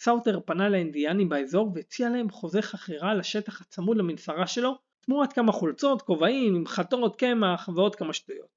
סאוטר 0.00 0.40
פנה 0.46 0.68
לאינדיאנים 0.68 1.28
באזור 1.28 1.72
והציע 1.74 2.08
להם 2.08 2.30
חוזה 2.30 2.62
חכירה 2.62 3.14
לשטח 3.14 3.60
הצמוד 3.60 3.96
למנסרה 3.96 4.46
שלו 4.46 4.78
תמורת 5.00 5.32
כמה 5.32 5.52
חולצות, 5.52 6.02
כובעים, 6.02 6.56
עם 6.56 6.66
חטות 6.66 7.16
קמח 7.16 7.68
ועוד 7.74 7.96
כמה 7.96 8.12
שטויות. 8.12 8.48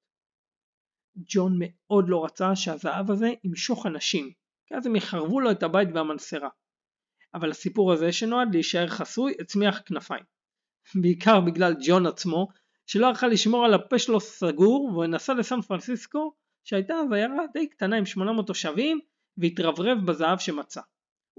ג'ון 1.17 1.55
מאוד 1.59 2.09
לא 2.09 2.25
רצה 2.25 2.55
שהזהב 2.55 3.11
הזה 3.11 3.33
ימשוך 3.43 3.85
אנשים, 3.85 4.31
כי 4.67 4.75
אז 4.75 4.85
הם 4.85 4.95
יחרבו 4.95 5.39
לו 5.39 5.51
את 5.51 5.63
הבית 5.63 5.89
והמנסרה. 5.93 6.49
אבל 7.33 7.51
הסיפור 7.51 7.93
הזה 7.93 8.11
שנועד 8.11 8.53
להישאר 8.53 8.87
חסוי 8.87 9.33
הצמיח 9.39 9.81
כנפיים. 9.85 10.23
בעיקר 10.95 11.41
בגלל 11.41 11.75
ג'ון 11.85 12.05
עצמו, 12.05 12.47
שלא 12.87 13.07
יכל 13.07 13.27
לשמור 13.27 13.65
על 13.65 13.73
הפה 13.73 13.99
שלו 13.99 14.19
סגור 14.19 14.89
והוא 14.93 15.05
נסע 15.05 15.33
לסן 15.33 15.61
פרנסיסקו 15.61 16.33
שהייתה 16.63 16.93
אז 16.93 17.11
עיירה 17.11 17.47
די 17.53 17.67
קטנה 17.67 17.97
עם 17.97 18.05
800 18.05 18.47
תושבים 18.47 18.99
והתרברב 19.37 19.97
בזהב 20.05 20.39
שמצא. 20.39 20.81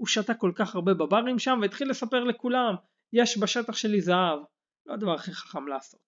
הוא 0.01 0.07
שתה 0.07 0.33
כל 0.33 0.51
כך 0.55 0.75
הרבה 0.75 0.93
בברים 0.93 1.39
שם 1.39 1.59
והתחיל 1.61 1.89
לספר 1.89 2.23
לכולם 2.23 2.75
יש 3.13 3.37
בשטח 3.37 3.75
שלי 3.75 4.01
זהב. 4.01 4.39
לא 4.85 4.93
הדבר 4.93 5.13
הכי 5.13 5.33
חכם 5.33 5.67
לעשות. 5.67 5.99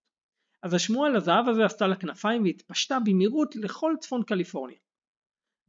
אז 0.64 0.74
השמועה 0.74 1.10
על 1.10 1.16
הזהב 1.16 1.50
הזה 1.50 1.66
עשתה 1.66 1.88
לה 1.88 1.96
כנפיים 1.96 2.44
והתפשטה 2.44 2.98
במהירות 3.06 3.56
לכל 3.56 3.94
צפון 4.00 4.24
קליפורניה. 4.24 4.78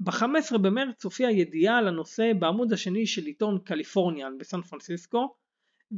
ב-15 0.00 0.58
במרץ 0.58 1.04
הופיעה 1.04 1.32
ידיעה 1.32 1.78
על 1.78 1.88
הנושא 1.88 2.32
בעמוד 2.38 2.72
השני 2.72 3.06
של 3.06 3.22
עיתון 3.22 3.58
קליפורניאן 3.64 4.38
בסן 4.38 4.62
פרנסיסקו, 4.62 5.34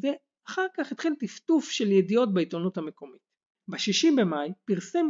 ואחר 0.02 0.66
כך 0.76 0.92
התחיל 0.92 1.14
טפטוף 1.18 1.70
של 1.70 1.92
ידיעות 1.92 2.34
בעיתונות 2.34 2.78
המקומית. 2.78 3.22
ב-6 3.68 4.08
במאי 4.16 4.52
פרסם 4.64 5.06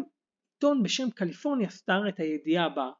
עיתון 0.55 0.83
בשם 0.83 1.11
קליפורניה 1.11 1.71
סטאר 1.71 2.09
את 2.09 2.21
הידיעה 2.21 2.67
הבאה 2.67 2.91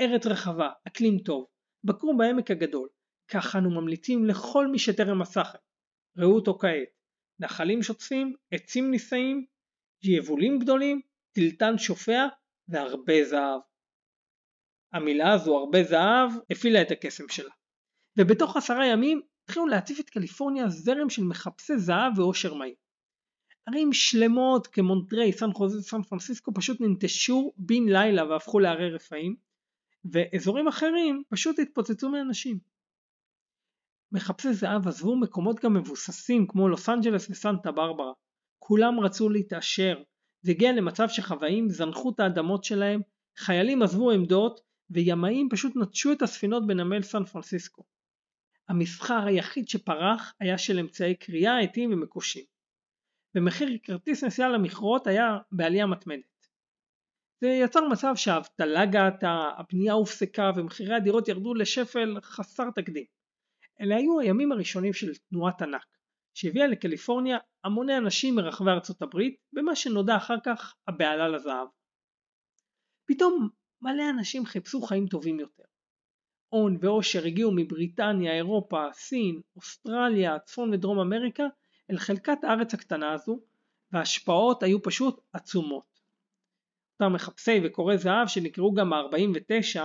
ארץ 0.00 0.26
רחבה, 0.26 0.70
אקלים 0.88 1.18
טוב, 1.18 1.46
בקרו 1.84 2.16
בעמק 2.16 2.50
הגדול, 2.50 2.88
כך 3.30 3.56
אנו 3.56 3.70
ממליצים 3.70 4.26
לכל 4.26 4.66
מי 4.66 4.78
שטרם 4.78 5.24
כן. 5.24 5.40
ראו 6.16 6.34
אותו 6.34 6.58
כעת, 6.58 6.88
נחלים 7.40 7.82
שוטפים, 7.82 8.34
עצים 8.50 8.90
נישאים, 8.90 9.46
יבולים 10.02 10.58
גדולים, 10.58 11.00
טלטן 11.32 11.78
שופע 11.78 12.26
והרבה 12.68 13.24
זהב. 13.24 13.60
המילה 14.92 15.32
הזו 15.32 15.58
הרבה 15.58 15.84
זהב 15.84 16.30
הפעילה 16.50 16.82
את 16.82 16.90
הקסם 16.90 17.28
שלה. 17.28 17.50
ובתוך 18.18 18.56
עשרה 18.56 18.86
ימים 18.86 19.20
התחילו 19.44 19.66
להציף 19.66 20.00
את 20.00 20.10
קליפורניה 20.10 20.68
זרם 20.68 21.10
של 21.10 21.24
מחפשי 21.24 21.78
זהב 21.78 22.18
ואושר 22.18 22.54
מהיר. 22.54 22.74
ערים 23.66 23.92
שלמות 23.92 24.66
כמונטריי, 24.66 25.32
סן 25.32 25.52
חוזה, 25.52 25.82
סן 25.82 26.02
פרנסיסקו 26.02 26.54
פשוט 26.54 26.80
ננטשו 26.80 27.52
בן 27.56 27.88
לילה 27.88 28.24
והפכו 28.24 28.58
לערי 28.58 28.90
רפאים, 28.90 29.36
ואזורים 30.04 30.68
אחרים 30.68 31.22
פשוט 31.28 31.58
התפוצצו 31.58 32.08
מאנשים. 32.08 32.69
מחפשי 34.12 34.52
זהב 34.52 34.88
עזבו 34.88 35.16
מקומות 35.16 35.60
גם 35.64 35.74
מבוססים 35.74 36.46
כמו 36.46 36.68
לוס 36.68 36.88
אנג'לס 36.88 37.30
וסנטה 37.30 37.72
ברברה. 37.72 38.12
כולם 38.58 39.00
רצו 39.00 39.28
להתעשר. 39.28 40.02
זה 40.42 40.50
הגיע 40.50 40.72
למצב 40.72 41.08
שחוואים 41.08 41.68
זנחו 41.68 42.10
את 42.10 42.20
האדמות 42.20 42.64
שלהם, 42.64 43.00
חיילים 43.36 43.82
עזבו 43.82 44.10
עמדות, 44.10 44.60
וימאים 44.90 45.48
פשוט 45.50 45.72
נטשו 45.76 46.12
את 46.12 46.22
הספינות 46.22 46.66
בנמל 46.66 47.02
סן 47.02 47.24
פרנסיסקו. 47.24 47.82
המסחר 48.68 49.26
היחיד 49.26 49.68
שפרח 49.68 50.34
היה 50.40 50.58
של 50.58 50.78
אמצעי 50.78 51.14
קריאה, 51.14 51.60
עטים 51.60 51.92
ומקושים. 51.92 52.44
ומחיר 53.34 53.78
כרטיס 53.82 54.24
נסיעה 54.24 54.48
למכרות 54.48 55.06
היה 55.06 55.38
בעלייה 55.52 55.86
מתמדת. 55.86 56.46
זה 57.40 57.48
יצר 57.48 57.88
מצב 57.88 58.12
שהאבטלה 58.16 58.86
גאתה, 58.86 59.50
הבנייה 59.56 59.92
הופסקה 59.92 60.50
ומחירי 60.56 60.94
הדירות 60.94 61.28
ירדו 61.28 61.54
לשפל 61.54 62.16
חסר 62.22 62.70
תקדים. 62.70 63.19
אלה 63.80 63.96
היו 63.96 64.20
הימים 64.20 64.52
הראשונים 64.52 64.92
של 64.92 65.14
תנועת 65.14 65.62
ענק, 65.62 65.86
שהביאה 66.34 66.66
לקליפורניה 66.66 67.38
המוני 67.64 67.96
אנשים 67.96 68.34
מרחבי 68.34 68.70
ארצות 68.70 69.02
הברית, 69.02 69.36
במה 69.52 69.76
שנודע 69.76 70.16
אחר 70.16 70.36
כך 70.44 70.74
הבהלה 70.88 71.28
לזהב. 71.28 71.68
פתאום 73.06 73.48
מלא 73.82 74.10
אנשים 74.10 74.46
חיפשו 74.46 74.82
חיים 74.82 75.06
טובים 75.06 75.40
יותר. 75.40 75.62
הון 76.48 76.78
ועושר 76.80 77.24
הגיעו 77.24 77.52
מבריטניה, 77.56 78.34
אירופה, 78.34 78.84
סין, 78.92 79.40
אוסטרליה, 79.56 80.38
צפון 80.38 80.74
ודרום 80.74 80.98
אמריקה 80.98 81.44
אל 81.90 81.98
חלקת 81.98 82.44
הארץ 82.44 82.74
הקטנה 82.74 83.12
הזו, 83.12 83.40
וההשפעות 83.92 84.62
היו 84.62 84.82
פשוט 84.82 85.20
עצומות. 85.32 86.00
אותם 86.92 87.12
מחפשי 87.12 87.60
וקוראי 87.64 87.98
זהב 87.98 88.26
שנקראו 88.26 88.74
גם 88.74 88.92
ה-49, 88.92 89.80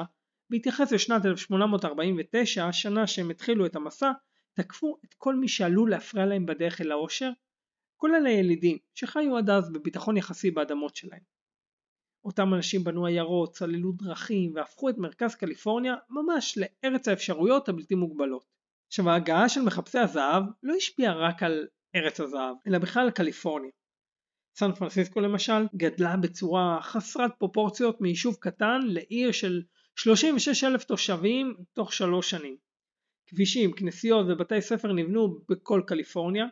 בהתייחס 0.50 0.92
לשנת 0.92 1.26
1849, 1.26 2.68
השנה 2.68 3.08
שהם 3.08 3.30
התחילו 3.30 3.66
את 3.66 3.76
המסע, 3.76 4.12
תקפו 4.54 4.98
את 5.06 5.14
כל 5.14 5.36
מי 5.36 5.48
שעלול 5.48 5.90
להפריע 5.90 6.26
להם 6.26 6.46
בדרך 6.46 6.82
אל 6.82 6.92
העושר, 6.92 7.32
כולל 7.98 8.26
הילידים 8.26 8.78
שחיו 8.94 9.38
עד 9.38 9.50
אז 9.50 9.72
בביטחון 9.72 10.18
יחסי 10.18 10.52
באדמות 10.52 10.96
שלהם. 10.96 11.22
אותם 12.26 12.54
אנשים 12.54 12.84
בנו 12.84 13.06
עיירות, 13.06 13.54
צללו 13.54 13.92
דרכים 13.92 14.56
והפכו 14.56 14.90
את 14.90 14.98
מרכז 14.98 15.36
קליפורניה 15.36 15.96
ממש 16.10 16.58
לארץ 16.58 17.08
האפשרויות 17.08 17.70
הבלתי 17.70 17.96
מוגבלות. 17.96 18.46
עכשיו 18.88 19.10
ההגעה 19.10 19.50
של 19.50 19.62
מחפשי 19.62 20.00
הזהב 20.00 20.44
לא 20.64 20.74
השפיעה 20.76 21.14
רק 21.14 21.44
על 21.44 21.68
ארץ 21.96 22.20
הזהב, 22.20 22.56
אלא 22.68 22.78
בכלל 22.78 23.04
על 23.04 23.12
קליפורניה. 23.12 23.72
סן 24.58 24.72
פרנסיסקו 24.72 25.20
למשל 25.20 25.68
גדלה 25.76 26.18
בצורה 26.18 26.80
חסרת 26.82 27.32
פרופורציות 27.40 28.02
מיישוב 28.02 28.36
קטן 28.40 28.80
לעיר 28.84 29.32
של 29.32 29.62
36 29.96 30.64
אלף 30.64 30.84
תושבים 30.84 31.56
תוך 31.74 31.94
שלוש 31.94 32.30
שנים. 32.30 32.58
כבישים, 33.28 33.74
כנסיות 33.74 34.26
ובתי 34.30 34.62
ספר 34.62 34.94
נבנו 34.94 35.40
בכל 35.50 35.82
קליפורניה, 35.88 36.46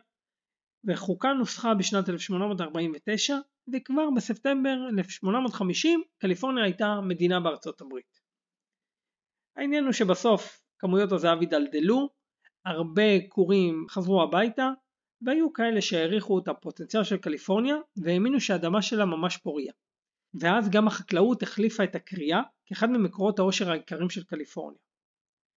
וחוקה 0.84 1.32
נוסחה 1.32 1.74
בשנת 1.74 2.08
1849, 2.08 3.36
וכבר 3.74 4.08
בספטמבר 4.16 4.76
1850 4.98 6.02
קליפורניה 6.18 6.64
הייתה 6.64 7.00
מדינה 7.08 7.40
בארצות 7.40 7.80
הברית. 7.80 8.20
העניין 9.56 9.84
הוא 9.84 9.92
שבסוף 9.92 10.60
כמויות 10.78 11.12
הזהב 11.12 11.40
הידלדלו, 11.40 12.08
הרבה 12.64 13.28
כורים 13.28 13.86
חזרו 13.90 14.22
הביתה, 14.22 14.70
והיו 15.22 15.52
כאלה 15.52 15.80
שהעריכו 15.80 16.38
את 16.38 16.48
הפוטנציאל 16.48 17.04
של 17.04 17.16
קליפורניה 17.16 17.76
והאמינו 17.96 18.40
שהאדמה 18.40 18.82
שלה 18.82 19.04
ממש 19.04 19.36
פוריה. 19.36 19.72
ואז 20.40 20.70
גם 20.70 20.86
החקלאות 20.86 21.42
החליפה 21.42 21.84
את 21.84 21.94
הקריאה 21.94 22.42
כאחד 22.66 22.90
ממקורות 22.90 23.38
העושר 23.38 23.70
העיקריים 23.70 24.10
של 24.10 24.24
קליפורניה. 24.24 24.78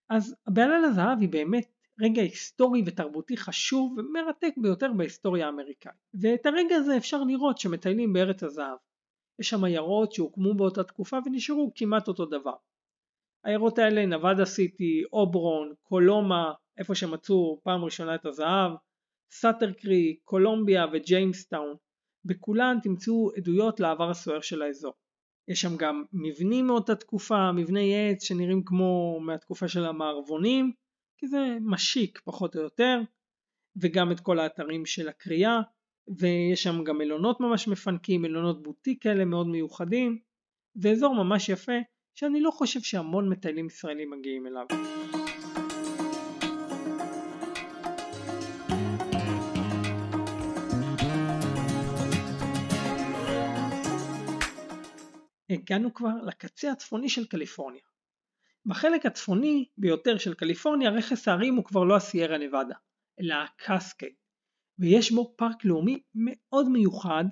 אז 0.10 0.36
הבהלה 0.48 0.80
לזהב 0.80 1.20
היא 1.22 1.30
באמת 1.30 1.72
רגע 2.02 2.22
היסטורי 2.22 2.84
ותרבותי 2.86 3.38
חשוב 3.38 3.98
ומרתק 3.98 4.54
ביותר 4.62 4.94
בהיסטוריה 4.98 5.46
האמריקאית. 5.46 5.96
ואת 6.22 6.46
הרגע 6.46 6.76
הזה 6.76 6.98
אפשר 6.98 7.24
לראות 7.24 7.58
כשמטיילים 7.58 8.14
בארץ 8.14 8.44
הזהב. 8.44 8.78
יש 9.40 9.50
שם 9.50 9.64
עיירות 9.64 10.12
שהוקמו 10.12 10.54
באותה 10.54 10.84
תקופה 10.84 11.18
ונשארו 11.26 11.72
כמעט 11.76 12.08
אותו 12.08 12.26
דבר. 12.26 12.56
העיירות 13.44 13.80
האלה 13.80 14.06
נבדה 14.06 14.46
סיטי, 14.46 15.04
אובורן, 15.14 15.74
קולומה, 15.84 16.54
איפה 16.78 16.96
שמצאו 16.96 17.60
פעם 17.64 17.84
ראשונה 17.84 18.16
את 18.16 18.26
הזהב, 18.26 18.72
סאטר 19.32 19.72
קריק, 19.72 20.18
קולומביה 20.24 20.86
וג'יימסטאון, 20.94 21.76
בכולן 22.28 22.78
תמצאו 22.84 23.32
עדויות 23.38 23.80
לעבר 23.80 24.10
הסוער 24.10 24.42
של 24.42 24.62
האזור. 24.62 24.94
יש 25.48 25.62
שם 25.62 25.78
גם 25.78 26.04
מבנים 26.14 26.68
מאותה 26.68 26.96
תקופה, 26.96 27.52
מבני 27.52 28.12
עץ 28.12 28.24
שנראים 28.24 28.64
כמו 28.66 29.20
מהתקופה 29.22 29.68
של 29.68 29.86
המערבונים, 29.86 30.72
כי 31.18 31.28
זה 31.28 31.58
משיק 31.62 32.22
פחות 32.26 32.56
או 32.56 32.62
יותר, 32.62 33.00
וגם 33.82 34.12
את 34.12 34.20
כל 34.20 34.40
האתרים 34.40 34.86
של 34.86 35.10
הקריאה, 35.10 35.60
ויש 36.20 36.64
שם 36.64 36.84
גם 36.84 36.98
מלונות 36.98 37.40
ממש 37.40 37.68
מפנקים, 37.68 38.22
מלונות 38.22 38.64
בוטיק 38.64 39.04
כאלה 39.04 39.26
מאוד 39.26 39.48
מיוחדים, 39.48 40.20
זה 40.76 40.92
אזור 40.92 41.16
ממש 41.16 41.50
יפה, 41.50 41.78
שאני 42.16 42.42
לא 42.42 42.52
חושב 42.52 42.80
שהמון 42.80 43.30
מטיילים 43.30 43.66
ישראלים 43.66 44.12
מגיעים 44.12 44.48
אליו. 44.48 44.66
הגענו 55.50 55.94
כבר 55.94 56.22
לקצה 56.24 56.72
הצפוני 56.72 57.10
של 57.10 57.26
קליפורניה. 57.26 57.82
בחלק 58.66 59.06
הצפוני 59.06 59.66
ביותר 59.78 60.18
של 60.18 60.34
קליפורניה 60.34 60.90
רכס 60.90 61.28
ההרים 61.28 61.56
הוא 61.56 61.66
כבר 61.66 61.84
לא 61.84 61.96
הסיירה 61.96 62.38
נבדה, 62.38 62.76
אלא 63.20 63.36
הקסקייד, 63.36 64.14
ויש 64.80 65.12
בו 65.12 65.34
פארק 65.38 65.66
לאומי 65.66 66.04
מאוד 66.16 66.70
מיוחד, 66.70 67.26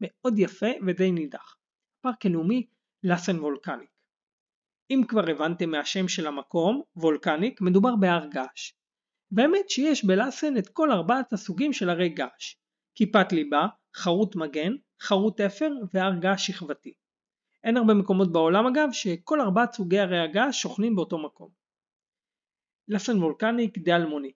מאוד 0.00 0.38
יפה 0.38 0.66
ודי 0.86 1.12
נידח. 1.12 1.56
פארק 2.00 2.26
הלאומי 2.26 2.66
Lassen 3.02 3.38
Volcanic. 3.38 3.90
אם 4.90 5.02
כבר 5.08 5.30
הבנתם 5.30 5.70
מהשם 5.70 6.08
של 6.08 6.26
המקום, 6.26 6.82
volcanic, 6.96 7.60
מדובר 7.60 7.96
בהר 7.96 8.26
געש. 8.26 8.72
והאמת 9.32 9.70
שיש 9.70 10.04
בלאסן 10.04 10.56
את 10.58 10.68
כל 10.68 10.92
ארבעת 10.92 11.32
הסוגים 11.32 11.72
של 11.72 11.90
הרי 11.90 12.08
געש, 12.08 12.54
כיפת 12.94 13.32
לבה, 13.32 13.66
חרוט 13.96 14.36
מגן, 14.36 14.72
חרוט 15.02 15.40
אפר 15.40 15.70
והר 15.94 16.14
געש 16.20 16.46
שכבתי. 16.46 16.92
אין 17.64 17.76
הרבה 17.76 17.94
מקומות 17.94 18.32
בעולם 18.32 18.66
אגב 18.66 18.88
שכל 18.92 19.40
ארבעת 19.40 19.72
סוגי 19.72 19.98
הרי 19.98 20.18
הגעש 20.18 20.62
שוכנים 20.62 20.96
באותו 20.96 21.18
מקום. 21.18 21.50
לאסן 22.88 23.22
וולקניק 23.22 23.78
די 23.78 23.92
אלמוני. 23.92 24.32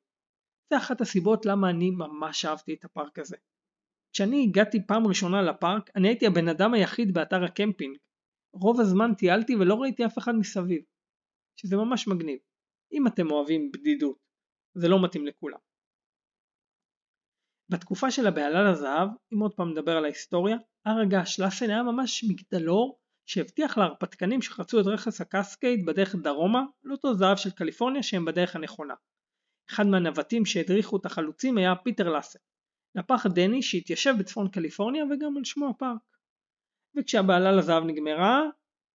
זה 0.70 0.76
אחת 0.76 1.00
הסיבות 1.00 1.46
למה 1.46 1.70
אני 1.70 1.90
ממש 1.90 2.44
אהבתי 2.44 2.74
את 2.74 2.84
הפארק 2.84 3.18
הזה. 3.18 3.36
כשאני 4.12 4.44
הגעתי 4.48 4.86
פעם 4.86 5.06
ראשונה 5.06 5.42
לפארק, 5.42 5.90
אני 5.96 6.08
הייתי 6.08 6.26
הבן 6.26 6.48
אדם 6.48 6.74
היחיד 6.74 7.14
באתר 7.14 7.44
הקמפינג. 7.44 7.96
רוב 8.54 8.80
הזמן 8.80 9.14
טיילתי 9.14 9.56
ולא 9.56 9.74
ראיתי 9.74 10.06
אף 10.06 10.18
אחד 10.18 10.32
מסביב. 10.34 10.82
שזה 11.56 11.76
ממש 11.76 12.08
מגניב. 12.08 12.38
אם 12.92 13.06
אתם 13.06 13.30
אוהבים 13.30 13.72
בדידות, 13.72 14.18
זה 14.74 14.88
לא 14.88 15.04
מתאים 15.04 15.26
לכולם. 15.26 15.58
בתקופה 17.68 18.10
של 18.10 18.26
הבהלה 18.26 18.70
לזהב, 18.70 19.08
אם 19.34 19.38
עוד 19.42 19.54
פעם 19.54 19.70
נדבר 19.70 19.96
על 19.96 20.04
ההיסטוריה, 20.04 20.56
הר 20.86 21.00
הגעש 21.02 21.40
לאסן 21.40 21.70
היה 21.70 21.82
ממש 21.82 22.24
מגדלור 22.24 23.01
שהבטיח 23.32 23.78
להרפתקנים 23.78 24.42
שחצו 24.42 24.80
את 24.80 24.86
רכס 24.86 25.20
הקסקייד 25.20 25.86
בדרך 25.86 26.14
דרומה 26.14 26.62
לאותו 26.84 27.14
זהב 27.14 27.36
של 27.36 27.50
קליפורניה 27.50 28.02
שהם 28.02 28.24
בדרך 28.24 28.56
הנכונה. 28.56 28.94
אחד 29.70 29.86
מהנווטים 29.86 30.46
שהדריכו 30.46 30.96
את 30.96 31.06
החלוצים 31.06 31.58
היה 31.58 31.74
פיטר 31.84 32.08
לאסן. 32.08 32.38
נפח 32.94 33.26
דני 33.26 33.62
שהתיישב 33.62 34.14
בצפון 34.18 34.48
קליפורניה 34.48 35.04
וגם 35.04 35.36
על 35.36 35.44
שמו 35.44 35.70
הפארק. 35.70 36.16
וכשהבהלה 36.96 37.52
לזהב 37.52 37.84
נגמרה, 37.84 38.42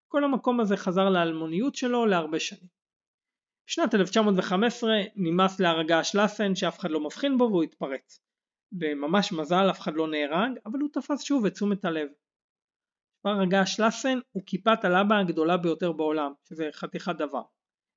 כל 0.08 0.24
המקום 0.24 0.60
הזה 0.60 0.76
חזר 0.76 1.08
לאלמוניות 1.08 1.74
שלו 1.74 2.06
להרבה 2.06 2.40
שנים. 2.40 2.68
בשנת 3.68 3.94
1915 3.94 4.90
נמאס 5.16 5.60
להר 5.60 5.80
הגעש 5.80 6.14
לאסן 6.14 6.54
שאף 6.54 6.78
אחד 6.78 6.90
לא 6.90 7.00
מבחין 7.04 7.38
בו 7.38 7.44
והוא 7.44 7.62
התפרץ. 7.62 8.20
בממש 8.72 9.32
מזל 9.32 9.70
אף 9.70 9.80
אחד 9.80 9.94
לא 9.94 10.08
נהרג, 10.08 10.50
אבל 10.66 10.78
הוא 10.80 10.88
תפס 10.92 11.22
שוב 11.22 11.46
את 11.46 11.52
תשומת 11.52 11.84
הלב. 11.84 12.08
הר 13.26 13.42
הגעש 13.42 13.80
לאסן 13.80 14.18
הוא 14.32 14.42
כיפת 14.46 14.84
הלבה 14.84 15.18
הגדולה 15.18 15.56
ביותר 15.56 15.92
בעולם, 15.92 16.32
שזה 16.48 16.68
חתיכת 16.72 17.16
דבר. 17.18 17.42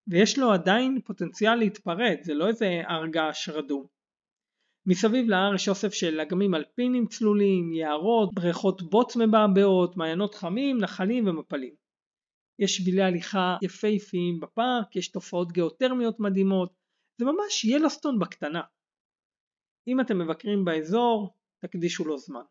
ויש 0.07 0.39
לו 0.39 0.51
עדיין 0.51 1.01
פוטנציאל 1.05 1.55
להתפרץ, 1.55 2.25
זה 2.25 2.33
לא 2.33 2.47
איזה 2.47 2.81
הר 2.87 3.07
געש 3.07 3.49
רדום. 3.49 3.87
מסביב 4.85 5.29
להר 5.29 5.55
יש 5.55 5.69
אוסף 5.69 5.93
של 5.93 6.19
אגמים 6.19 6.55
אלפינים 6.55 7.07
צלולים, 7.07 7.73
יערות, 7.73 8.29
בריכות 8.33 8.81
בוץ 8.81 9.15
מבעבעות, 9.15 9.97
מעיינות 9.97 10.35
חמים, 10.35 10.77
נחלים 10.77 11.27
ומפלים. 11.27 11.73
יש 12.59 12.77
שבילי 12.77 13.01
הליכה 13.01 13.57
יפהפיים 13.61 14.39
בפארק, 14.39 14.95
יש 14.95 15.11
תופעות 15.11 15.51
גיאותרמיות 15.51 16.19
מדהימות, 16.19 16.73
זה 17.17 17.25
ממש 17.25 17.65
ילוסטון 17.65 18.19
בקטנה. 18.19 18.61
אם 19.87 20.01
אתם 20.01 20.19
מבקרים 20.19 20.65
באזור, 20.65 21.33
תקדישו 21.59 22.05
לו 22.05 22.17
זמן. 22.17 22.43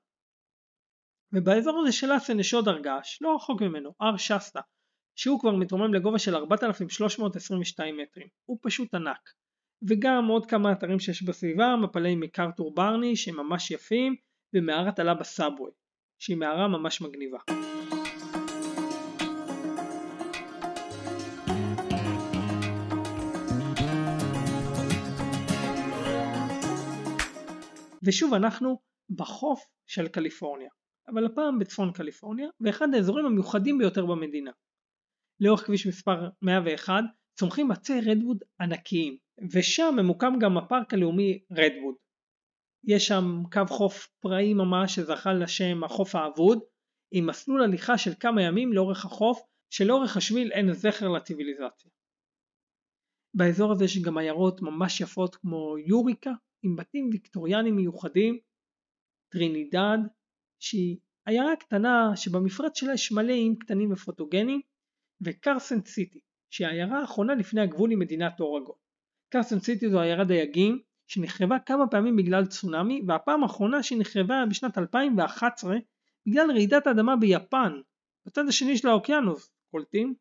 ובאזור 1.33 1.81
הזה 1.81 1.93
של 1.93 2.16
אסן 2.16 2.41
יש 2.41 2.55
עוד 2.55 2.68
הר 2.68 2.81
געש, 2.81 3.22
לא 3.22 3.37
רחוק 3.37 3.62
ממנו, 3.62 3.95
הר 4.01 4.16
שסטה, 4.16 4.61
שהוא 5.16 5.41
כבר 5.41 5.57
מתרומם 5.57 5.95
לגובה 5.95 6.18
של 6.18 6.35
4,322 6.35 7.97
מטרים, 7.97 8.26
הוא 8.45 8.59
פשוט 8.62 8.95
ענק. 8.95 9.31
וגם 9.89 10.26
עוד 10.26 10.47
כמה 10.47 10.72
אתרים 10.72 11.01
שיש 11.01 11.22
בסביבה, 11.22 11.76
מפלי 11.76 12.14
מקארתור 12.16 12.74
ברני 12.74 13.16
שהם 13.16 13.37
ממש 13.37 13.70
יפים, 13.70 14.16
ומערת 14.55 14.99
עלה 14.99 15.14
בסאבווי, 15.14 15.70
שהיא 16.18 16.37
מערה 16.37 16.68
ממש 16.68 17.01
מגניבה. 17.01 17.39
ושוב 28.03 28.35
אנחנו 28.35 28.79
בחוף 29.11 29.64
של 29.87 30.09
קליפורניה, 30.09 30.70
אבל 31.09 31.27
הפעם 31.27 31.59
בצפון 31.59 31.93
קליפורניה, 31.93 32.49
ואחד 32.61 32.89
האזורים 32.95 33.27
המיוחדים 33.27 33.79
ביותר 33.79 34.07
במדינה. 34.07 34.51
לאורך 35.41 35.67
כביש 35.67 35.87
מספר 35.87 36.29
101 36.43 36.93
צומחים 37.39 37.71
עצי 37.71 38.01
רדווד 38.01 38.39
ענקיים, 38.61 39.17
ושם 39.53 39.95
ממוקם 39.97 40.33
גם 40.41 40.59
הפארק 40.59 40.95
הלאומי 40.95 41.39
רדווד. 41.51 41.95
יש 42.85 43.07
שם 43.07 43.43
קו 43.53 43.67
חוף 43.69 44.09
פראי 44.21 44.55
ממש 44.55 44.95
שזכה 44.95 45.33
לשם 45.33 45.85
החוף 45.85 46.15
האבוד, 46.15 46.59
עם 47.11 47.27
מסלול 47.27 47.63
הליכה 47.63 47.99
של 47.99 48.11
כמה 48.21 48.43
ימים 48.43 48.73
לאורך 48.73 49.05
החוף, 49.05 49.41
שלאורך 49.71 50.17
השביל 50.17 50.53
אין 50.53 50.73
זכר 50.73 51.09
לציוויליזציה. 51.09 51.91
באזור 53.35 53.73
הזה 53.73 53.85
יש 53.85 54.03
גם 54.03 54.19
עיירות 54.19 54.63
ממש 54.63 55.01
יפות 55.01 55.35
כמו 55.35 55.79
יוריקה, 55.79 56.31
עם 56.63 56.77
בתים 56.77 57.09
ויקטוריאנים 57.13 57.77
מיוחדים, 57.77 58.39
טרינידד, 59.33 59.99
שהיא 60.59 60.97
עיירה 61.27 61.57
קטנה 61.57 62.17
שבמפרץ 62.17 62.79
שלה 62.79 62.93
יש 62.93 63.13
מלא 63.13 63.33
איים 63.33 63.57
קטנים 63.59 63.93
ופוטוגנים, 63.93 64.61
וקרסנט 65.21 65.81
סיטי, 65.85 66.21
שהיא 66.51 66.67
העיירה 66.67 67.01
האחרונה 67.01 67.35
לפני 67.35 67.61
הגבול 67.61 67.93
עם 67.93 67.99
מדינת 67.99 68.41
אורגון. 68.41 68.77
קרסנט 69.29 69.61
סיטי 69.61 69.91
זו 69.91 70.01
עיירת 70.01 70.27
דייגים 70.27 70.83
שנחרבה 71.07 71.59
כמה 71.59 71.87
פעמים 71.87 72.17
בגלל 72.17 72.47
צונאמי, 72.47 73.03
והפעם 73.07 73.43
האחרונה 73.43 73.83
שהיא 73.83 74.01
נחרבה 74.01 74.45
בשנת 74.51 74.79
2011 74.79 75.77
בגלל 76.27 76.51
רעידת 76.51 76.87
אדמה 76.87 77.17
ביפן, 77.17 77.73
בצד 78.27 78.49
השני 78.49 78.77
של 78.77 78.89
האוקיינוס, 78.89 79.51
קולטים? 79.71 80.15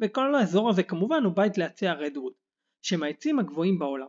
וכל 0.00 0.34
האזור 0.34 0.70
הזה 0.70 0.82
כמובן 0.82 1.24
הוא 1.24 1.36
בית 1.36 1.58
לעצי 1.58 1.86
הרדווד, 1.86 2.32
שהם 2.82 3.02
העצים 3.02 3.38
הגבוהים 3.38 3.78
בעולם. 3.78 4.06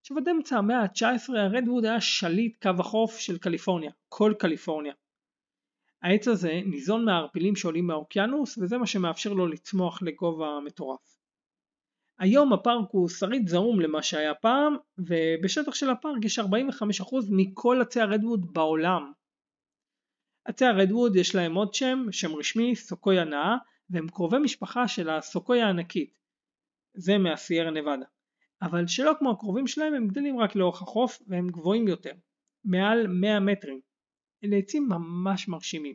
עכשיו 0.00 0.18
עד 0.18 0.28
אמצע 0.28 0.56
המאה 0.56 0.82
ה-19 0.82 1.38
הרדווד 1.38 1.84
היה 1.84 2.00
שליט 2.00 2.62
קו 2.62 2.70
החוף 2.78 3.18
של 3.18 3.38
קליפורניה, 3.38 3.90
כל 4.08 4.34
קליפורניה. 4.38 4.94
העץ 6.02 6.28
הזה 6.28 6.60
ניזון 6.66 7.04
מהערפילים 7.04 7.56
שעולים 7.56 7.86
מהאוקיינוס 7.86 8.58
וזה 8.58 8.78
מה 8.78 8.86
שמאפשר 8.86 9.32
לו 9.32 9.46
לצמוח 9.46 10.02
לגובה 10.02 10.58
מטורף. 10.64 11.16
היום 12.18 12.52
הפארק 12.52 12.88
הוא 12.90 13.08
שריד 13.08 13.48
זעום 13.48 13.80
למה 13.80 14.02
שהיה 14.02 14.34
פעם 14.34 14.76
ובשטח 14.98 15.74
של 15.74 15.90
הפארק 15.90 16.24
יש 16.24 16.38
45% 16.38 16.42
מכל 17.30 17.80
עצי 17.82 18.00
הרדווד 18.00 18.52
בעולם. 18.52 19.12
עצי 20.44 20.64
הרדווד 20.64 21.16
יש 21.16 21.34
להם 21.34 21.54
עוד 21.54 21.74
שם, 21.74 22.06
שם 22.10 22.34
רשמי 22.34 22.76
סוקויה 22.76 23.24
נאה 23.24 23.56
והם 23.90 24.08
קרובי 24.08 24.38
משפחה 24.38 24.88
של 24.88 25.10
הסוקויה 25.10 25.66
הענקית. 25.66 26.18
זה 26.94 27.18
מהסיירה 27.18 27.70
נבדה. 27.70 28.06
אבל 28.62 28.86
שלא 28.86 29.12
כמו 29.18 29.30
הקרובים 29.30 29.66
שלהם 29.66 29.94
הם 29.94 30.08
גדלים 30.08 30.40
רק 30.40 30.56
לאורך 30.56 30.82
החוף 30.82 31.22
והם 31.26 31.48
גבוהים 31.48 31.88
יותר, 31.88 32.12
מעל 32.64 33.06
100 33.06 33.40
מטרים. 33.40 33.80
אלה 34.44 34.56
עצים 34.56 34.88
ממש 34.88 35.48
מרשימים. 35.48 35.94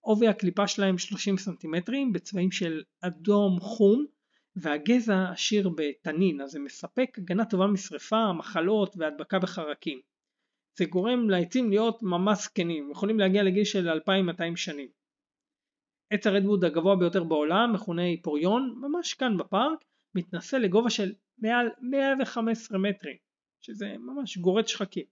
עובי 0.00 0.28
הקליפה 0.28 0.66
שלהם 0.66 0.98
30 0.98 1.36
סנטימטרים 1.36 2.12
בצבעים 2.12 2.50
של 2.50 2.82
אדום 3.00 3.60
חום 3.60 4.06
והגזע 4.56 5.30
עשיר 5.30 5.68
בתנין 5.68 6.40
אז 6.40 6.50
זה 6.50 6.58
מספק 6.58 7.18
הגנה 7.18 7.44
טובה 7.44 7.66
משרפה, 7.66 8.32
מחלות 8.32 8.96
והדבקה 8.96 9.38
בחרקים. 9.38 10.00
זה 10.78 10.84
גורם 10.84 11.30
לעצים 11.30 11.70
להיות 11.70 12.02
ממש 12.02 12.38
זקנים, 12.38 12.90
יכולים 12.90 13.18
להגיע 13.18 13.42
לגיל 13.42 13.64
של 13.64 13.88
2200 13.88 14.56
שנים. 14.56 14.88
עץ 16.10 16.26
הרדווד 16.26 16.64
הגבוה 16.64 16.96
ביותר 16.96 17.24
בעולם, 17.24 17.72
מכונה 17.72 18.02
היפוריון, 18.02 18.74
ממש 18.80 19.14
כאן 19.14 19.36
בפארק, 19.36 19.84
מתנשא 20.14 20.56
לגובה 20.56 20.90
של 20.90 21.12
מעל 21.40 21.70
115 21.80 22.78
מטרים, 22.78 23.16
שזה 23.60 23.94
ממש 23.98 24.38
גורד 24.38 24.68
שחקים. 24.68 25.04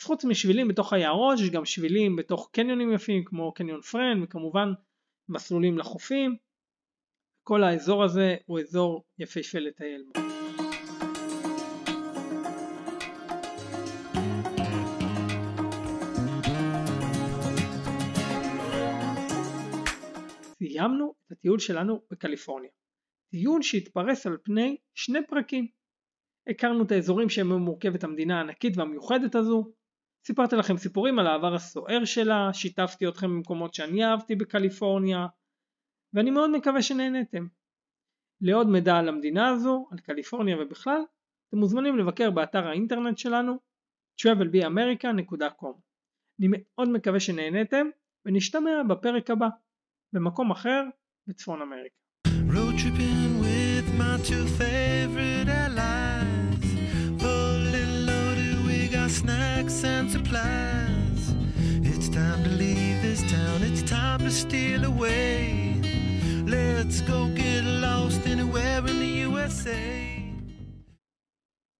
אז 0.00 0.04
חוץ 0.06 0.24
משבילים 0.24 0.68
בתוך 0.68 0.92
היערות 0.92 1.38
יש 1.38 1.50
גם 1.50 1.64
שבילים 1.64 2.16
בתוך 2.16 2.50
קניונים 2.52 2.92
יפים 2.92 3.24
כמו 3.24 3.52
קניון 3.54 3.80
פרן 3.80 4.22
וכמובן 4.22 4.72
מסלולים 5.28 5.78
לחופים. 5.78 6.36
כל 7.42 7.62
האזור 7.62 8.04
הזה 8.04 8.36
הוא 8.46 8.60
אזור 8.60 9.04
יפהפה 9.18 9.58
לטייל 9.58 10.04
בו. 10.04 10.20
סיימנו 20.58 21.14
את 21.26 21.32
הטיול 21.32 21.58
שלנו 21.58 22.00
בקליפורניה. 22.10 22.70
טיול 23.30 23.62
שהתפרס 23.62 24.26
על 24.26 24.36
פני 24.44 24.76
שני 24.94 25.26
פרקים. 25.26 25.66
הכרנו 26.50 26.84
את 26.84 26.92
האזורים 26.92 27.28
שהם 27.28 27.52
מורכבת 27.52 28.04
המדינה 28.04 28.38
הענקית 28.38 28.76
והמיוחדת 28.76 29.34
הזו, 29.34 29.72
סיפרתי 30.26 30.56
לכם 30.56 30.76
סיפורים 30.76 31.18
על 31.18 31.26
העבר 31.26 31.54
הסוער 31.54 32.04
שלה, 32.04 32.50
שיתפתי 32.52 33.08
אתכם 33.08 33.26
במקומות 33.26 33.74
שאני 33.74 34.04
אהבתי 34.04 34.34
בקליפורניה, 34.34 35.26
ואני 36.14 36.30
מאוד 36.30 36.50
מקווה 36.50 36.82
שנהנתם. 36.82 37.46
לעוד 38.40 38.66
מידע 38.66 38.96
על 38.96 39.08
המדינה 39.08 39.48
הזו, 39.48 39.88
על 39.92 39.98
קליפורניה 39.98 40.56
ובכלל, 40.60 41.00
אתם 41.48 41.58
מוזמנים 41.58 41.98
לבקר 41.98 42.30
באתר 42.30 42.66
האינטרנט 42.66 43.18
שלנו 43.18 43.58
travelbeamerica.com. 44.22 45.80
אני 46.40 46.48
מאוד 46.50 46.88
מקווה 46.88 47.20
שנהנתם, 47.20 47.86
ונשתמע 48.26 48.82
בפרק 48.88 49.30
הבא, 49.30 49.48
במקום 50.12 50.50
אחר 50.50 50.82
בצפון 51.26 51.62
אמריקה. 51.62 51.99
My 54.00 54.16
two 54.24 54.46
favorite 54.46 55.46
allies. 55.46 56.64
Fully 57.18 57.84
loaded, 58.08 58.64
we 58.66 58.88
got 58.88 59.10
snacks 59.10 59.84
and 59.84 60.10
supplies. 60.10 61.34
It's 61.82 62.08
time 62.08 62.42
to 62.44 62.48
leave 62.48 63.02
this 63.02 63.20
town, 63.30 63.62
it's 63.62 63.82
time 63.82 64.20
to 64.20 64.30
steal 64.30 64.86
away. 64.86 65.82
Let's 66.46 67.02
go 67.02 67.28
get 67.28 67.62
lost 67.62 68.26
anywhere 68.26 68.78
in 68.78 69.00
the 69.00 69.12
USA. 69.28 70.19